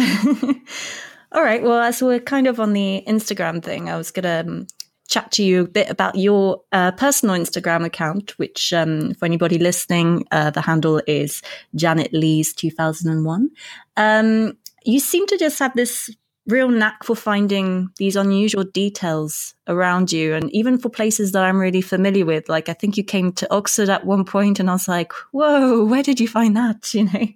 All 1.31 1.43
right. 1.43 1.61
Well, 1.61 1.79
as 1.79 2.01
we're 2.01 2.19
kind 2.19 2.47
of 2.47 2.59
on 2.59 2.73
the 2.73 3.03
Instagram 3.07 3.63
thing, 3.63 3.89
I 3.89 3.97
was 3.97 4.11
going 4.11 4.23
to 4.23 4.51
um, 4.51 4.67
chat 5.07 5.31
to 5.33 5.43
you 5.43 5.61
a 5.61 5.67
bit 5.67 5.89
about 5.89 6.15
your 6.15 6.61
uh, 6.71 6.91
personal 6.91 7.35
Instagram 7.35 7.85
account, 7.85 8.37
which, 8.39 8.73
um, 8.73 9.13
for 9.13 9.25
anybody 9.25 9.57
listening, 9.57 10.25
uh, 10.31 10.49
the 10.49 10.61
handle 10.61 11.01
is 11.07 11.41
Janet 11.75 12.13
Lees 12.13 12.53
2001. 12.53 13.49
Um, 13.95 14.57
you 14.83 14.99
seem 14.99 15.27
to 15.27 15.37
just 15.37 15.59
have 15.59 15.75
this 15.75 16.09
real 16.47 16.69
knack 16.69 17.03
for 17.03 17.15
finding 17.15 17.89
these 17.97 18.15
unusual 18.15 18.63
details 18.63 19.53
around 19.67 20.11
you 20.13 20.33
and 20.33 20.49
even 20.51 20.77
for 20.77 20.89
places 20.89 21.33
that 21.33 21.43
I'm 21.43 21.59
really 21.59 21.81
familiar 21.81 22.25
with. 22.25 22.47
Like 22.47 22.69
I 22.69 22.73
think 22.73 22.95
you 22.95 23.03
came 23.03 23.33
to 23.33 23.53
Oxford 23.53 23.89
at 23.89 24.05
one 24.05 24.23
point 24.23 24.59
and 24.59 24.69
I 24.69 24.73
was 24.73 24.87
like, 24.87 25.11
whoa, 25.31 25.83
where 25.83 26.03
did 26.03 26.19
you 26.19 26.27
find 26.27 26.55
that? 26.55 26.93
You 26.97 27.03
know? 27.03 27.27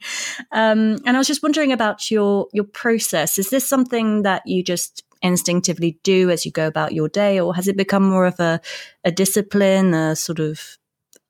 Um, 0.52 0.98
and 1.06 1.16
I 1.16 1.18
was 1.18 1.28
just 1.28 1.44
wondering 1.44 1.72
about 1.72 2.10
your 2.10 2.48
your 2.52 2.64
process. 2.64 3.38
Is 3.38 3.50
this 3.50 3.68
something 3.68 4.24
that 4.24 4.42
you 4.48 4.64
just 4.64 5.04
instinctively 5.22 6.00
do 6.04 6.32
as 6.32 6.46
you 6.46 6.52
go 6.52 6.66
about 6.66 6.94
your 6.94 7.10
day, 7.10 7.40
or 7.40 7.54
has 7.54 7.68
it 7.68 7.78
become 7.78 8.04
more 8.04 8.26
of 8.26 8.40
a, 8.40 8.60
a 9.04 9.12
discipline, 9.12 9.94
a 9.94 10.16
sort 10.16 10.40
of 10.40 10.78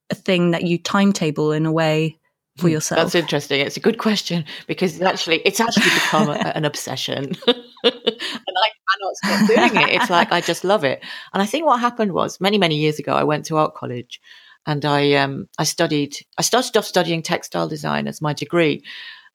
a 0.10 0.16
thing 0.16 0.52
that 0.52 0.64
you 0.64 0.78
timetable 0.78 1.52
in 1.52 1.66
a 1.66 1.72
way 1.72 2.21
for 2.58 2.68
hmm, 2.68 2.74
yourself? 2.74 3.00
That's 3.00 3.16
interesting. 3.16 3.62
It's 3.62 3.78
a 3.78 3.82
good 3.82 3.98
question 3.98 4.46
because 4.68 5.02
actually 5.02 5.38
it's 5.46 5.60
actually 5.60 5.86
become 5.86 6.30
a, 6.30 6.52
an 6.56 6.66
obsession, 6.66 7.26
and 7.48 7.66
I 7.86 8.70
cannot 8.90 9.16
stop 9.16 9.48
doing 9.48 9.84
it. 9.84 10.02
It's 10.02 10.10
like 10.10 10.32
I 10.32 10.42
just 10.42 10.64
love 10.64 10.84
it. 10.84 11.04
And 11.34 11.42
I 11.42 11.46
think 11.46 11.66
what 11.66 11.80
happened 11.80 12.14
was 12.14 12.40
many 12.42 12.58
many 12.58 12.76
years 12.76 13.00
ago, 13.00 13.14
I 13.14 13.24
went 13.24 13.46
to 13.46 13.58
art 13.58 13.76
college. 13.76 14.22
and 14.66 14.86
I 14.86 15.14
um, 15.14 15.48
I 15.58 15.64
studied 15.64 16.18
I 16.38 16.42
started 16.42 16.78
off 16.78 16.86
studying 16.86 17.24
textile 17.24 17.68
design 17.68 18.08
as 18.08 18.22
my 18.22 18.34
degree, 18.34 18.84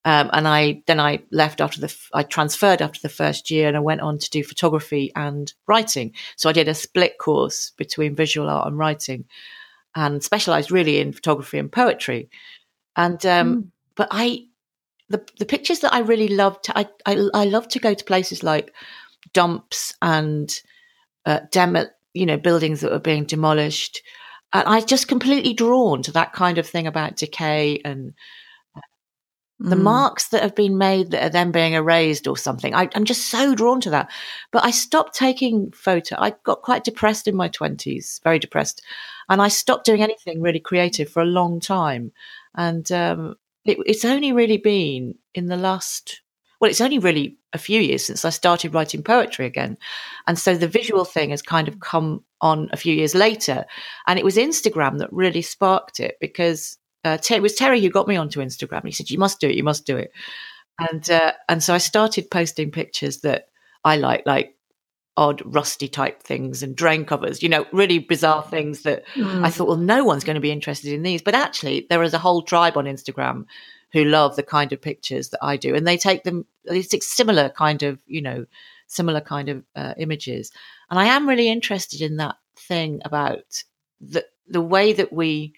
um, 0.04 0.30
and 0.32 0.46
I 0.46 0.82
then 0.87 1.00
I 1.00 1.23
left 1.32 1.61
after 1.61 1.80
the 1.80 1.94
I 2.14 2.23
transferred 2.23 2.80
after 2.80 3.00
the 3.00 3.08
first 3.08 3.50
year, 3.50 3.68
and 3.68 3.76
I 3.76 3.80
went 3.80 4.02
on 4.02 4.18
to 4.18 4.30
do 4.30 4.44
photography 4.44 5.12
and 5.16 5.52
writing. 5.66 6.12
So 6.37 6.49
I 6.49 6.52
did 6.52 6.68
a 6.68 6.75
split 6.75 7.18
course 7.18 7.73
between 7.76 8.14
visual 8.14 8.49
art 8.49 8.68
and 8.68 8.78
writing, 8.78 9.25
and 9.96 10.23
specialised 10.23 10.70
really 10.70 11.00
in 11.00 11.12
photography 11.12 11.58
and 11.58 11.73
poetry. 11.73 12.30
And 12.96 13.24
um, 13.26 13.56
mm. 13.56 13.68
but 13.94 14.08
I 14.10 14.46
the 15.08 15.24
the 15.38 15.46
pictures 15.46 15.80
that 15.80 15.94
I 15.94 16.00
really 16.00 16.28
loved 16.28 16.66
I 16.74 16.88
I, 17.04 17.28
I 17.34 17.44
love 17.44 17.68
to 17.68 17.78
go 17.78 17.94
to 17.94 18.04
places 18.04 18.42
like 18.42 18.72
dumps 19.32 19.94
and 20.02 20.52
uh, 21.24 21.40
demo 21.50 21.86
you 22.14 22.26
know 22.26 22.36
buildings 22.36 22.80
that 22.80 22.90
were 22.90 22.98
being 22.98 23.24
demolished 23.24 24.02
and 24.52 24.66
I 24.66 24.80
just 24.80 25.08
completely 25.08 25.52
drawn 25.52 26.02
to 26.02 26.12
that 26.12 26.32
kind 26.32 26.58
of 26.58 26.66
thing 26.66 26.86
about 26.86 27.16
decay 27.16 27.80
and 27.84 28.14
the 29.58 29.76
mm. 29.76 29.82
marks 29.82 30.28
that 30.28 30.42
have 30.42 30.54
been 30.54 30.76
made 30.76 31.10
that 31.10 31.24
are 31.24 31.30
then 31.30 31.50
being 31.50 31.72
erased 31.72 32.26
or 32.26 32.36
something. 32.36 32.74
I, 32.74 32.88
am 32.94 33.04
just 33.04 33.26
so 33.26 33.54
drawn 33.54 33.80
to 33.82 33.90
that. 33.90 34.10
But 34.52 34.64
I 34.64 34.70
stopped 34.70 35.14
taking 35.14 35.70
photo. 35.70 36.16
I 36.18 36.34
got 36.44 36.62
quite 36.62 36.84
depressed 36.84 37.26
in 37.26 37.34
my 37.34 37.48
20s, 37.48 38.22
very 38.22 38.38
depressed. 38.38 38.82
And 39.28 39.40
I 39.40 39.48
stopped 39.48 39.86
doing 39.86 40.02
anything 40.02 40.42
really 40.42 40.60
creative 40.60 41.08
for 41.08 41.22
a 41.22 41.26
long 41.26 41.58
time. 41.58 42.12
And 42.56 42.90
um, 42.92 43.36
it, 43.64 43.78
it's 43.86 44.04
only 44.04 44.32
really 44.32 44.56
been 44.56 45.14
in 45.34 45.46
the 45.46 45.56
last, 45.56 46.22
well, 46.60 46.70
it's 46.70 46.80
only 46.80 46.98
really 46.98 47.36
a 47.52 47.58
few 47.58 47.80
years 47.80 48.04
since 48.04 48.25
I 48.25 48.30
started 48.30 48.75
writing 48.75 49.02
poetry 49.02 49.46
again. 49.46 49.76
And 50.26 50.38
so 50.38 50.56
the 50.56 50.68
visual 50.68 51.04
thing 51.04 51.30
has 51.30 51.42
kind 51.42 51.68
of 51.68 51.80
come 51.80 52.25
on 52.40 52.68
a 52.72 52.76
few 52.76 52.94
years 52.94 53.14
later. 53.14 53.64
And 54.06 54.18
it 54.18 54.25
was 54.25 54.36
Instagram 54.36 54.98
that 54.98 55.12
really 55.12 55.42
sparked 55.42 56.00
it 56.00 56.16
because 56.20 56.78
uh, 57.04 57.18
it 57.30 57.42
was 57.42 57.54
Terry 57.54 57.80
who 57.80 57.90
got 57.90 58.08
me 58.08 58.16
onto 58.16 58.40
Instagram. 58.40 58.84
He 58.84 58.90
said, 58.90 59.10
"You 59.10 59.18
must 59.18 59.40
do 59.40 59.48
it. 59.48 59.54
You 59.54 59.62
must 59.62 59.86
do 59.86 59.96
it." 59.96 60.10
And 60.78 61.08
uh, 61.08 61.32
and 61.48 61.62
so 61.62 61.72
I 61.72 61.78
started 61.78 62.30
posting 62.30 62.72
pictures 62.72 63.20
that 63.20 63.48
I 63.84 63.96
like, 63.96 64.25
like 64.26 64.55
odd 65.16 65.42
rusty 65.44 65.88
type 65.88 66.23
things 66.23 66.62
and 66.62 66.76
drain 66.76 67.04
covers. 67.04 67.42
You 67.42 67.49
know, 67.49 67.66
really 67.73 67.99
bizarre 67.99 68.42
things 68.42 68.82
that 68.82 69.04
mm. 69.14 69.44
I 69.44 69.50
thought, 69.50 69.68
well, 69.68 69.76
no 69.76 70.04
one's 70.04 70.25
going 70.25 70.35
to 70.35 70.40
be 70.40 70.52
interested 70.52 70.92
in 70.92 71.02
these. 71.02 71.23
But 71.23 71.35
actually, 71.35 71.87
there 71.88 72.02
is 72.02 72.14
a 72.14 72.18
whole 72.18 72.42
tribe 72.42 72.76
on 72.76 72.85
Instagram 72.85 73.46
who 73.92 74.04
love 74.04 74.37
the 74.37 74.42
kind 74.42 74.73
of 74.73 74.82
pictures 74.82 75.30
that 75.30 75.42
I 75.42 75.56
do, 75.56 75.75
and 75.75 75.87
they 75.87 75.96
take 75.96 76.25
them. 76.25 76.46
It's 76.64 77.06
similar 77.06 77.49
kind 77.49 77.82
of, 77.82 78.00
you 78.06 78.20
know, 78.20 78.46
similar 78.87 79.20
kind 79.20 79.49
of 79.49 79.64
uh, 79.75 79.94
images. 79.96 80.52
And 80.90 80.99
I 80.99 81.06
am 81.06 81.28
really 81.28 81.49
interested 81.49 82.00
in 82.00 82.16
that 82.18 82.37
thing 82.56 83.00
about 83.04 83.62
the 84.00 84.25
the 84.49 84.61
way 84.61 84.92
that 84.92 85.12
we 85.12 85.54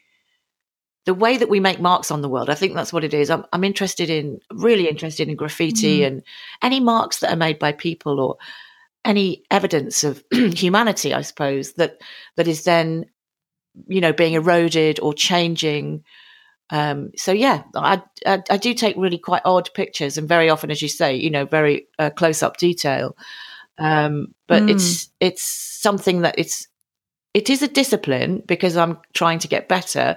the 1.05 1.15
way 1.15 1.39
that 1.39 1.49
we 1.49 1.59
make 1.59 1.81
marks 1.81 2.11
on 2.11 2.21
the 2.21 2.29
world. 2.29 2.51
I 2.51 2.55
think 2.55 2.75
that's 2.75 2.93
what 2.93 3.03
it 3.03 3.15
is. 3.15 3.31
I'm, 3.31 3.47
I'm 3.51 3.65
interested 3.65 4.11
in, 4.11 4.41
really 4.53 4.87
interested 4.87 5.27
in 5.27 5.37
graffiti 5.37 6.01
mm. 6.01 6.07
and 6.07 6.23
any 6.61 6.81
marks 6.81 7.21
that 7.21 7.33
are 7.33 7.37
made 7.37 7.59
by 7.59 7.73
people 7.73 8.21
or 8.21 8.37
any 9.05 9.45
evidence 9.51 10.05
of 10.05 10.23
humanity, 10.33 11.15
I 11.15 11.23
suppose, 11.23 11.73
that 11.75 12.01
that 12.37 12.49
is 12.49 12.65
then, 12.65 13.07
you 13.87 14.01
know, 14.01 14.13
being 14.13 14.35
eroded 14.35 15.01
or 15.01 15.15
changing. 15.15 16.05
Um, 16.71 17.13
so 17.17 17.33
yeah, 17.33 17.63
I, 17.75 18.03
I, 18.27 18.43
I 18.51 18.57
do 18.57 18.75
take 18.75 18.97
really 18.97 19.19
quite 19.19 19.43
odd 19.45 19.71
pictures, 19.75 20.19
and 20.19 20.29
very 20.29 20.51
often, 20.51 20.71
as 20.71 20.83
you 20.83 20.89
say, 20.89 21.17
you 21.17 21.31
know, 21.31 21.47
very 21.47 21.87
uh, 21.99 22.11
close 22.11 22.43
up 22.43 22.57
detail. 22.57 23.17
Um, 23.79 24.35
but 24.47 24.65
mm. 24.65 24.71
it's 24.71 25.09
it's 25.21 25.43
something 25.43 26.23
that 26.23 26.35
it's 26.39 26.69
it 27.35 27.49
is 27.51 27.63
a 27.63 27.69
discipline 27.69 28.43
because 28.47 28.77
I'm 28.77 28.99
trying 29.15 29.39
to 29.41 29.49
get 29.49 29.69
better 29.69 30.17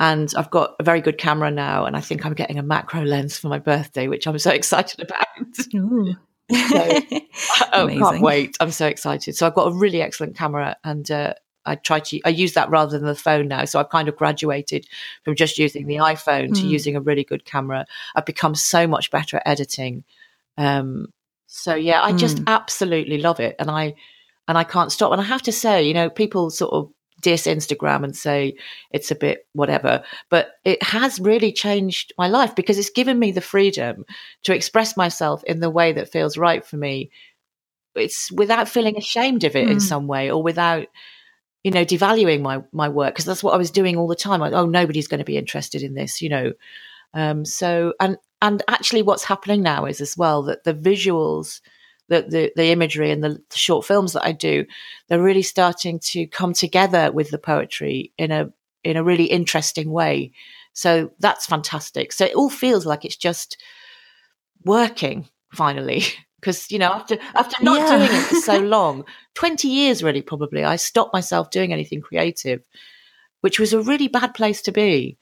and 0.00 0.32
I've 0.34 0.50
got 0.50 0.76
a 0.80 0.82
very 0.82 1.02
good 1.02 1.18
camera 1.18 1.50
now, 1.50 1.84
and 1.84 1.94
I 1.94 2.00
think 2.00 2.24
I'm 2.24 2.32
getting 2.32 2.58
a 2.58 2.62
macro 2.62 3.02
lens 3.02 3.36
for 3.36 3.48
my 3.48 3.58
birthday, 3.58 4.08
which 4.08 4.26
I'm 4.26 4.38
so 4.38 4.50
excited 4.60 5.00
about. 5.00 5.26
So, 6.50 7.00
oh, 7.72 7.88
can't 7.88 8.22
wait! 8.22 8.56
I'm 8.60 8.70
so 8.70 8.86
excited. 8.86 9.36
So 9.36 9.46
I've 9.46 9.54
got 9.54 9.68
a 9.68 9.74
really 9.74 10.02
excellent 10.02 10.36
camera, 10.36 10.76
and 10.84 11.10
uh, 11.10 11.34
I 11.66 11.76
try 11.76 12.00
to 12.00 12.20
I 12.24 12.30
use 12.30 12.54
that 12.54 12.70
rather 12.70 12.98
than 12.98 13.06
the 13.06 13.14
phone 13.14 13.48
now. 13.48 13.64
So 13.64 13.78
I've 13.78 13.90
kind 13.90 14.08
of 14.08 14.16
graduated 14.16 14.86
from 15.24 15.36
just 15.36 15.58
using 15.58 15.86
the 15.86 15.96
iPhone 15.96 16.50
mm. 16.50 16.54
to 16.54 16.60
hmm. 16.62 16.68
using 16.68 16.96
a 16.96 17.00
really 17.00 17.24
good 17.24 17.44
camera. 17.44 17.86
I've 18.14 18.26
become 18.26 18.54
so 18.54 18.86
much 18.86 19.10
better 19.10 19.36
at 19.36 19.46
editing. 19.46 20.04
Um, 20.56 21.12
so 21.46 21.74
yeah, 21.74 22.02
I 22.02 22.12
just 22.12 22.38
mm. 22.38 22.44
absolutely 22.46 23.18
love 23.18 23.40
it, 23.40 23.56
and 23.58 23.70
I 23.70 23.94
and 24.48 24.56
I 24.58 24.64
can't 24.64 24.92
stop. 24.92 25.12
And 25.12 25.20
I 25.20 25.24
have 25.24 25.42
to 25.42 25.52
say, 25.52 25.82
you 25.84 25.94
know, 25.94 26.10
people 26.10 26.50
sort 26.50 26.72
of 26.72 26.90
diss 27.20 27.46
Instagram 27.46 28.04
and 28.04 28.16
say 28.16 28.54
it's 28.90 29.10
a 29.10 29.14
bit 29.14 29.46
whatever. 29.52 30.02
But 30.28 30.52
it 30.64 30.82
has 30.82 31.20
really 31.20 31.52
changed 31.52 32.12
my 32.18 32.28
life 32.28 32.54
because 32.54 32.78
it's 32.78 32.90
given 32.90 33.18
me 33.18 33.32
the 33.32 33.40
freedom 33.40 34.04
to 34.44 34.54
express 34.54 34.96
myself 34.96 35.44
in 35.44 35.60
the 35.60 35.70
way 35.70 35.92
that 35.92 36.10
feels 36.10 36.36
right 36.36 36.64
for 36.64 36.76
me. 36.76 37.10
It's 37.94 38.30
without 38.32 38.68
feeling 38.68 38.96
ashamed 38.96 39.44
of 39.44 39.56
it 39.56 39.68
mm. 39.68 39.72
in 39.72 39.80
some 39.80 40.06
way 40.06 40.30
or 40.30 40.42
without 40.42 40.86
you 41.62 41.70
know 41.70 41.84
devaluing 41.84 42.40
my 42.40 42.62
my 42.72 42.88
work 42.88 43.14
because 43.14 43.26
that's 43.26 43.42
what 43.42 43.54
I 43.54 43.58
was 43.58 43.70
doing 43.70 43.96
all 43.96 44.08
the 44.08 44.14
time. 44.16 44.42
I, 44.42 44.50
oh, 44.52 44.66
nobody's 44.66 45.08
going 45.08 45.18
to 45.18 45.24
be 45.24 45.36
interested 45.36 45.82
in 45.82 45.94
this, 45.94 46.22
you 46.22 46.28
know. 46.28 46.52
Um, 47.12 47.44
so 47.44 47.94
and 48.00 48.16
and 48.40 48.62
actually, 48.68 49.02
what's 49.02 49.24
happening 49.24 49.62
now 49.62 49.84
is 49.84 50.00
as 50.00 50.16
well 50.16 50.42
that 50.44 50.64
the 50.64 50.74
visuals 50.74 51.60
the, 52.10 52.22
the, 52.28 52.52
the 52.56 52.72
imagery 52.72 53.10
and 53.10 53.24
the, 53.24 53.40
the 53.50 53.56
short 53.56 53.86
films 53.86 54.12
that 54.12 54.24
I 54.24 54.32
do, 54.32 54.66
they're 55.08 55.22
really 55.22 55.42
starting 55.42 56.00
to 56.00 56.26
come 56.26 56.52
together 56.52 57.10
with 57.12 57.30
the 57.30 57.38
poetry 57.38 58.12
in 58.18 58.30
a 58.32 58.52
in 58.82 58.96
a 58.96 59.04
really 59.04 59.26
interesting 59.26 59.90
way. 59.90 60.32
So 60.72 61.12
that's 61.20 61.46
fantastic. 61.46 62.12
So 62.12 62.24
it 62.24 62.34
all 62.34 62.50
feels 62.50 62.84
like 62.84 63.04
it's 63.04 63.16
just 63.16 63.62
working 64.64 65.28
finally. 65.54 66.02
Because 66.40 66.70
you 66.72 66.78
know, 66.78 66.90
after 66.90 67.18
after 67.34 67.62
not 67.62 67.80
yeah. 67.80 67.98
doing 67.98 68.10
it 68.10 68.24
for 68.24 68.34
so 68.36 68.58
long, 68.76 69.04
twenty 69.34 69.68
years 69.68 70.02
really 70.02 70.22
probably, 70.22 70.64
I 70.64 70.76
stopped 70.76 71.12
myself 71.12 71.50
doing 71.50 71.70
anything 71.70 72.00
creative, 72.00 72.66
which 73.42 73.60
was 73.60 73.74
a 73.74 73.82
really 73.82 74.08
bad 74.08 74.32
place 74.32 74.62
to 74.62 74.72
be. 74.72 75.18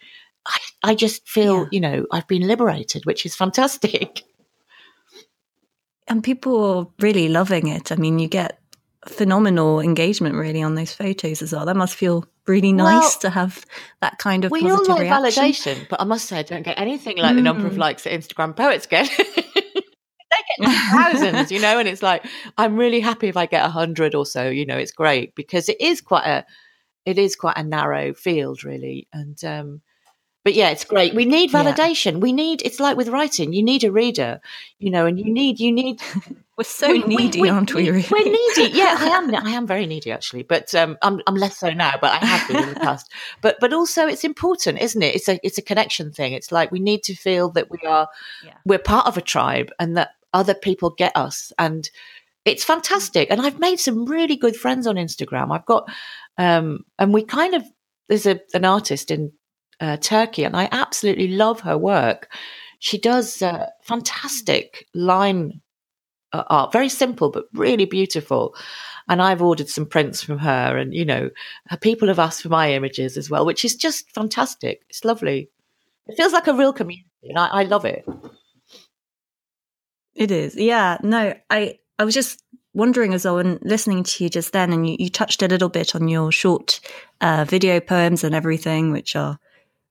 I, 0.46 0.58
I 0.84 0.94
just 0.94 1.28
feel, 1.28 1.62
yeah. 1.62 1.68
you 1.72 1.80
know, 1.80 2.06
I've 2.12 2.28
been 2.28 2.46
liberated, 2.46 3.04
which 3.04 3.26
is 3.26 3.34
fantastic. 3.34 4.22
and 6.08 6.24
people 6.24 6.64
are 6.64 6.86
really 7.00 7.28
loving 7.28 7.68
it. 7.68 7.92
I 7.92 7.96
mean, 7.96 8.18
you 8.18 8.28
get 8.28 8.58
phenomenal 9.06 9.80
engagement 9.80 10.34
really 10.34 10.62
on 10.62 10.74
those 10.74 10.92
photos 10.92 11.42
as 11.42 11.52
well. 11.52 11.66
That 11.66 11.76
must 11.76 11.94
feel 11.94 12.24
really 12.46 12.72
nice 12.72 13.02
well, 13.02 13.20
to 13.20 13.30
have 13.30 13.64
that 14.00 14.18
kind 14.18 14.44
of 14.44 14.50
we 14.50 14.68
all 14.70 14.84
like 14.86 15.02
reaction. 15.02 15.44
validation, 15.44 15.88
but 15.88 16.00
I 16.00 16.04
must 16.04 16.26
say 16.26 16.38
I 16.38 16.42
don't 16.42 16.62
get 16.62 16.78
anything 16.78 17.18
like 17.18 17.32
mm. 17.32 17.36
the 17.36 17.42
number 17.42 17.66
of 17.66 17.76
likes 17.76 18.04
that 18.04 18.12
Instagram 18.12 18.56
poets 18.56 18.86
get. 18.86 19.08
they 19.18 20.62
get 20.62 20.68
thousands, 20.90 21.52
you 21.52 21.60
know, 21.60 21.78
and 21.78 21.88
it's 21.88 22.02
like 22.02 22.24
I'm 22.56 22.76
really 22.76 23.00
happy 23.00 23.28
if 23.28 23.36
I 23.36 23.46
get 23.46 23.64
a 23.64 23.70
hundred 23.70 24.14
or 24.14 24.26
so. 24.26 24.48
You 24.48 24.66
know, 24.66 24.76
it's 24.76 24.92
great 24.92 25.34
because 25.34 25.68
it 25.68 25.80
is 25.80 26.00
quite 26.00 26.26
a 26.26 26.44
it 27.04 27.18
is 27.18 27.36
quite 27.36 27.56
a 27.56 27.64
narrow 27.64 28.14
field, 28.14 28.64
really, 28.64 29.08
and 29.12 29.42
um, 29.44 29.80
but 30.48 30.54
yeah, 30.54 30.70
it's 30.70 30.86
great. 30.86 31.12
We 31.12 31.26
need 31.26 31.52
validation. 31.52 32.12
Yeah. 32.12 32.18
We 32.20 32.32
need. 32.32 32.62
It's 32.64 32.80
like 32.80 32.96
with 32.96 33.08
writing. 33.08 33.52
You 33.52 33.62
need 33.62 33.84
a 33.84 33.92
reader, 33.92 34.40
you 34.78 34.90
know, 34.90 35.04
and 35.04 35.18
you 35.18 35.30
need. 35.30 35.60
You 35.60 35.70
need. 35.70 36.00
We're 36.56 36.64
so 36.64 36.90
we, 36.90 37.00
needy, 37.00 37.42
we, 37.42 37.50
aren't 37.50 37.74
we? 37.74 37.90
Really? 37.90 38.06
We're 38.10 38.24
needy. 38.24 38.74
Yeah, 38.74 38.96
I 38.98 39.08
am. 39.08 39.34
I 39.34 39.50
am 39.50 39.66
very 39.66 39.84
needy 39.84 40.10
actually, 40.10 40.44
but 40.44 40.74
um, 40.74 40.96
I'm 41.02 41.20
I'm 41.26 41.34
less 41.34 41.58
so 41.58 41.68
now. 41.68 41.96
But 42.00 42.12
I 42.12 42.24
have 42.24 42.48
been 42.48 42.62
in 42.62 42.72
the 42.72 42.80
past. 42.80 43.12
But 43.42 43.58
but 43.60 43.74
also, 43.74 44.06
it's 44.06 44.24
important, 44.24 44.80
isn't 44.80 45.02
it? 45.02 45.14
It's 45.14 45.28
a 45.28 45.38
it's 45.42 45.58
a 45.58 45.62
connection 45.62 46.12
thing. 46.12 46.32
It's 46.32 46.50
like 46.50 46.72
we 46.72 46.80
need 46.80 47.02
to 47.02 47.14
feel 47.14 47.50
that 47.50 47.70
we 47.70 47.80
are 47.86 48.08
yeah. 48.42 48.54
we're 48.64 48.78
part 48.78 49.06
of 49.06 49.18
a 49.18 49.20
tribe, 49.20 49.70
and 49.78 49.98
that 49.98 50.12
other 50.32 50.54
people 50.54 50.94
get 50.96 51.14
us, 51.14 51.52
and 51.58 51.90
it's 52.46 52.64
fantastic. 52.64 53.30
And 53.30 53.42
I've 53.42 53.60
made 53.60 53.80
some 53.80 54.06
really 54.06 54.36
good 54.36 54.56
friends 54.56 54.86
on 54.86 54.94
Instagram. 54.94 55.54
I've 55.54 55.66
got, 55.66 55.90
um, 56.38 56.86
and 56.98 57.12
we 57.12 57.22
kind 57.22 57.54
of 57.54 57.64
there's 58.08 58.24
a 58.24 58.40
an 58.54 58.64
artist 58.64 59.10
in 59.10 59.32
uh, 59.80 59.96
Turkey, 59.96 60.44
and 60.44 60.56
I 60.56 60.68
absolutely 60.72 61.28
love 61.28 61.60
her 61.60 61.76
work. 61.78 62.32
She 62.80 62.98
does 62.98 63.42
uh, 63.42 63.66
fantastic 63.82 64.86
line 64.94 65.60
uh, 66.32 66.44
art, 66.48 66.72
very 66.72 66.88
simple 66.88 67.30
but 67.30 67.46
really 67.52 67.86
beautiful. 67.86 68.54
And 69.08 69.22
I've 69.22 69.40
ordered 69.40 69.70
some 69.70 69.86
prints 69.86 70.22
from 70.22 70.38
her, 70.38 70.76
and 70.76 70.92
you 70.92 71.04
know, 71.04 71.30
people 71.80 72.08
have 72.08 72.18
asked 72.18 72.42
for 72.42 72.50
my 72.50 72.72
images 72.72 73.16
as 73.16 73.30
well, 73.30 73.46
which 73.46 73.64
is 73.64 73.74
just 73.74 74.10
fantastic. 74.12 74.82
It's 74.90 75.04
lovely. 75.04 75.48
It 76.06 76.16
feels 76.16 76.32
like 76.32 76.46
a 76.46 76.54
real 76.54 76.72
community, 76.72 77.08
and 77.22 77.38
I, 77.38 77.46
I 77.46 77.62
love 77.62 77.84
it. 77.84 78.04
It 80.14 80.30
is, 80.30 80.56
yeah. 80.56 80.98
No, 81.02 81.34
I 81.48 81.78
I 81.98 82.04
was 82.04 82.14
just 82.14 82.42
wondering 82.74 83.14
as 83.14 83.24
well, 83.24 83.38
and 83.38 83.58
listening 83.62 84.04
to 84.04 84.24
you 84.24 84.28
just 84.30 84.52
then, 84.52 84.72
and 84.72 84.86
you, 84.88 84.96
you 84.98 85.08
touched 85.08 85.42
a 85.42 85.48
little 85.48 85.68
bit 85.70 85.94
on 85.94 86.08
your 86.08 86.30
short 86.30 86.80
uh, 87.20 87.46
video 87.48 87.80
poems 87.80 88.24
and 88.24 88.34
everything, 88.34 88.92
which 88.92 89.16
are 89.16 89.38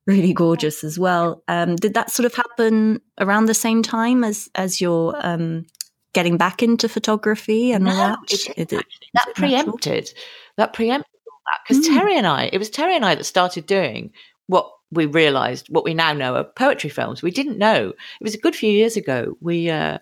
really 0.07 0.33
gorgeous 0.33 0.83
as 0.83 0.97
well. 0.97 1.43
Um, 1.47 1.75
did 1.75 1.93
that 1.93 2.09
sort 2.09 2.25
of 2.25 2.33
happen 2.33 3.01
around 3.19 3.45
the 3.45 3.53
same 3.53 3.83
time 3.83 4.23
as 4.23 4.49
as 4.55 4.81
your 4.81 5.15
um, 5.25 5.65
getting 6.13 6.37
back 6.37 6.63
into 6.63 6.89
photography 6.89 7.71
and 7.71 7.83
no, 7.85 7.91
all 7.91 7.97
that? 7.97 8.19
It, 8.31 8.71
it, 8.71 8.85
that 9.13 9.33
preempted. 9.35 10.09
That 10.55 10.73
preempted 10.73 11.11
that 11.47 11.59
because 11.67 11.87
mm. 11.87 11.93
Terry 11.93 12.17
and 12.17 12.25
I, 12.25 12.49
it 12.51 12.57
was 12.57 12.69
Terry 12.69 12.95
and 12.95 13.05
I 13.05 13.15
that 13.15 13.25
started 13.25 13.67
doing 13.67 14.11
what 14.47 14.71
we 14.91 15.05
realized, 15.05 15.67
what 15.69 15.83
we 15.83 15.93
now 15.93 16.13
know 16.13 16.35
are 16.35 16.43
poetry 16.43 16.89
films. 16.89 17.21
We 17.21 17.31
didn't 17.31 17.57
know. 17.57 17.89
It 17.89 18.23
was 18.23 18.33
a 18.33 18.39
good 18.39 18.55
few 18.55 18.71
years 18.71 18.95
ago. 18.95 19.37
We, 19.41 19.69
uh, 19.69 19.97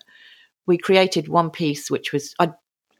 we 0.66 0.78
created 0.78 1.28
one 1.28 1.50
piece, 1.50 1.90
which 1.90 2.12
was, 2.12 2.34
I, 2.38 2.52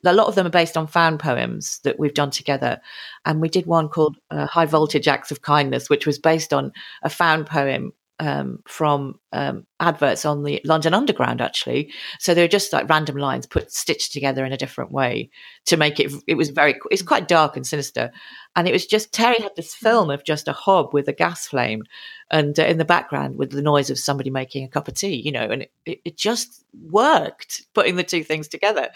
a 0.07 0.13
lot 0.13 0.29
of 0.29 0.35
them 0.35 0.47
are 0.47 0.51
based 0.51 0.77
on 0.77 0.87
found 0.87 1.21
poems 1.21 1.81
that 1.85 1.99
we've 1.99 2.15
done 2.15 2.31
together. 2.31 2.81
And 3.25 3.41
we 3.41 3.49
did 3.49 3.67
one 3.67 3.89
called 3.89 4.17
uh, 4.31 4.47
High 4.47 4.67
Voltage 4.67 5.09
Acts 5.09 5.31
of 5.31 5.43
Kindness, 5.43 5.91
which 5.91 6.07
was 6.07 6.19
based 6.19 6.53
on 6.53 6.73
a 7.03 7.11
found 7.11 7.47
poem 7.47 7.93
um, 8.19 8.63
from 8.67 9.19
um, 9.33 9.67
adverts 9.79 10.25
on 10.25 10.43
the 10.43 10.61
London 10.65 10.95
Underground, 10.95 11.41
actually. 11.41 11.93
So 12.19 12.33
they 12.33 12.43
were 12.43 12.49
just 12.49 12.73
like 12.73 12.89
random 12.89 13.17
lines 13.17 13.47
put 13.47 13.71
stitched 13.71 14.13
together 14.13 14.45
in 14.45 14.53
a 14.53 14.57
different 14.57 14.91
way 14.91 15.31
to 15.67 15.77
make 15.77 16.01
it. 16.01 16.13
It 16.27 16.35
was 16.35 16.51
very. 16.51 16.77
It's 16.91 17.03
quite 17.03 17.29
dark 17.29 17.57
and 17.57 17.67
sinister, 17.67 18.11
and 18.55 18.67
it 18.67 18.73
was 18.73 18.87
just 18.87 19.13
Terry 19.13 19.37
had 19.41 19.55
this 19.57 19.75
film 19.75 20.11
of 20.11 20.25
just 20.25 20.49
a 20.49 20.53
hob 20.53 20.95
with 20.95 21.09
a 21.09 21.13
gas 21.13 21.47
flame, 21.47 21.83
and 22.31 22.59
uh, 22.59 22.65
in 22.65 22.79
the 22.79 22.85
background 22.85 23.37
with 23.37 23.51
the 23.51 23.63
noise 23.63 23.91
of 23.91 23.99
somebody 23.99 24.31
making 24.31 24.65
a 24.65 24.69
cup 24.69 24.89
of 24.89 24.95
tea. 24.95 25.17
You 25.17 25.33
know, 25.33 25.49
and 25.51 25.67
it, 25.85 26.01
it 26.05 26.17
just 26.17 26.65
worked 26.89 27.67
putting 27.75 27.97
the 27.97 28.05
two 28.05 28.25
things 28.25 28.49
together. 28.49 28.89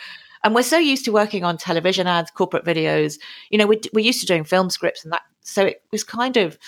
And 0.42 0.54
we're 0.54 0.62
so 0.62 0.78
used 0.78 1.04
to 1.04 1.12
working 1.12 1.44
on 1.44 1.58
television 1.58 2.06
ads, 2.06 2.30
corporate 2.30 2.64
videos. 2.64 3.18
You 3.50 3.58
know, 3.58 3.66
we're, 3.66 3.80
we're 3.92 4.04
used 4.04 4.20
to 4.20 4.26
doing 4.26 4.44
film 4.44 4.70
scripts 4.70 5.04
and 5.04 5.12
that. 5.12 5.22
So 5.42 5.66
it 5.66 5.82
was 5.92 6.04
kind 6.04 6.36
of 6.36 6.58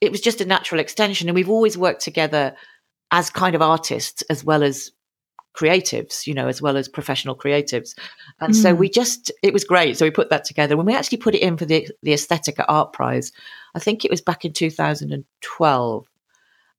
it 0.00 0.10
was 0.10 0.20
just 0.20 0.40
a 0.40 0.46
natural 0.46 0.80
extension. 0.80 1.28
And 1.28 1.34
we've 1.34 1.50
always 1.50 1.76
worked 1.76 2.00
together 2.00 2.56
as 3.10 3.30
kind 3.30 3.54
of 3.54 3.62
artists 3.62 4.22
as 4.22 4.44
well 4.44 4.62
as 4.62 4.90
creatives, 5.54 6.26
you 6.26 6.34
know, 6.34 6.48
as 6.48 6.62
well 6.62 6.76
as 6.76 6.88
professional 6.88 7.36
creatives. 7.36 7.94
And 8.40 8.54
mm. 8.54 8.62
so 8.62 8.74
we 8.74 8.88
just, 8.88 9.30
it 9.42 9.52
was 9.52 9.64
great. 9.64 9.96
So 9.96 10.06
we 10.06 10.10
put 10.10 10.30
that 10.30 10.44
together. 10.44 10.76
When 10.76 10.86
we 10.86 10.94
actually 10.94 11.18
put 11.18 11.34
it 11.34 11.42
in 11.42 11.56
for 11.56 11.64
the, 11.64 11.88
the 12.02 12.12
Aesthetica 12.12 12.64
Art 12.68 12.92
Prize, 12.92 13.32
I 13.74 13.78
think 13.78 14.04
it 14.04 14.10
was 14.10 14.20
back 14.20 14.44
in 14.44 14.52
2012, 14.52 16.06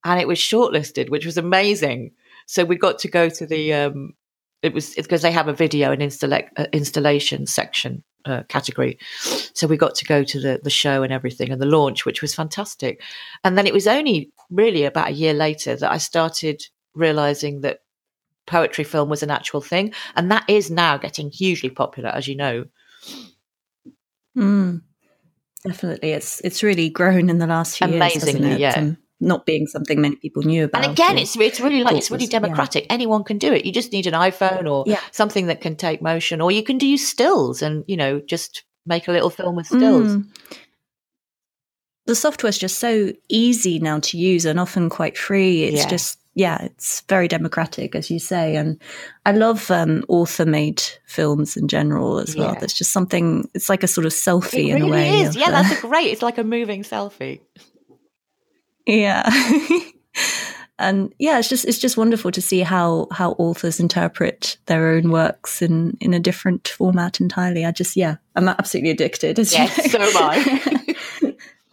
and 0.04 0.20
it 0.20 0.28
was 0.28 0.40
shortlisted, 0.40 1.10
which 1.10 1.26
was 1.26 1.38
amazing. 1.38 2.12
So 2.48 2.64
we 2.64 2.76
got 2.76 3.00
to 3.00 3.08
go 3.08 3.30
to 3.30 3.46
the, 3.46 3.74
um, 3.74 4.14
it 4.62 4.74
was 4.74 4.94
because 4.96 5.22
they 5.22 5.32
have 5.32 5.48
a 5.48 5.54
video 5.54 5.92
and 5.92 6.02
uh, 6.02 6.66
installation 6.72 7.48
section 7.48 8.04
uh, 8.26 8.44
category. 8.48 9.00
So 9.54 9.68
we 9.68 9.78
got 9.78 9.96
to 9.96 10.06
go 10.06 10.24
to 10.24 10.40
the, 10.40 10.60
the 10.64 10.70
show 10.70 11.04
and 11.04 11.12
everything 11.12 11.52
and 11.52 11.62
the 11.62 11.66
launch, 11.66 12.06
which 12.06 12.22
was 12.22 12.36
fantastic. 12.36 13.02
And 13.44 13.58
then 13.58 13.66
it 13.66 13.74
was 13.74 13.88
only 13.88 14.32
really 14.50 14.84
about 14.84 15.10
a 15.10 15.14
year 15.14 15.34
later 15.34 15.76
that 15.76 15.92
I 15.92 15.98
started 15.98 16.64
realizing 16.94 17.62
that 17.62 17.80
poetry 18.46 18.84
film 18.84 19.10
was 19.10 19.24
an 19.24 19.32
actual 19.32 19.62
thing. 19.62 19.94
And 20.16 20.30
that 20.32 20.44
is 20.48 20.70
now 20.70 20.98
getting 20.98 21.32
hugely 21.32 21.70
popular, 21.70 22.10
as 22.10 22.28
you 22.28 22.36
know. 22.36 22.66
Mm, 24.38 24.82
definitely. 25.64 26.12
It's 26.12 26.40
it's 26.42 26.64
really 26.64 26.90
grown 26.90 27.30
in 27.30 27.40
the 27.40 27.48
last 27.48 27.78
few 27.78 27.88
Amazingly, 27.88 28.60
years. 28.60 28.76
Amazingly, 28.76 28.92
yeah 28.92 28.96
not 29.22 29.46
being 29.46 29.68
something 29.68 30.02
many 30.02 30.16
people 30.16 30.44
knew 30.44 30.66
about. 30.66 30.84
And 30.84 30.92
again, 30.92 31.18
it's 31.18 31.38
it's 31.38 31.62
really 31.62 31.84
like 31.84 31.96
it's 31.96 32.12
really 32.12 32.28
democratic. 32.28 32.86
Yeah. 32.86 32.94
Anyone 32.94 33.24
can 33.24 33.38
do 33.38 33.54
it. 33.54 33.66
You 33.66 33.72
just 33.72 33.92
need 33.92 34.08
an 34.08 34.14
iPhone 34.14 34.70
or 34.70 34.84
yeah. 34.88 35.00
something 35.12 35.46
that 35.48 35.62
can 35.62 35.76
take 35.76 36.02
motion, 36.02 36.42
or 36.42 36.52
you 36.52 36.64
can 36.64 36.78
do 36.78 36.98
stills 36.98 37.62
and 37.62 37.86
you 37.88 37.96
know 37.96 38.20
just 38.20 38.64
make 38.86 39.08
a 39.08 39.12
little 39.12 39.30
film 39.30 39.56
with 39.56 39.68
stills. 39.68 40.18
Mm. 40.18 40.28
The 42.08 42.16
software 42.16 42.50
is 42.50 42.58
just 42.58 42.80
so 42.80 43.14
easy 43.30 43.80
now 43.80 44.00
to 44.00 44.18
use 44.18 44.46
and 44.46 44.60
often 44.60 44.90
quite 44.90 45.18
free. 45.18 45.64
It's 45.64 45.84
yeah. 45.84 45.88
just 45.88 46.18
yeah, 46.34 46.64
it's 46.64 47.02
very 47.02 47.28
democratic, 47.28 47.94
as 47.94 48.10
you 48.10 48.18
say. 48.18 48.56
And 48.56 48.82
I 49.26 49.34
love 49.34 49.70
um, 49.70 50.06
author 50.08 50.46
made 50.46 50.82
films 51.06 51.58
in 51.58 51.68
general 51.68 52.20
as 52.20 52.38
well. 52.38 52.56
There's 52.58 52.74
just 52.74 52.94
something, 52.94 53.50
it's 53.54 53.68
like 53.68 53.84
a 53.84 53.88
sort 53.88 54.06
of 54.06 54.14
selfie 54.14 54.70
it 54.70 54.76
in 54.76 54.76
really 54.76 54.88
a 54.88 54.92
way. 54.92 55.20
Is. 55.22 55.36
yeah, 55.36 55.52
that's 55.52 55.78
a 55.78 55.82
great, 55.82 56.08
it's 56.08 56.22
like 56.22 56.38
a 56.38 56.44
moving 56.44 56.84
selfie. 56.84 57.42
Yeah. 58.92 59.24
and 60.80 61.14
yeah, 61.18 61.40
it's 61.40 61.48
just 61.48 61.66
it's 61.66 61.80
just 61.80 61.96
wonderful 61.96 62.32
to 62.32 62.42
see 62.42 62.60
how 62.60 63.08
how 63.12 63.32
authors 63.34 63.80
interpret 63.80 64.58
their 64.66 64.90
own 64.90 65.12
works 65.12 65.62
in 65.62 65.98
in 66.02 66.14
a 66.14 66.20
different 66.20 66.68
format 66.68 67.22
entirely. 67.22 67.66
I 67.66 67.72
just 67.72 67.96
yeah, 67.96 68.18
I'm 68.36 68.50
absolutely 68.50 68.92
addicted. 68.92 69.38
Yes, 69.38 69.94
you 69.94 70.00
know. 70.00 70.10
so 70.10 70.20
am 70.20 70.96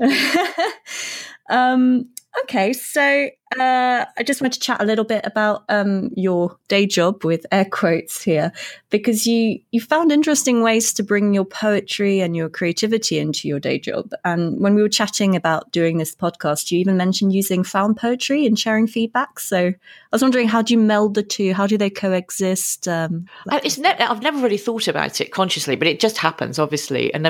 I. 0.01 0.73
um, 1.51 2.09
Okay, 2.45 2.73
so 2.73 3.29
uh, 3.59 4.05
I 4.17 4.23
just 4.23 4.41
want 4.41 4.53
to 4.55 4.61
chat 4.61 4.81
a 4.81 4.85
little 4.85 5.05
bit 5.05 5.25
about 5.25 5.65
um, 5.69 6.11
your 6.15 6.59
day 6.69 6.87
job 6.87 7.25
with 7.25 7.47
air 7.51 7.65
quotes 7.65 8.23
here, 8.23 8.53
because 8.91 9.27
you 9.27 9.61
you 9.71 9.81
found 9.81 10.13
interesting 10.13 10.63
ways 10.63 10.93
to 10.95 11.03
bring 11.03 11.35
your 11.35 11.45
poetry 11.45 12.21
and 12.21 12.37
your 12.37 12.49
creativity 12.49 13.19
into 13.19 13.49
your 13.49 13.59
day 13.59 13.79
job. 13.79 14.13
And 14.25 14.61
when 14.61 14.75
we 14.75 14.83
were 14.83 14.89
chatting 14.89 15.35
about 15.35 15.73
doing 15.73 15.99
this 15.99 16.15
podcast, 16.15 16.71
you 16.71 16.79
even 16.79 16.97
mentioned 16.97 17.33
using 17.33 17.65
found 17.65 17.97
poetry 17.97 18.47
and 18.47 18.59
sharing 18.59 18.87
feedback. 18.87 19.41
So 19.41 19.59
I 19.69 19.75
was 20.13 20.23
wondering, 20.23 20.49
how 20.49 20.63
do 20.63 20.75
you 20.75 20.81
meld 20.81 21.15
the 21.15 21.23
two? 21.23 21.55
How 21.55 21.67
do 21.67 21.79
they 21.79 21.91
coexist? 21.91 22.87
Um, 22.87 23.27
like 23.47 23.65
it's 23.65 23.79
ne- 23.79 23.97
I've 23.99 24.23
never 24.23 24.41
really 24.41 24.59
thought 24.59 24.89
about 24.89 25.21
it 25.21 25.33
consciously, 25.33 25.77
but 25.77 25.89
it 25.89 26.01
just 26.01 26.19
happens, 26.19 26.59
obviously. 26.59 27.13
And 27.15 27.25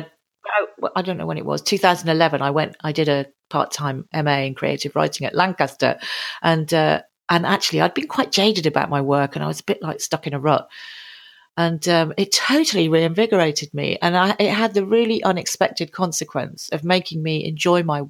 I 0.94 1.02
don't 1.02 1.16
know 1.16 1.26
when 1.26 1.38
it 1.38 1.44
was 1.44 1.62
2011. 1.62 2.42
I 2.42 2.50
went, 2.50 2.76
I 2.82 2.92
did 2.92 3.08
a 3.08 3.26
part 3.50 3.70
time 3.72 4.08
MA 4.12 4.38
in 4.40 4.54
creative 4.54 4.94
writing 4.96 5.26
at 5.26 5.34
Lancaster, 5.34 5.98
and 6.42 6.72
uh, 6.72 7.02
and 7.28 7.46
actually 7.46 7.80
I'd 7.80 7.94
been 7.94 8.08
quite 8.08 8.32
jaded 8.32 8.66
about 8.66 8.90
my 8.90 9.00
work, 9.00 9.34
and 9.36 9.44
I 9.44 9.48
was 9.48 9.60
a 9.60 9.64
bit 9.64 9.82
like 9.82 10.00
stuck 10.00 10.26
in 10.26 10.34
a 10.34 10.40
rut. 10.40 10.68
And 11.56 11.86
um, 11.88 12.12
it 12.16 12.30
totally 12.30 12.88
reinvigorated 12.88 13.74
me, 13.74 13.98
and 14.00 14.16
I, 14.16 14.36
it 14.38 14.50
had 14.50 14.74
the 14.74 14.86
really 14.86 15.22
unexpected 15.24 15.90
consequence 15.92 16.68
of 16.70 16.84
making 16.84 17.22
me 17.22 17.44
enjoy 17.44 17.82
my 17.82 18.04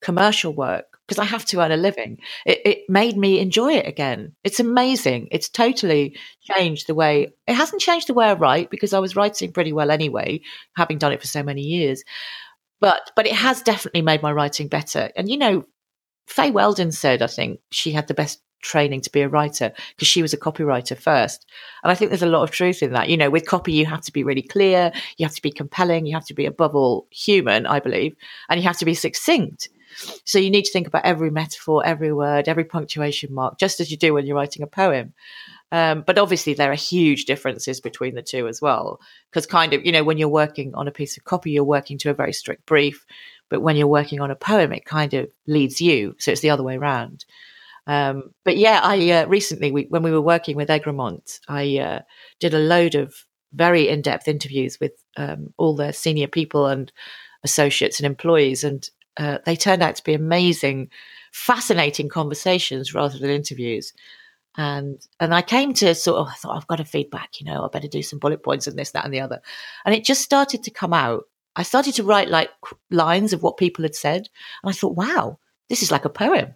commercial 0.00 0.52
work 0.52 0.91
because 1.06 1.18
I 1.18 1.24
have 1.24 1.44
to 1.46 1.60
earn 1.60 1.72
a 1.72 1.76
living. 1.76 2.18
It, 2.46 2.60
it, 2.64 2.78
made 2.88 3.16
me 3.16 3.38
enjoy 3.40 3.74
it 3.74 3.86
again. 3.86 4.34
It's 4.44 4.60
amazing. 4.60 5.28
It's 5.30 5.48
totally 5.48 6.16
changed 6.42 6.86
the 6.86 6.94
way, 6.94 7.32
it 7.46 7.54
hasn't 7.54 7.82
changed 7.82 8.08
the 8.08 8.14
way 8.14 8.26
I 8.26 8.34
write 8.34 8.70
because 8.70 8.92
I 8.92 8.98
was 8.98 9.16
writing 9.16 9.52
pretty 9.52 9.72
well 9.72 9.90
anyway, 9.90 10.40
having 10.76 10.98
done 10.98 11.12
it 11.12 11.20
for 11.20 11.26
so 11.26 11.42
many 11.42 11.62
years. 11.62 12.04
But, 12.80 13.10
but 13.16 13.26
it 13.26 13.34
has 13.34 13.62
definitely 13.62 14.02
made 14.02 14.22
my 14.22 14.32
writing 14.32 14.68
better. 14.68 15.10
And, 15.16 15.28
you 15.28 15.36
know, 15.36 15.64
Fay 16.26 16.50
Weldon 16.50 16.92
said, 16.92 17.22
I 17.22 17.26
think 17.26 17.60
she 17.70 17.92
had 17.92 18.08
the 18.08 18.14
best 18.14 18.40
training 18.62 19.00
to 19.02 19.10
be 19.10 19.20
a 19.20 19.28
writer 19.28 19.72
because 19.90 20.08
she 20.08 20.22
was 20.22 20.32
a 20.32 20.38
copywriter 20.38 20.96
first. 20.96 21.44
And 21.82 21.90
I 21.90 21.94
think 21.94 22.10
there's 22.10 22.22
a 22.22 22.26
lot 22.26 22.42
of 22.42 22.50
truth 22.50 22.82
in 22.82 22.92
that. 22.92 23.08
You 23.08 23.16
know, 23.16 23.28
with 23.28 23.46
copy, 23.46 23.72
you 23.72 23.86
have 23.86 24.02
to 24.02 24.12
be 24.12 24.24
really 24.24 24.42
clear, 24.42 24.92
you 25.16 25.26
have 25.26 25.34
to 25.34 25.42
be 25.42 25.50
compelling, 25.50 26.06
you 26.06 26.14
have 26.14 26.26
to 26.26 26.34
be 26.34 26.46
above 26.46 26.74
all 26.74 27.06
human, 27.10 27.66
I 27.66 27.80
believe, 27.80 28.16
and 28.48 28.60
you 28.60 28.66
have 28.66 28.78
to 28.78 28.84
be 28.84 28.94
succinct. 28.94 29.68
So 30.24 30.38
you 30.38 30.50
need 30.50 30.64
to 30.64 30.72
think 30.72 30.86
about 30.86 31.04
every 31.04 31.30
metaphor, 31.30 31.84
every 31.84 32.12
word, 32.12 32.48
every 32.48 32.64
punctuation 32.64 33.32
mark, 33.32 33.58
just 33.58 33.80
as 33.80 33.90
you 33.90 33.96
do 33.96 34.14
when 34.14 34.26
you're 34.26 34.36
writing 34.36 34.62
a 34.62 34.66
poem. 34.66 35.12
Um, 35.72 36.02
but 36.06 36.18
obviously, 36.18 36.54
there 36.54 36.70
are 36.70 36.76
huge 36.76 37.24
differences 37.24 37.80
between 37.80 38.14
the 38.14 38.22
two 38.22 38.46
as 38.46 38.60
well. 38.60 39.00
Because, 39.30 39.46
kind 39.46 39.72
of, 39.72 39.84
you 39.86 39.92
know, 39.92 40.04
when 40.04 40.18
you're 40.18 40.28
working 40.28 40.74
on 40.74 40.86
a 40.86 40.92
piece 40.92 41.16
of 41.16 41.24
copy, 41.24 41.50
you're 41.50 41.64
working 41.64 41.98
to 41.98 42.10
a 42.10 42.14
very 42.14 42.32
strict 42.32 42.66
brief. 42.66 43.06
But 43.48 43.62
when 43.62 43.76
you're 43.76 43.86
working 43.86 44.20
on 44.20 44.30
a 44.30 44.36
poem, 44.36 44.72
it 44.72 44.84
kind 44.84 45.14
of 45.14 45.30
leads 45.46 45.80
you. 45.80 46.14
So 46.18 46.30
it's 46.30 46.42
the 46.42 46.50
other 46.50 46.62
way 46.62 46.76
around. 46.76 47.24
Um, 47.86 48.32
but 48.44 48.56
yeah, 48.56 48.80
I 48.82 49.10
uh, 49.10 49.26
recently, 49.26 49.72
we, 49.72 49.84
when 49.84 50.02
we 50.02 50.12
were 50.12 50.20
working 50.20 50.56
with 50.56 50.70
Egremont, 50.70 51.40
I 51.48 51.78
uh, 51.78 52.00
did 52.38 52.54
a 52.54 52.58
load 52.58 52.94
of 52.94 53.14
very 53.52 53.88
in 53.88 54.02
depth 54.02 54.28
interviews 54.28 54.78
with 54.80 54.92
um, 55.16 55.52
all 55.56 55.74
the 55.74 55.92
senior 55.92 56.28
people 56.28 56.66
and 56.66 56.92
associates 57.44 57.98
and 57.98 58.06
employees. 58.06 58.62
And 58.62 58.88
uh, 59.16 59.38
they 59.44 59.56
turned 59.56 59.82
out 59.82 59.96
to 59.96 60.04
be 60.04 60.14
amazing, 60.14 60.90
fascinating 61.32 62.08
conversations 62.08 62.94
rather 62.94 63.18
than 63.18 63.30
interviews. 63.30 63.92
And 64.56 65.00
and 65.18 65.34
I 65.34 65.40
came 65.40 65.72
to 65.74 65.94
sort 65.94 66.18
of 66.18 66.28
I 66.28 66.34
thought 66.34 66.56
I've 66.56 66.66
got 66.66 66.76
to 66.76 66.84
feedback, 66.84 67.40
you 67.40 67.46
know, 67.46 67.64
I 67.64 67.68
better 67.68 67.88
do 67.88 68.02
some 68.02 68.18
bullet 68.18 68.42
points 68.42 68.66
and 68.66 68.78
this, 68.78 68.90
that, 68.90 69.04
and 69.04 69.12
the 69.12 69.20
other. 69.20 69.40
And 69.84 69.94
it 69.94 70.04
just 70.04 70.22
started 70.22 70.62
to 70.64 70.70
come 70.70 70.92
out. 70.92 71.24
I 71.56 71.62
started 71.62 71.94
to 71.94 72.04
write 72.04 72.28
like 72.28 72.50
lines 72.90 73.32
of 73.32 73.42
what 73.42 73.56
people 73.56 73.82
had 73.82 73.94
said, 73.94 74.28
and 74.62 74.70
I 74.70 74.72
thought, 74.72 74.96
wow, 74.96 75.38
this 75.68 75.82
is 75.82 75.90
like 75.90 76.04
a 76.04 76.10
poem. 76.10 76.54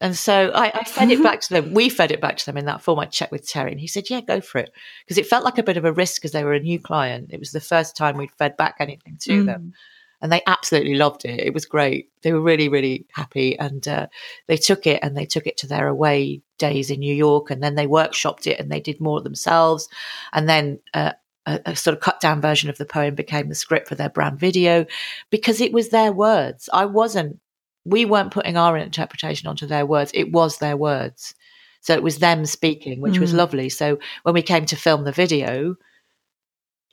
And 0.00 0.16
so 0.16 0.50
I, 0.54 0.70
I 0.74 0.84
fed 0.84 1.10
it 1.10 1.22
back 1.22 1.40
to 1.42 1.54
them. 1.54 1.72
We 1.72 1.88
fed 1.88 2.12
it 2.12 2.20
back 2.20 2.36
to 2.36 2.46
them 2.46 2.56
in 2.56 2.66
that 2.66 2.82
form. 2.82 2.98
I 2.98 3.06
checked 3.06 3.32
with 3.32 3.48
Terry, 3.48 3.72
and 3.72 3.80
he 3.80 3.88
said, 3.88 4.10
"Yeah, 4.10 4.20
go 4.20 4.40
for 4.40 4.58
it," 4.58 4.70
because 5.04 5.18
it 5.18 5.26
felt 5.26 5.44
like 5.44 5.58
a 5.58 5.62
bit 5.64 5.76
of 5.76 5.84
a 5.84 5.92
risk 5.92 6.20
because 6.20 6.32
they 6.32 6.44
were 6.44 6.54
a 6.54 6.60
new 6.60 6.78
client. 6.78 7.30
It 7.32 7.40
was 7.40 7.50
the 7.50 7.60
first 7.60 7.96
time 7.96 8.16
we'd 8.16 8.30
fed 8.32 8.56
back 8.56 8.76
anything 8.78 9.16
to 9.22 9.42
mm. 9.42 9.46
them 9.46 9.72
and 10.20 10.32
they 10.32 10.42
absolutely 10.46 10.94
loved 10.94 11.24
it. 11.24 11.40
It 11.40 11.54
was 11.54 11.66
great. 11.66 12.10
They 12.22 12.32
were 12.32 12.40
really, 12.40 12.68
really 12.68 13.06
happy, 13.12 13.58
and 13.58 13.86
uh, 13.86 14.06
they 14.46 14.56
took 14.56 14.86
it 14.86 15.00
and 15.02 15.16
they 15.16 15.26
took 15.26 15.46
it 15.46 15.56
to 15.58 15.66
their 15.66 15.88
away 15.88 16.42
days 16.58 16.90
in 16.90 17.00
New 17.00 17.14
York, 17.14 17.50
and 17.50 17.62
then 17.62 17.74
they 17.74 17.86
workshopped 17.86 18.46
it 18.46 18.58
and 18.58 18.70
they 18.70 18.80
did 18.80 19.00
more 19.00 19.20
themselves, 19.20 19.88
and 20.32 20.48
then. 20.48 20.78
Uh, 20.92 21.12
a, 21.46 21.60
a, 21.66 21.76
sort 21.76 21.94
of 21.94 22.00
cut 22.00 22.20
down 22.20 22.40
version 22.40 22.70
of 22.70 22.78
the 22.78 22.86
poem 22.86 23.14
became 23.14 23.50
the 23.50 23.54
script 23.54 23.86
for 23.86 23.94
their 23.94 24.08
brand 24.08 24.40
video 24.40 24.86
because 25.28 25.60
it 25.60 25.74
was 25.74 25.90
their 25.90 26.10
words. 26.10 26.70
I 26.72 26.86
wasn't, 26.86 27.38
we 27.84 28.06
weren't 28.06 28.30
putting 28.30 28.56
our 28.56 28.78
interpretation 28.78 29.46
onto 29.46 29.66
their 29.66 29.84
words. 29.84 30.10
It 30.14 30.32
was 30.32 30.56
their 30.56 30.78
words. 30.78 31.34
So 31.84 31.92
it 31.92 32.02
was 32.02 32.18
them 32.18 32.46
speaking, 32.46 33.02
which 33.02 33.16
mm. 33.16 33.20
was 33.20 33.34
lovely. 33.34 33.68
So 33.68 33.98
when 34.22 34.34
we 34.34 34.40
came 34.40 34.64
to 34.64 34.74
film 34.74 35.04
the 35.04 35.12
video, 35.12 35.76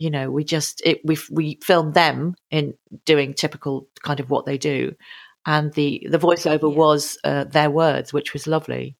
you 0.01 0.09
know, 0.09 0.31
we 0.31 0.43
just 0.43 0.81
it 0.83 0.99
we 1.05 1.15
we 1.29 1.59
filmed 1.61 1.93
them 1.93 2.33
in 2.49 2.73
doing 3.05 3.35
typical 3.35 3.87
kind 4.01 4.19
of 4.19 4.31
what 4.31 4.47
they 4.47 4.57
do, 4.57 4.95
and 5.45 5.71
the 5.73 6.07
the 6.09 6.17
voiceover 6.17 6.71
yeah. 6.71 6.77
was 6.77 7.19
uh, 7.23 7.43
their 7.43 7.69
words, 7.69 8.11
which 8.11 8.33
was 8.33 8.47
lovely. 8.47 8.95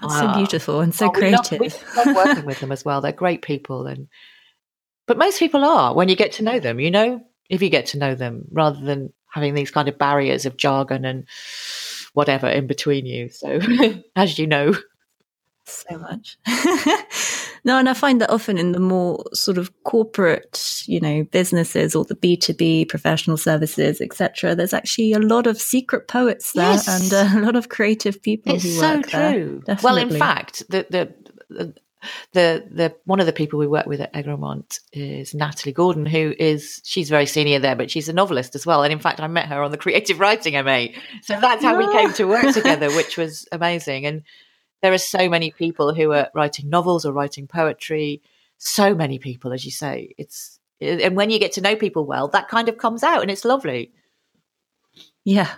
That's 0.00 0.16
so 0.16 0.32
beautiful 0.32 0.80
and 0.80 0.94
so 0.94 1.08
oh, 1.08 1.10
creative. 1.10 1.58
We 1.58 1.70
love, 1.70 1.82
we 1.96 2.12
love 2.12 2.26
working 2.26 2.44
with 2.44 2.60
them 2.60 2.70
as 2.70 2.84
well. 2.84 3.00
They're 3.00 3.10
great 3.10 3.42
people, 3.42 3.88
and 3.88 4.06
but 5.06 5.18
most 5.18 5.40
people 5.40 5.64
are 5.64 5.92
when 5.92 6.08
you 6.08 6.14
get 6.14 6.30
to 6.34 6.44
know 6.44 6.60
them. 6.60 6.78
You 6.78 6.92
know, 6.92 7.20
if 7.50 7.60
you 7.60 7.70
get 7.70 7.86
to 7.86 7.98
know 7.98 8.14
them, 8.14 8.44
rather 8.52 8.80
than 8.80 9.12
having 9.26 9.54
these 9.54 9.72
kind 9.72 9.88
of 9.88 9.98
barriers 9.98 10.46
of 10.46 10.56
jargon 10.56 11.04
and 11.04 11.26
whatever 12.12 12.46
in 12.46 12.68
between 12.68 13.06
you. 13.06 13.28
So, 13.28 13.58
as 14.14 14.38
you 14.38 14.46
know, 14.46 14.72
so 15.64 15.98
much. 15.98 16.38
no, 17.68 17.76
and 17.76 17.86
I 17.86 17.92
find 17.92 18.18
that 18.22 18.30
often 18.30 18.56
in 18.56 18.72
the 18.72 18.80
more 18.80 19.22
sort 19.34 19.58
of 19.58 19.70
corporate, 19.84 20.84
you 20.86 21.00
know, 21.00 21.24
businesses 21.24 21.94
or 21.94 22.02
the 22.02 22.14
B 22.14 22.34
two 22.34 22.54
B 22.54 22.86
professional 22.86 23.36
services, 23.36 24.00
etc. 24.00 24.54
There's 24.54 24.72
actually 24.72 25.12
a 25.12 25.18
lot 25.18 25.46
of 25.46 25.60
secret 25.60 26.08
poets 26.08 26.52
there 26.52 26.72
yes. 26.72 27.12
and 27.12 27.36
a 27.36 27.44
lot 27.44 27.56
of 27.56 27.68
creative 27.68 28.22
people 28.22 28.54
it's 28.54 28.64
who 28.64 28.70
so 28.70 28.96
work 28.96 29.08
true. 29.08 29.62
there. 29.66 29.76
Well, 29.82 29.98
in 29.98 30.08
fact, 30.08 30.62
the, 30.70 30.86
the 30.88 31.14
the 31.50 31.74
the 32.32 32.66
the 32.70 32.96
one 33.04 33.20
of 33.20 33.26
the 33.26 33.34
people 33.34 33.58
we 33.58 33.66
work 33.66 33.84
with 33.84 34.00
at 34.00 34.14
Egremont 34.14 34.80
is 34.94 35.34
Natalie 35.34 35.74
Gordon, 35.74 36.06
who 36.06 36.34
is 36.38 36.80
she's 36.86 37.10
very 37.10 37.26
senior 37.26 37.58
there, 37.58 37.76
but 37.76 37.90
she's 37.90 38.08
a 38.08 38.14
novelist 38.14 38.54
as 38.54 38.64
well. 38.64 38.82
And 38.82 38.94
in 38.94 38.98
fact, 38.98 39.20
I 39.20 39.26
met 39.26 39.48
her 39.48 39.62
on 39.62 39.72
the 39.72 39.76
creative 39.84 40.20
writing 40.20 40.54
MA, 40.64 40.86
so 41.20 41.38
that's 41.38 41.62
how 41.62 41.76
we 41.76 41.92
came 41.92 42.14
to 42.14 42.24
work 42.24 42.50
together, 42.54 42.90
which 42.92 43.18
was 43.18 43.46
amazing. 43.52 44.06
And 44.06 44.22
there 44.82 44.92
are 44.92 44.98
so 44.98 45.28
many 45.28 45.50
people 45.50 45.94
who 45.94 46.12
are 46.12 46.28
writing 46.34 46.68
novels 46.68 47.04
or 47.04 47.12
writing 47.12 47.46
poetry. 47.46 48.22
So 48.58 48.94
many 48.94 49.18
people, 49.18 49.52
as 49.52 49.64
you 49.64 49.70
say. 49.70 50.14
It's 50.18 50.58
and 50.80 51.16
when 51.16 51.30
you 51.30 51.38
get 51.38 51.52
to 51.52 51.60
know 51.60 51.76
people 51.76 52.04
well, 52.04 52.28
that 52.28 52.48
kind 52.48 52.68
of 52.68 52.78
comes 52.78 53.02
out, 53.02 53.22
and 53.22 53.30
it's 53.30 53.44
lovely. 53.44 53.92
Yeah, 55.24 55.50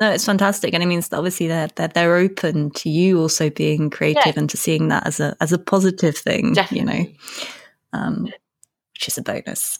no, 0.00 0.10
it's 0.10 0.24
fantastic, 0.24 0.74
and 0.74 0.82
it 0.82 0.86
means 0.86 1.08
that 1.08 1.18
obviously 1.18 1.46
they're, 1.46 1.68
they're 1.76 1.88
they're 1.88 2.16
open 2.16 2.70
to 2.72 2.90
you 2.90 3.20
also 3.20 3.50
being 3.50 3.90
creative 3.90 4.26
yeah. 4.26 4.32
and 4.36 4.50
to 4.50 4.56
seeing 4.56 4.88
that 4.88 5.06
as 5.06 5.20
a 5.20 5.36
as 5.40 5.52
a 5.52 5.58
positive 5.58 6.16
thing. 6.16 6.52
Definitely. 6.52 6.98
You 6.98 7.04
know, 7.04 7.12
um, 7.92 8.24
which 8.94 9.08
is 9.08 9.18
a 9.18 9.22
bonus. 9.22 9.78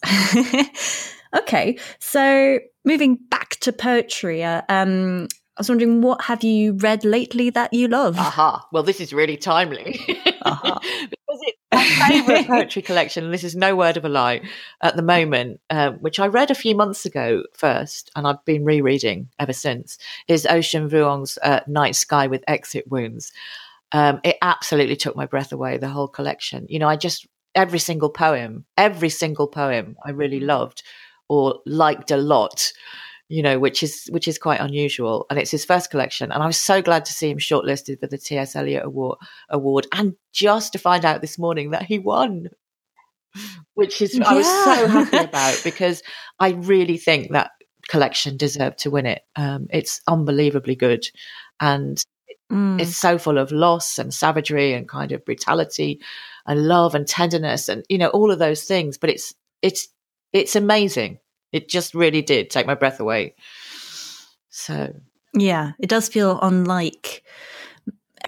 okay, 1.37 1.77
so 1.99 2.59
moving 2.85 3.17
back 3.29 3.57
to 3.61 3.73
poetry, 3.73 4.43
uh, 4.43 4.61
um, 4.69 5.27
I 5.57 5.61
was 5.61 5.69
wondering, 5.69 6.01
what 6.01 6.21
have 6.23 6.43
you 6.43 6.73
read 6.73 7.05
lately 7.05 7.49
that 7.51 7.73
you 7.73 7.87
love? 7.87 8.17
Aha. 8.17 8.67
Well, 8.73 8.83
this 8.83 8.99
is 8.99 9.13
really 9.13 9.37
timely. 9.37 9.99
Uh-huh. 10.45 10.77
because 11.09 11.39
it's 11.41 11.57
my 11.71 12.07
favourite 12.07 12.45
poetry 12.47 12.83
collection, 12.83 13.23
and 13.23 13.33
this 13.33 13.43
is 13.43 13.55
no 13.55 13.75
word 13.75 13.97
of 13.97 14.05
a 14.05 14.09
lie 14.09 14.41
at 14.83 14.95
the 14.95 15.01
moment, 15.01 15.59
uh, 15.71 15.89
which 15.93 16.19
I 16.19 16.27
read 16.27 16.51
a 16.51 16.55
few 16.55 16.75
months 16.75 17.03
ago 17.03 17.41
first, 17.53 18.11
and 18.15 18.27
I've 18.27 18.45
been 18.45 18.63
rereading 18.63 19.29
ever 19.39 19.53
since, 19.53 19.97
is 20.27 20.45
Ocean 20.45 20.87
Vuong's 20.87 21.39
uh, 21.41 21.61
Night 21.65 21.95
Sky 21.95 22.27
with 22.27 22.43
Exit 22.47 22.85
Wounds. 22.91 23.31
Um, 23.91 24.19
it 24.23 24.37
absolutely 24.43 24.97
took 24.97 25.15
my 25.15 25.25
breath 25.25 25.51
away, 25.51 25.77
the 25.77 25.89
whole 25.89 26.07
collection. 26.07 26.67
You 26.69 26.77
know, 26.77 26.87
I 26.87 26.95
just, 26.95 27.25
every 27.55 27.79
single 27.79 28.11
poem, 28.11 28.65
every 28.77 29.09
single 29.09 29.47
poem 29.47 29.97
I 30.05 30.11
really 30.11 30.41
loved 30.41 30.83
or 31.27 31.61
liked 31.65 32.11
a 32.11 32.17
lot 32.17 32.71
you 33.27 33.41
know, 33.41 33.59
which 33.59 33.83
is 33.83 34.07
which 34.11 34.27
is 34.27 34.37
quite 34.37 34.59
unusual. 34.59 35.25
And 35.29 35.39
it's 35.39 35.51
his 35.51 35.65
first 35.65 35.89
collection. 35.89 36.31
And 36.31 36.43
I 36.43 36.47
was 36.47 36.57
so 36.57 36.81
glad 36.81 37.05
to 37.05 37.13
see 37.13 37.29
him 37.29 37.37
shortlisted 37.37 37.99
for 37.99 38.07
the 38.07 38.17
T.S. 38.17 38.55
Eliot 38.55 38.85
Award 38.85 39.17
award 39.49 39.87
and 39.91 40.15
just 40.33 40.73
to 40.73 40.79
find 40.79 41.05
out 41.05 41.21
this 41.21 41.39
morning 41.39 41.71
that 41.71 41.83
he 41.83 41.99
won. 41.99 42.49
Which 43.73 44.01
is 44.01 44.17
yeah. 44.17 44.29
I 44.29 44.33
was 44.33 44.45
so 44.45 44.87
happy 44.87 45.17
about 45.17 45.59
because 45.63 46.01
I 46.39 46.51
really 46.51 46.97
think 46.97 47.31
that 47.31 47.51
collection 47.89 48.37
deserved 48.37 48.79
to 48.79 48.91
win 48.91 49.05
it. 49.05 49.23
Um, 49.35 49.67
it's 49.69 50.01
unbelievably 50.07 50.75
good. 50.77 51.05
And 51.59 52.01
mm. 52.51 52.79
it's 52.79 52.95
so 52.95 53.17
full 53.17 53.37
of 53.37 53.51
loss 53.51 53.97
and 53.97 54.13
savagery 54.13 54.73
and 54.73 54.87
kind 54.87 55.11
of 55.11 55.25
brutality 55.25 56.01
and 56.45 56.67
love 56.67 56.95
and 56.95 57.07
tenderness 57.07 57.69
and 57.69 57.83
you 57.89 57.97
know 57.97 58.09
all 58.09 58.31
of 58.31 58.39
those 58.39 58.63
things 58.63 58.97
but 58.97 59.09
it's 59.09 59.33
it's 59.61 59.87
it's 60.33 60.55
amazing 60.55 61.17
it 61.55 61.69
just 61.69 61.95
really 61.95 62.21
did 62.21 62.49
take 62.49 62.67
my 62.67 62.75
breath 62.75 62.99
away. 62.99 63.33
So 64.49 64.93
yeah, 65.33 65.71
it 65.79 65.87
does 65.87 66.09
feel 66.09 66.37
unlike 66.41 67.23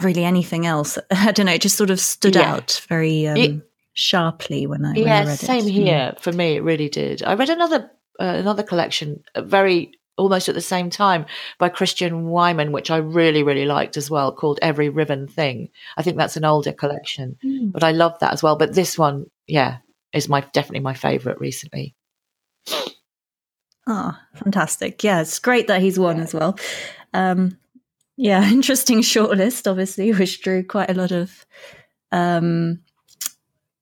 really 0.01 0.23
anything 0.23 0.65
else. 0.65 0.97
I 1.11 1.33
don't 1.33 1.45
know. 1.45 1.51
It 1.51 1.61
just 1.61 1.75
sort 1.75 1.89
of 1.89 1.99
stood 1.99 2.35
yeah. 2.35 2.53
out 2.53 2.81
very 2.87 3.27
um, 3.27 3.37
it, 3.37 3.61
sharply 3.93 4.65
when 4.65 4.85
I 4.85 4.93
when 4.93 5.07
yeah 5.07 5.19
I 5.19 5.25
read 5.25 5.39
same 5.39 5.67
it. 5.67 5.71
here 5.71 6.13
for 6.21 6.31
me. 6.31 6.55
It 6.55 6.63
really 6.63 6.87
did. 6.87 7.21
I 7.21 7.33
read 7.33 7.49
another 7.49 7.91
uh, 8.17 8.23
another 8.23 8.63
collection 8.63 9.21
uh, 9.35 9.41
very 9.41 9.91
almost 10.17 10.47
at 10.47 10.55
the 10.55 10.61
same 10.61 10.89
time 10.89 11.25
by 11.59 11.69
Christian 11.69 12.29
Wiman, 12.29 12.71
which 12.71 12.89
I 12.89 12.97
really, 12.97 13.43
really 13.43 13.65
liked 13.65 13.97
as 13.97 14.09
well, 14.09 14.31
called 14.31 14.57
Every 14.63 14.89
Riven 14.89 15.27
Thing. 15.27 15.69
I 15.95 16.01
think 16.01 16.17
that's 16.17 16.37
an 16.37 16.45
older 16.45 16.73
collection, 16.73 17.37
mm. 17.45 17.71
but 17.71 17.83
I 17.83 17.91
love 17.91 18.17
that 18.19 18.33
as 18.33 18.41
well. 18.41 18.55
But 18.55 18.73
this 18.73 18.97
one, 18.97 19.29
yeah, 19.45 19.77
is 20.13 20.27
my 20.27 20.41
definitely 20.53 20.79
my 20.79 20.95
favourite 20.95 21.39
recently. 21.39 21.93
Oh, 23.87 24.17
fantastic. 24.35 25.03
Yeah, 25.03 25.21
it's 25.21 25.39
great 25.39 25.67
that 25.67 25.81
he's 25.81 25.97
won 25.97 26.19
as 26.19 26.33
well. 26.33 26.59
Um, 27.13 27.57
yeah, 28.17 28.43
interesting 28.51 28.99
shortlist, 28.99 29.69
obviously, 29.69 30.11
which 30.11 30.41
drew 30.41 30.63
quite 30.63 30.91
a 30.91 30.93
lot 30.93 31.11
of 31.11 31.45
um, 32.11 32.79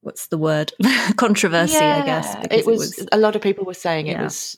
what's 0.02 0.28
the 0.28 0.38
word? 0.38 0.72
Controversy, 1.18 1.74
yeah, 1.74 2.02
I 2.02 2.06
guess. 2.06 2.36
It 2.52 2.66
was, 2.66 2.98
it 2.98 3.02
was, 3.02 3.08
a 3.12 3.18
lot 3.18 3.36
of 3.36 3.42
people 3.42 3.66
were 3.66 3.74
saying 3.74 4.08
yeah. 4.08 4.20
it 4.20 4.24
was 4.24 4.58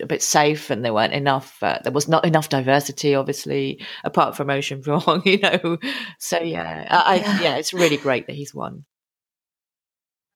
a 0.00 0.06
bit 0.06 0.22
safe 0.22 0.70
and 0.70 0.84
there 0.84 0.94
weren't 0.94 1.14
enough 1.14 1.60
uh, 1.62 1.78
there 1.82 1.90
was 1.90 2.06
not 2.06 2.24
enough 2.26 2.50
diversity 2.50 3.14
obviously 3.14 3.80
apart 4.04 4.36
from 4.36 4.50
ocean 4.50 4.82
Vuong 4.84 5.24
you 5.24 5.38
know 5.38 5.78
so 6.18 6.38
yeah 6.38 6.86
I, 6.90 7.16
yeah. 7.16 7.22
I, 7.26 7.42
yeah 7.42 7.56
it's 7.56 7.72
really 7.72 7.96
great 7.96 8.26
that 8.26 8.36
he's 8.36 8.54
won 8.54 8.84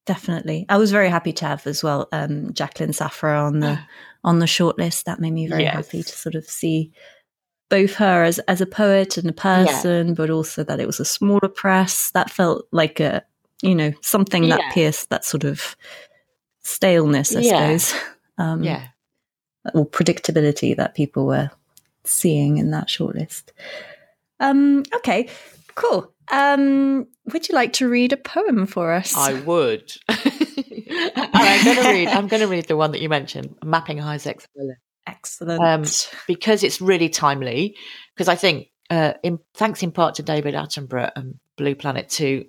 definitely. 0.08 0.64
I 0.70 0.78
was 0.78 0.90
very 0.90 1.10
happy 1.10 1.34
to 1.34 1.46
have 1.46 1.66
as 1.66 1.84
well 1.84 2.08
um, 2.12 2.54
Jacqueline 2.54 2.92
Saphra 2.92 3.44
on 3.46 3.60
the 3.60 3.78
on 4.24 4.38
the 4.38 4.46
shortlist. 4.46 5.04
That 5.04 5.20
made 5.20 5.32
me 5.32 5.46
very 5.46 5.62
yes. 5.62 5.74
happy 5.74 6.02
to 6.02 6.12
sort 6.12 6.34
of 6.34 6.44
see 6.44 6.92
both 7.68 7.94
her 7.96 8.24
as 8.24 8.38
as 8.40 8.60
a 8.60 8.66
poet 8.66 9.16
and 9.16 9.28
a 9.28 9.32
person, 9.32 10.08
yeah. 10.08 10.14
but 10.14 10.30
also 10.30 10.64
that 10.64 10.80
it 10.80 10.86
was 10.86 11.00
a 11.00 11.04
smaller 11.04 11.48
press. 11.48 12.10
That 12.12 12.30
felt 12.30 12.66
like 12.72 13.00
a 13.00 13.24
you 13.62 13.74
know 13.74 13.92
something 14.00 14.44
yeah. 14.44 14.56
that 14.56 14.72
pierced 14.72 15.10
that 15.10 15.24
sort 15.24 15.44
of 15.44 15.76
staleness, 16.60 17.34
I 17.34 17.40
yeah. 17.40 17.76
suppose. 17.76 18.00
Um, 18.40 18.62
yeah, 18.62 18.86
or 19.74 19.84
predictability 19.84 20.76
that 20.76 20.94
people 20.94 21.26
were 21.26 21.50
seeing 22.04 22.58
in 22.58 22.70
that 22.70 22.86
shortlist. 22.86 23.46
Um, 24.38 24.84
okay, 24.94 25.28
cool. 25.74 26.12
Um, 26.30 27.06
would 27.32 27.48
you 27.48 27.54
like 27.54 27.74
to 27.74 27.88
read 27.88 28.12
a 28.12 28.16
poem 28.16 28.66
for 28.66 28.92
us? 28.92 29.16
I 29.16 29.34
would. 29.34 29.92
I'm 30.08 31.64
going 31.64 31.76
to 31.76 31.88
read. 31.88 32.08
I'm 32.08 32.28
going 32.28 32.42
to 32.42 32.48
read 32.48 32.66
the 32.66 32.76
one 32.76 32.92
that 32.92 33.00
you 33.00 33.08
mentioned, 33.08 33.54
"Mapping 33.64 33.98
Hyzex 33.98 34.46
Island." 34.58 34.76
Excellent. 35.06 35.62
Um, 35.62 35.84
because 36.26 36.62
it's 36.62 36.80
really 36.80 37.08
timely. 37.08 37.76
Because 38.14 38.28
I 38.28 38.34
think, 38.34 38.68
uh, 38.90 39.14
in, 39.22 39.38
thanks 39.54 39.82
in 39.82 39.90
part 39.90 40.16
to 40.16 40.22
David 40.22 40.54
Attenborough 40.54 41.12
and 41.16 41.38
Blue 41.56 41.74
Planet 41.74 42.08
Two, 42.08 42.44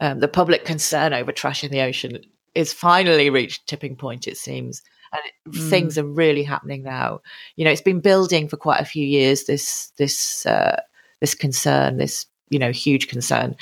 um, 0.00 0.20
the 0.20 0.28
public 0.28 0.64
concern 0.64 1.12
over 1.12 1.32
trash 1.32 1.64
in 1.64 1.70
the 1.70 1.80
ocean 1.80 2.18
is 2.54 2.72
finally 2.72 3.30
reached 3.30 3.66
tipping 3.66 3.96
point. 3.96 4.28
It 4.28 4.36
seems, 4.36 4.82
and 5.12 5.54
mm. 5.54 5.70
things 5.70 5.96
are 5.96 6.06
really 6.06 6.42
happening 6.42 6.82
now. 6.82 7.20
You 7.56 7.64
know, 7.64 7.70
it's 7.70 7.80
been 7.80 8.00
building 8.00 8.48
for 8.48 8.56
quite 8.56 8.80
a 8.80 8.86
few 8.86 9.06
years. 9.06 9.44
This 9.44 9.92
this 9.96 10.44
uh, 10.44 10.80
this 11.20 11.34
concern, 11.34 11.96
this 11.96 12.26
you 12.52 12.58
know 12.58 12.70
huge 12.70 13.08
concern 13.08 13.56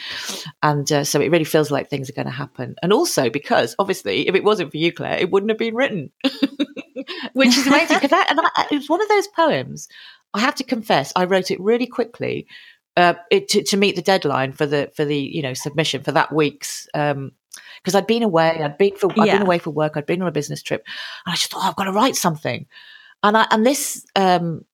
and 0.63 0.91
uh, 0.93 1.05
so 1.05 1.21
it 1.21 1.31
really 1.31 1.45
feels 1.45 1.71
like 1.71 1.89
things 1.89 2.11
are 2.11 2.15
going 2.15 2.27
to 2.27 2.33
happen 2.33 2.75
and 2.83 2.93
also 2.93 3.31
because 3.31 3.75
obviously 3.79 4.29
if 4.29 4.35
it 4.35 4.45
wasn't 4.45 4.71
for 4.71 4.77
you 4.77 4.93
claire 4.93 5.19
it 5.19 5.31
wouldn't 5.31 5.51
have 5.51 5.59
been 5.59 5.75
written 5.75 6.11
which 7.33 7.57
is 7.57 7.67
amazing 7.67 7.97
because 7.97 8.11
that 8.11 8.31
and 8.31 8.41
I, 8.41 8.67
it 8.71 8.77
was 8.77 8.89
one 8.89 9.03
of 9.03 9.09
those 9.09 9.29
poems 9.29 9.89
i 10.35 10.41
have 10.41 10.57
to 10.57 10.65
confess 10.65 11.13
i 11.17 11.25
wrote 11.25 11.51
it 11.51 11.61
really 11.61 11.87
quickly 11.87 12.47
uh, 12.97 13.15
it, 13.31 13.49
to, 13.49 13.63
to, 13.63 13.77
meet 13.77 13.95
the 13.95 14.03
deadline 14.03 14.53
for 14.53 14.67
the 14.67 14.91
for 14.97 15.05
the 15.05 15.17
you 15.17 15.43
know 15.43 15.55
submission 15.55 16.03
for 16.03 16.11
that 16.11 16.35
week's 16.35 16.89
um, 16.93 17.31
because 17.83 17.95
I'd 17.95 18.07
been 18.07 18.23
away, 18.23 18.63
I'd 18.63 18.79
been 18.79 18.97
for, 18.97 19.11
I'd 19.13 19.27
yeah. 19.27 19.39
been 19.39 19.47
away 19.47 19.59
for 19.59 19.71
work, 19.71 19.97
I'd 19.97 20.07
been 20.07 20.23
on 20.23 20.29
a 20.29 20.33
business 20.33 20.63
trip, 20.63 20.85
and 21.25 21.33
I 21.33 21.37
just 21.37 21.51
thought 21.51 21.65
oh, 21.65 21.69
I've 21.69 21.77
got 21.77 21.85
to 21.85 21.93
write 21.93 22.17
something. 22.17 22.67
And 23.23 23.37
I, 23.37 23.47
and 23.51 23.67
this 23.67 24.07
um, 24.17 24.65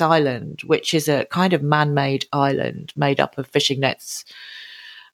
Island, 0.00 0.62
which 0.66 0.94
is 0.94 1.08
a 1.08 1.26
kind 1.26 1.52
of 1.52 1.62
man-made 1.62 2.26
island 2.32 2.92
made 2.96 3.20
up 3.20 3.36
of 3.36 3.46
fishing 3.46 3.80
nets 3.80 4.24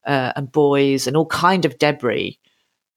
uh, 0.06 0.32
and 0.36 0.50
buoys 0.52 1.06
and 1.06 1.16
all 1.16 1.26
kind 1.26 1.64
of 1.64 1.78
debris 1.78 2.38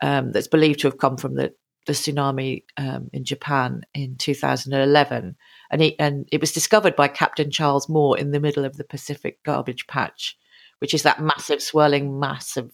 um, 0.02 0.32
that's 0.32 0.48
believed 0.48 0.82
to 0.82 0.88
have 0.88 0.98
come 0.98 1.18
from 1.18 1.36
the 1.36 1.54
the 1.88 1.94
tsunami 1.94 2.64
um, 2.78 3.10
in 3.14 3.24
Japan 3.24 3.82
in 3.96 4.16
2011, 4.18 5.36
and 5.72 5.82
it, 5.82 5.96
and 5.98 6.28
it 6.32 6.40
was 6.40 6.52
discovered 6.52 6.96
by 6.96 7.08
Captain 7.08 7.50
Charles 7.50 7.90
Moore 7.90 8.16
in 8.18 8.30
the 8.30 8.40
middle 8.40 8.66
of 8.66 8.78
the 8.78 8.84
Pacific 8.84 9.42
Garbage 9.44 9.88
Patch, 9.88 10.38
which 10.80 10.94
is 10.94 11.02
that 11.04 11.22
massive 11.22 11.64
swirling 11.64 12.20
mass 12.20 12.58
of 12.58 12.72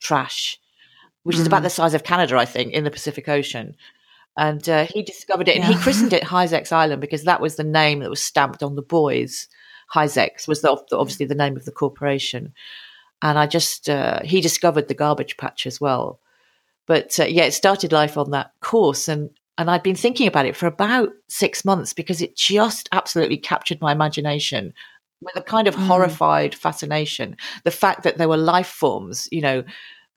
trash 0.00 0.58
which 1.26 1.38
is 1.38 1.46
about 1.48 1.64
the 1.64 1.70
size 1.70 1.92
of 1.92 2.04
Canada, 2.04 2.36
I 2.36 2.44
think, 2.44 2.72
in 2.72 2.84
the 2.84 2.90
Pacific 2.90 3.28
Ocean. 3.28 3.74
And 4.36 4.68
uh, 4.68 4.86
he 4.86 5.02
discovered 5.02 5.48
it, 5.48 5.56
and 5.56 5.64
he 5.64 5.80
christened 5.80 6.12
it 6.12 6.22
Hyzex 6.24 6.70
Island 6.72 7.00
because 7.00 7.24
that 7.24 7.40
was 7.40 7.56
the 7.56 7.64
name 7.64 8.00
that 8.00 8.10
was 8.10 8.22
stamped 8.22 8.62
on 8.62 8.74
the 8.76 8.82
buoys. 8.82 9.48
Hyzex 9.94 10.46
was 10.46 10.62
the, 10.62 10.76
obviously 10.92 11.26
the 11.26 11.34
name 11.34 11.56
of 11.56 11.64
the 11.64 11.72
corporation, 11.72 12.52
and 13.22 13.38
I 13.38 13.46
just 13.46 13.88
uh, 13.88 14.20
he 14.24 14.40
discovered 14.40 14.88
the 14.88 14.94
garbage 14.94 15.36
patch 15.36 15.66
as 15.66 15.80
well. 15.80 16.20
But 16.86 17.18
uh, 17.18 17.24
yeah, 17.24 17.44
it 17.44 17.52
started 17.52 17.92
life 17.92 18.18
on 18.18 18.30
that 18.32 18.52
course, 18.60 19.08
and 19.08 19.30
and 19.58 19.70
I'd 19.70 19.82
been 19.82 19.96
thinking 19.96 20.26
about 20.26 20.46
it 20.46 20.56
for 20.56 20.66
about 20.66 21.10
six 21.28 21.64
months 21.64 21.92
because 21.94 22.20
it 22.20 22.36
just 22.36 22.88
absolutely 22.92 23.38
captured 23.38 23.80
my 23.80 23.92
imagination 23.92 24.74
with 25.22 25.34
a 25.36 25.40
kind 25.40 25.66
of 25.66 25.74
Mm. 25.74 25.86
horrified 25.86 26.54
fascination. 26.54 27.36
The 27.64 27.70
fact 27.70 28.02
that 28.02 28.18
there 28.18 28.28
were 28.28 28.36
life 28.36 28.68
forms, 28.68 29.28
you 29.32 29.40
know, 29.40 29.64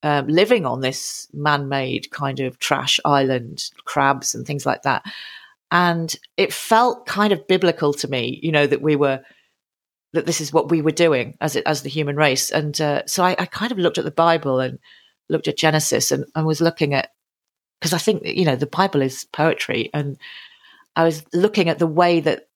um, 0.04 0.28
living 0.28 0.66
on 0.66 0.82
this 0.82 1.28
man-made 1.34 2.12
kind 2.12 2.40
of 2.40 2.60
trash 2.60 3.00
island, 3.06 3.70
crabs 3.86 4.34
and 4.34 4.46
things 4.46 4.66
like 4.66 4.84
that, 4.84 5.04
and 5.72 6.16
it 6.38 6.54
felt 6.54 7.06
kind 7.06 7.34
of 7.34 7.48
biblical 7.48 7.94
to 7.94 8.08
me, 8.08 8.40
you 8.42 8.52
know, 8.52 8.68
that 8.68 8.82
we 8.82 8.96
were 8.96 9.22
that 10.14 10.26
this 10.26 10.42
is 10.42 10.52
what 10.52 10.72
we 10.72 10.82
were 10.82 10.92
doing 10.92 11.38
as 11.40 11.56
it, 11.56 11.64
as 11.68 11.84
the 11.84 11.90
human 11.90 12.16
race, 12.16 12.50
and 12.50 12.80
uh, 12.82 13.06
so 13.06 13.24
I, 13.24 13.36
I 13.38 13.46
kind 13.46 13.72
of 13.72 13.78
looked 13.78 13.98
at 13.98 14.06
the 14.06 14.12
Bible 14.12 14.60
and 14.60 14.80
looked 15.30 15.48
at 15.48 15.58
Genesis 15.58 16.12
and, 16.12 16.26
and 16.36 16.46
was 16.46 16.62
looking 16.62 16.94
at 16.94 17.12
because 17.80 17.94
I 17.94 17.98
think 17.98 18.26
you 18.26 18.46
know 18.46 18.56
the 18.56 18.66
Bible 18.66 19.02
is 19.02 19.26
poetry, 19.26 19.90
and 19.94 20.18
I 20.96 21.04
was 21.04 21.24
looking 21.34 21.70
at 21.70 21.80
the 21.80 21.88
way 21.88 22.20
that 22.22 22.49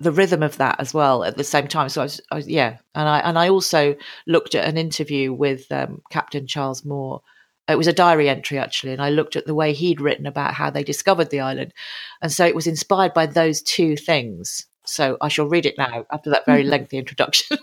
the 0.00 0.12
rhythm 0.12 0.42
of 0.42 0.56
that 0.58 0.80
as 0.80 0.92
well 0.92 1.24
at 1.24 1.36
the 1.36 1.44
same 1.44 1.68
time. 1.68 1.88
So 1.88 2.00
I 2.00 2.04
was, 2.04 2.20
I 2.30 2.34
was 2.36 2.48
yeah, 2.48 2.78
and 2.94 3.08
I 3.08 3.18
and 3.20 3.38
I 3.38 3.48
also 3.48 3.96
looked 4.26 4.54
at 4.54 4.68
an 4.68 4.76
interview 4.76 5.32
with 5.32 5.70
um, 5.70 6.02
Captain 6.10 6.46
Charles 6.46 6.84
Moore. 6.84 7.22
It 7.68 7.78
was 7.78 7.86
a 7.86 7.92
diary 7.92 8.28
entry 8.28 8.58
actually, 8.58 8.92
and 8.92 9.00
I 9.00 9.10
looked 9.10 9.36
at 9.36 9.46
the 9.46 9.54
way 9.54 9.72
he'd 9.72 10.00
written 10.00 10.26
about 10.26 10.54
how 10.54 10.70
they 10.70 10.84
discovered 10.84 11.30
the 11.30 11.40
island, 11.40 11.72
and 12.20 12.30
so 12.30 12.44
it 12.44 12.54
was 12.54 12.66
inspired 12.66 13.14
by 13.14 13.26
those 13.26 13.62
two 13.62 13.96
things. 13.96 14.66
So 14.86 15.16
I 15.20 15.28
shall 15.28 15.46
read 15.46 15.64
it 15.64 15.78
now 15.78 16.04
after 16.12 16.30
that 16.30 16.44
very 16.44 16.62
lengthy 16.62 16.98
introduction. 16.98 17.56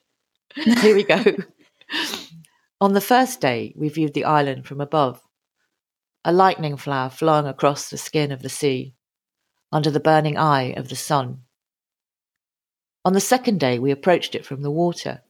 Here 0.54 0.94
we 0.94 1.02
go. 1.02 1.20
On 2.80 2.92
the 2.92 3.00
first 3.00 3.40
day, 3.40 3.72
we 3.76 3.88
viewed 3.88 4.14
the 4.14 4.24
island 4.24 4.66
from 4.66 4.80
above. 4.80 5.22
A 6.24 6.32
lightning 6.32 6.76
flower 6.76 7.10
flung 7.10 7.46
across 7.46 7.90
the 7.90 7.98
skin 7.98 8.30
of 8.30 8.42
the 8.42 8.48
sea, 8.48 8.94
under 9.72 9.90
the 9.90 10.00
burning 10.00 10.36
eye 10.36 10.72
of 10.76 10.88
the 10.88 10.96
sun. 10.96 11.42
On 13.04 13.12
the 13.12 13.20
second 13.20 13.58
day, 13.58 13.78
we 13.78 13.90
approached 13.90 14.34
it 14.34 14.46
from 14.46 14.62
the 14.62 14.70
water, 14.70 15.22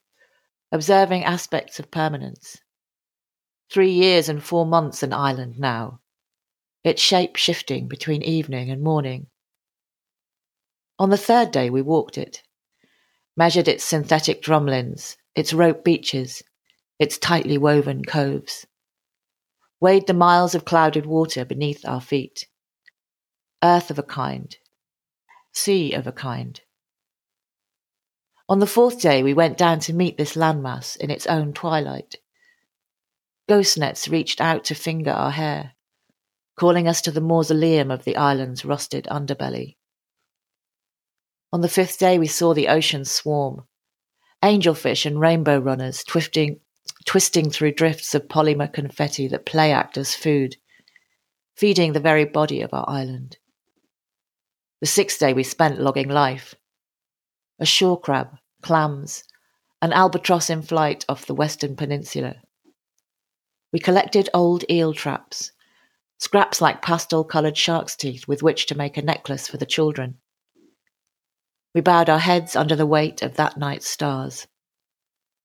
observing 0.71 1.25
aspects 1.25 1.79
of 1.79 1.91
permanence. 1.91 2.59
Three 3.71 3.93
years 3.93 4.29
and 4.29 4.43
four 4.43 4.67
months 4.67 5.03
an 5.03 5.15
island 5.15 5.59
now, 5.59 6.01
its 6.85 7.01
shape 7.01 7.37
shifting 7.37 7.89
between 7.89 8.23
evening 8.23 8.71
and 8.71 8.83
morning. 8.83 9.29
On 10.99 11.09
the 11.09 11.17
third 11.17 11.51
day, 11.51 11.71
we 11.71 11.81
walked 11.81 12.19
it, 12.19 12.43
measured 13.37 13.69
its 13.69 13.85
synthetic 13.85 14.43
drumlins, 14.43 15.17
its 15.35 15.55
rope 15.55 15.83
beaches, 15.83 16.43
its 16.99 17.17
tightly 17.17 17.57
woven 17.57 18.05
coves, 18.05 18.67
weighed 19.81 20.07
the 20.07 20.15
miles 20.15 20.55
of 20.55 20.67
clouded 20.67 21.07
water 21.07 21.45
beneath 21.45 21.87
our 21.89 22.01
feet. 22.01 22.47
Earth 23.65 23.91
of 23.91 23.99
a 23.99 24.03
kind, 24.03 24.57
sea 25.53 25.93
of 25.93 26.07
a 26.07 26.13
kind. 26.13 26.61
On 28.53 28.59
the 28.59 28.67
fourth 28.67 29.01
day, 29.01 29.23
we 29.23 29.33
went 29.33 29.57
down 29.57 29.81
to 29.81 29.95
meet 29.95 30.19
this 30.19 30.37
landmass 30.37 30.95
in 30.99 31.11
its 31.11 31.27
own 31.27 31.55
twilight. 31.55 32.17
Ghost 33.49 33.79
nets 33.79 34.09
reached 34.09 34.43
out 34.43 34.63
to 34.65 34.75
finger 34.75 35.11
our 35.11 35.31
hair, 35.31 35.73
calling 36.55 36.87
us 36.87 37.01
to 37.01 37.11
the 37.11 37.23
mausoleum 37.23 37.91
of 37.91 38.05
the 38.05 38.15
island's 38.15 38.63
rusted 38.63 39.07
underbelly. 39.11 39.77
On 41.51 41.63
the 41.63 41.69
fifth 41.69 41.99
day, 41.99 42.19
we 42.19 42.27
saw 42.27 42.53
the 42.53 42.69
ocean 42.69 43.07
swarm, 43.07 43.63
angelfish 44.43 45.07
and 45.07 45.19
rainbow 45.19 45.59
runners 45.59 46.05
twisting, 46.05 46.61
twisting 47.07 47.49
through 47.51 47.73
drifts 47.73 48.15
of 48.15 48.29
polymer 48.29 48.71
confetti 48.71 49.29
that 49.29 49.47
play 49.47 49.73
act 49.73 49.97
as 49.97 50.15
food, 50.15 50.57
feeding 51.57 51.95
the 51.95 52.01
very 52.01 52.27
body 52.27 52.61
of 52.61 52.75
our 52.75 52.85
island. 52.87 53.39
The 54.83 54.87
sixth 54.87 55.19
day, 55.21 55.33
we 55.33 55.43
spent 55.43 55.81
logging 55.81 56.11
life. 56.11 56.55
A 57.59 57.65
shore 57.65 57.99
crab, 57.99 58.37
clams, 58.63 59.25
an 59.83 59.93
albatross 59.93 60.49
in 60.49 60.63
flight 60.63 61.05
off 61.09 61.27
the 61.27 61.35
western 61.35 61.77
peninsula. 61.77 62.37
We 63.73 63.81
collected 63.81 64.29
old 64.33 64.65
eel 64.71 64.95
traps, 64.95 65.53
scraps 66.19 66.61
like 66.61 66.83
pastel 66.83 67.25
coloured 67.25 67.57
shark's 67.57 67.97
teeth 67.97 68.29
with 68.29 68.43
which 68.43 68.67
to 68.67 68.77
make 68.77 68.97
a 68.97 69.03
necklace 69.03 69.49
for 69.49 69.57
the 69.57 69.67
children. 69.67 70.19
We 71.75 71.81
bowed 71.81 72.11
our 72.11 72.19
heads 72.19 72.55
under 72.55 72.77
the 72.77 72.87
weight 72.87 73.23
of 73.23 73.37
that 73.37 73.57
night's 73.57 73.89
stars. 73.89 74.47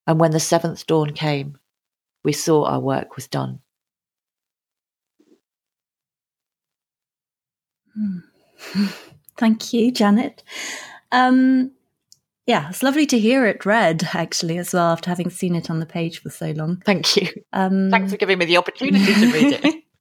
And 0.06 0.19
when 0.19 0.32
the 0.32 0.39
seventh 0.39 0.86
dawn 0.86 1.13
came, 1.13 1.58
we 2.23 2.34
saw 2.34 2.65
our 2.65 2.80
work 2.80 3.15
was 3.15 3.27
done. 3.27 3.60
Thank 9.38 9.73
you, 9.73 9.91
Janet. 9.91 10.43
Um, 11.12 11.71
yeah, 12.48 12.70
it's 12.70 12.82
lovely 12.82 13.06
to 13.08 13.20
hear 13.20 13.46
it 13.46 13.66
read 13.66 14.08
actually 14.14 14.58
as 14.58 14.74
well 14.74 14.88
after 14.92 15.10
having 15.10 15.30
seen 15.30 15.54
it 15.56 15.70
on 15.70 15.80
the 15.80 15.86
page 15.86 16.22
for 16.22 16.30
so 16.30 16.52
long. 16.52 16.82
Thank 16.86 17.16
you. 17.18 17.28
Um, 17.54 17.90
Thanks 17.92 18.12
for 18.12 18.18
giving 18.18 18.40
me 18.40 18.46
the 18.46 18.58
opportunity 18.58 19.14
to 19.14 19.32
read 19.32 19.60
it. 19.64 19.84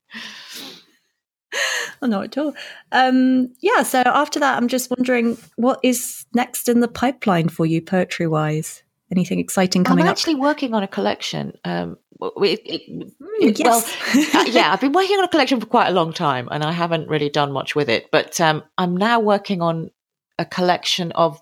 Oh, 2.01 2.05
not 2.07 2.25
at 2.25 2.37
all. 2.37 2.53
Um, 2.91 3.53
yeah, 3.61 3.81
so 3.81 4.03
after 4.05 4.39
that, 4.39 4.57
I'm 4.57 4.67
just 4.67 4.91
wondering 4.91 5.37
what 5.55 5.79
is 5.81 6.25
next 6.35 6.69
in 6.69 6.79
the 6.81 6.87
pipeline 6.87 7.49
for 7.49 7.65
you, 7.65 7.81
poetry 7.81 8.27
wise? 8.27 8.83
Anything 9.11 9.39
exciting 9.39 9.83
coming 9.83 10.03
up? 10.03 10.05
I'm 10.05 10.09
up? 10.09 10.17
actually 10.17 10.35
working 10.35 10.75
on 10.75 10.83
a 10.83 10.87
collection. 10.87 11.53
Um, 11.63 11.97
it, 12.21 12.61
it, 12.65 12.81
Mm, 12.91 13.11
it- 13.39 13.57
yes. 13.59 13.95
Well, 14.13 14.43
uh, 14.43 14.45
yeah, 14.49 14.71
I've 14.73 14.81
been 14.81 14.91
working 14.91 15.17
on 15.17 15.23
a 15.23 15.27
collection 15.29 15.59
for 15.59 15.65
quite 15.65 15.87
a 15.87 15.93
long 15.93 16.13
time, 16.13 16.47
and 16.51 16.63
I 16.63 16.71
haven't 16.71 17.07
really 17.09 17.29
done 17.29 17.51
much 17.51 17.73
with 17.75 17.89
it. 17.89 18.09
But 18.11 18.39
um, 18.39 18.61
I'm 18.77 18.95
now 18.95 19.19
working 19.19 19.61
on 19.63 19.89
a 20.37 20.45
collection 20.45 21.11
of 21.13 21.41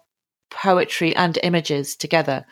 poetry 0.56 1.16
and 1.16 1.38
images 1.44 1.96
together, 1.96 2.46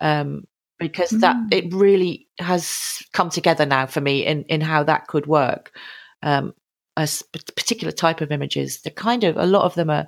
um, 0.00 0.44
because 0.78 1.10
that 1.20 1.36
Mm. 1.36 1.48
it 1.52 1.74
really 1.74 2.26
has 2.38 3.02
come 3.12 3.30
together 3.30 3.64
now 3.66 3.86
for 3.86 4.00
me 4.00 4.26
in 4.26 4.42
in 4.44 4.60
how 4.60 4.82
that 4.84 5.06
could 5.06 5.26
work. 5.26 5.72
Um, 6.22 6.54
a 6.96 7.08
particular 7.56 7.92
type 7.92 8.20
of 8.20 8.30
images. 8.30 8.80
They're 8.82 8.92
kind 9.10 9.24
of 9.24 9.36
a 9.36 9.46
lot 9.46 9.64
of 9.64 9.74
them 9.74 9.90
are 9.90 10.06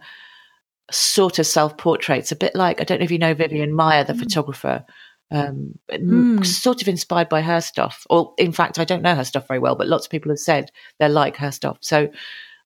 sort 0.90 1.38
of 1.38 1.46
self 1.46 1.76
portraits, 1.78 2.32
a 2.32 2.36
bit 2.36 2.54
like 2.54 2.80
I 2.80 2.84
don't 2.84 2.98
know 3.00 3.04
if 3.04 3.10
you 3.10 3.18
know 3.18 3.34
Vivian 3.34 3.72
Maier, 3.72 4.06
the 4.06 4.12
Mm. 4.12 4.18
photographer. 4.20 4.84
Um, 5.32 5.74
Mm. 5.90 6.44
sort 6.46 6.82
of 6.82 6.88
inspired 6.88 7.28
by 7.28 7.42
her 7.42 7.60
stuff. 7.60 8.06
Or, 8.08 8.32
in 8.38 8.52
fact, 8.52 8.78
I 8.78 8.84
don't 8.84 9.02
know 9.02 9.16
her 9.16 9.24
stuff 9.24 9.48
very 9.48 9.58
well, 9.58 9.74
but 9.74 9.88
lots 9.88 10.06
of 10.06 10.10
people 10.12 10.30
have 10.30 10.38
said 10.38 10.70
they're 10.98 11.08
like 11.08 11.36
her 11.38 11.50
stuff. 11.50 11.78
So, 11.80 12.08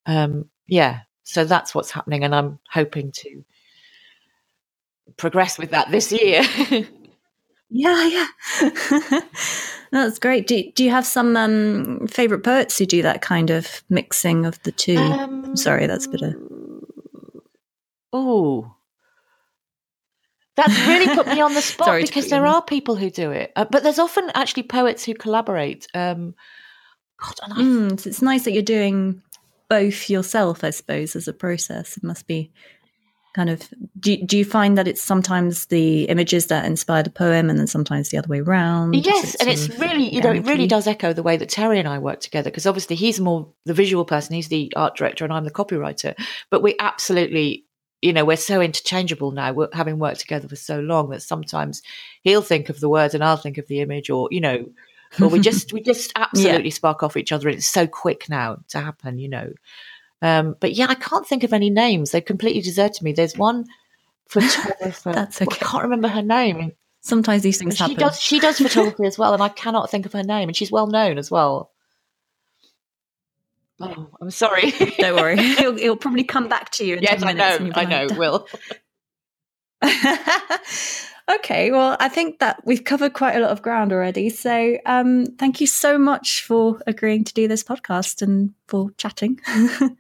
um, 0.05 0.45
yeah, 0.67 1.01
so 1.25 1.45
that's 1.47 1.75
what's 1.75 1.91
happening, 1.91 2.23
and 2.25 2.35
I'm 2.35 2.59
hoping 2.71 3.13
to 3.13 3.43
progress 5.17 5.59
with 5.59 5.71
that 5.71 5.91
this 5.91 6.13
year. 6.13 6.43
Yeah, 7.73 8.27
yeah. 8.61 9.21
That's 9.93 10.19
great. 10.19 10.49
Do, 10.49 10.61
do 10.75 10.83
you 10.83 10.91
have 10.91 11.07
some 11.07 11.37
um, 11.37 12.09
favorite 12.09 12.43
poets 12.43 12.77
who 12.77 12.85
do 12.85 13.01
that 13.03 13.23
kind 13.23 13.49
of 13.51 13.85
mixing 13.89 14.45
of 14.45 14.61
the 14.65 14.73
two? 14.73 14.97
um, 14.97 15.57
sorry, 15.57 15.87
that's 15.87 16.07
a 16.07 16.09
bit 16.09 16.23
of- 16.23 16.35
Oh. 18.13 18.75
That's 20.57 20.77
really 20.89 21.15
put 21.15 21.29
me 21.29 21.41
on 21.41 21.55
the 21.55 21.63
spot 21.63 21.87
Sorry 21.87 22.03
because 22.03 22.25
put 22.25 22.31
you 22.33 22.37
on 22.39 22.43
there 22.43 22.51
are 22.51 22.61
people 22.63 22.97
who 22.97 23.09
do 23.09 23.31
it, 23.31 23.53
uh, 23.55 23.67
but 23.71 23.85
there's 23.85 24.01
often 24.01 24.31
actually 24.35 24.65
poets 24.65 25.05
who 25.05 25.15
collaborate. 25.15 25.87
Um, 25.95 26.35
God, 27.19 27.35
and 27.45 27.53
I 27.53 27.57
Mm, 27.57 28.01
so 28.01 28.09
it's 28.11 28.21
nice 28.21 28.45
that 28.47 28.53
you're 28.53 28.63
doing 28.63 29.23
both 29.69 30.11
yourself, 30.11 30.65
I 30.65 30.71
suppose, 30.71 31.15
as 31.15 31.29
a 31.29 31.33
process. 31.33 31.97
It 31.97 32.03
must 32.03 32.27
be 32.27 32.51
kind 33.35 33.51
of. 33.51 33.69
Do, 33.99 34.17
do 34.17 34.37
you 34.37 34.45
find 34.45 34.77
that 34.79 34.89
it's 34.89 35.03
sometimes 35.03 35.67
the 35.67 36.05
images 36.05 36.47
that 36.47 36.65
inspire 36.65 37.03
the 37.03 37.11
poem 37.11 37.51
and 37.51 37.59
then 37.59 37.67
sometimes 37.67 38.09
the 38.09 38.19
other 38.19 38.29
way 38.29 38.41
around? 38.41 38.95
Yes, 38.95 39.35
and 39.37 39.49
it's 39.49 39.69
really, 39.79 40.13
you 40.13 40.21
know, 40.21 40.33
it 40.33 40.47
really 40.47 40.67
does 40.67 40.87
echo 40.87 41.13
the 41.13 41.23
way 41.23 41.37
that 41.37 41.49
Terry 41.49 41.79
and 41.79 41.89
I 41.89 41.99
work 41.99 42.21
together 42.21 42.51
because 42.51 42.67
obviously 42.67 42.97
he's 42.97 43.21
more 43.21 43.49
the 43.67 43.75
visual 43.75 44.05
person, 44.05 44.35
he's 44.35 44.49
the 44.49 44.73
art 44.77 44.97
director, 44.97 45.25
and 45.25 45.33
I'm 45.33 45.45
the 45.45 45.51
copywriter. 45.51 46.15
But 46.51 46.63
we 46.63 46.77
absolutely, 46.81 47.65
you 48.03 48.13
know, 48.13 48.25
we're 48.25 48.37
so 48.37 48.61
interchangeable 48.61 49.33
now, 49.33 49.53
we're, 49.53 49.69
having 49.73 49.99
worked 49.99 50.21
together 50.21 50.49
for 50.49 50.57
so 50.57 50.81
long 50.81 51.11
that 51.11 51.23
sometimes 51.23 51.83
he'll 52.23 52.43
think 52.43 52.69
of 52.69 52.81
the 52.81 52.89
words 52.89 53.15
and 53.15 53.23
I'll 53.23 53.37
think 53.37 53.59
of 53.59 53.67
the 53.69 53.81
image, 53.81 54.11
or 54.11 54.29
you 54.31 54.41
know, 54.41 54.67
or 55.21 55.29
we 55.29 55.41
just 55.41 55.73
we 55.73 55.83
just 55.83 56.13
absolutely 56.17 56.71
spark 56.71 57.03
off 57.03 57.17
each 57.17 57.33
other. 57.33 57.49
and 57.49 57.59
It's 57.59 57.67
so 57.67 57.87
quick 57.87 58.29
now 58.29 58.59
to 58.69 58.81
happen, 58.81 59.19
you 59.19 59.29
know. 59.29 59.53
Um, 60.23 60.57
but 60.61 60.73
yeah, 60.73 60.87
I 60.89 60.95
can't 60.95 61.27
think 61.27 61.45
of 61.45 61.53
any 61.53 61.71
names. 61.71 62.11
They've 62.11 62.25
completely 62.25 62.61
deserted 62.61 63.03
me. 63.03 63.13
There's 63.13 63.37
one 63.37 63.67
photographer. 64.29 65.13
That's 65.15 65.41
okay. 65.41 65.59
I 65.61 65.65
can't 65.65 65.85
remember 65.85 66.09
her 66.09 66.23
name. 66.23 66.73
Sometimes 67.01 67.43
these 67.43 67.59
things 67.59 67.77
She 67.77 67.83
happen. 67.83 67.97
does. 67.97 68.21
She 68.21 68.41
does 68.41 68.59
photography 68.59 69.05
as 69.07 69.19
well, 69.19 69.33
and 69.33 69.43
I 69.43 69.49
cannot 69.49 69.91
think 69.91 70.05
of 70.05 70.13
her 70.13 70.23
name. 70.23 70.49
And 70.49 70.57
she's 70.57 70.71
well 70.71 70.87
known 70.87 71.17
as 71.17 71.31
well. 71.31 71.71
Oh, 73.81 74.09
I'm 74.21 74.31
sorry. 74.31 74.73
Don't 74.99 75.17
worry. 75.17 75.39
It'll, 75.39 75.79
it'll, 75.79 75.97
probably 75.97 76.25
come 76.25 76.49
back 76.49 76.71
to 76.73 76.85
you 76.85 76.97
in 76.97 77.03
yes, 77.03 77.23
10 77.23 77.37
minutes. 77.37 77.77
I 77.77 77.85
know. 77.85 77.97
I 77.97 78.07
know. 78.07 78.19
Will. 78.19 78.47
Okay. 81.29 81.71
Well, 81.71 81.97
I 82.01 82.09
think 82.09 82.39
that 82.39 82.61
we've 82.65 82.85
covered 82.85 83.13
quite 83.13 83.37
a 83.37 83.41
lot 83.41 83.51
of 83.51 83.63
ground 83.63 83.93
already. 83.93 84.31
So 84.31 84.79
um, 84.87 85.27
thank 85.39 85.61
you 85.61 85.67
so 85.67 85.99
much 85.99 86.43
for 86.43 86.81
agreeing 86.87 87.25
to 87.25 87.35
do 87.35 87.49
this 87.49 87.63
podcast 87.63 88.23
and 88.23 88.55
for 88.69 88.91
chatting. 88.97 89.41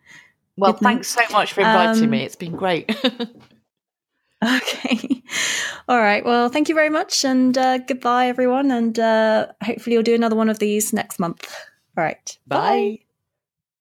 well, 0.56 0.74
thanks 0.74 1.08
so 1.08 1.22
much 1.32 1.52
for 1.52 1.60
inviting 1.60 2.04
um, 2.04 2.10
me. 2.10 2.24
It's 2.24 2.36
been 2.36 2.56
great. 2.56 2.90
okay. 4.44 5.22
All 5.88 6.00
right. 6.00 6.24
Well, 6.24 6.48
thank 6.48 6.68
you 6.68 6.74
very 6.74 6.90
much. 6.90 7.24
And 7.24 7.56
uh, 7.56 7.78
goodbye, 7.78 8.26
everyone. 8.26 8.70
And 8.70 8.98
uh, 8.98 9.48
hopefully, 9.62 9.94
you'll 9.94 10.02
do 10.02 10.14
another 10.14 10.36
one 10.36 10.48
of 10.48 10.58
these 10.58 10.92
next 10.92 11.18
month. 11.18 11.52
All 11.96 12.04
right. 12.04 12.38
Bye. 12.46 12.58
Bye. 12.58 13.09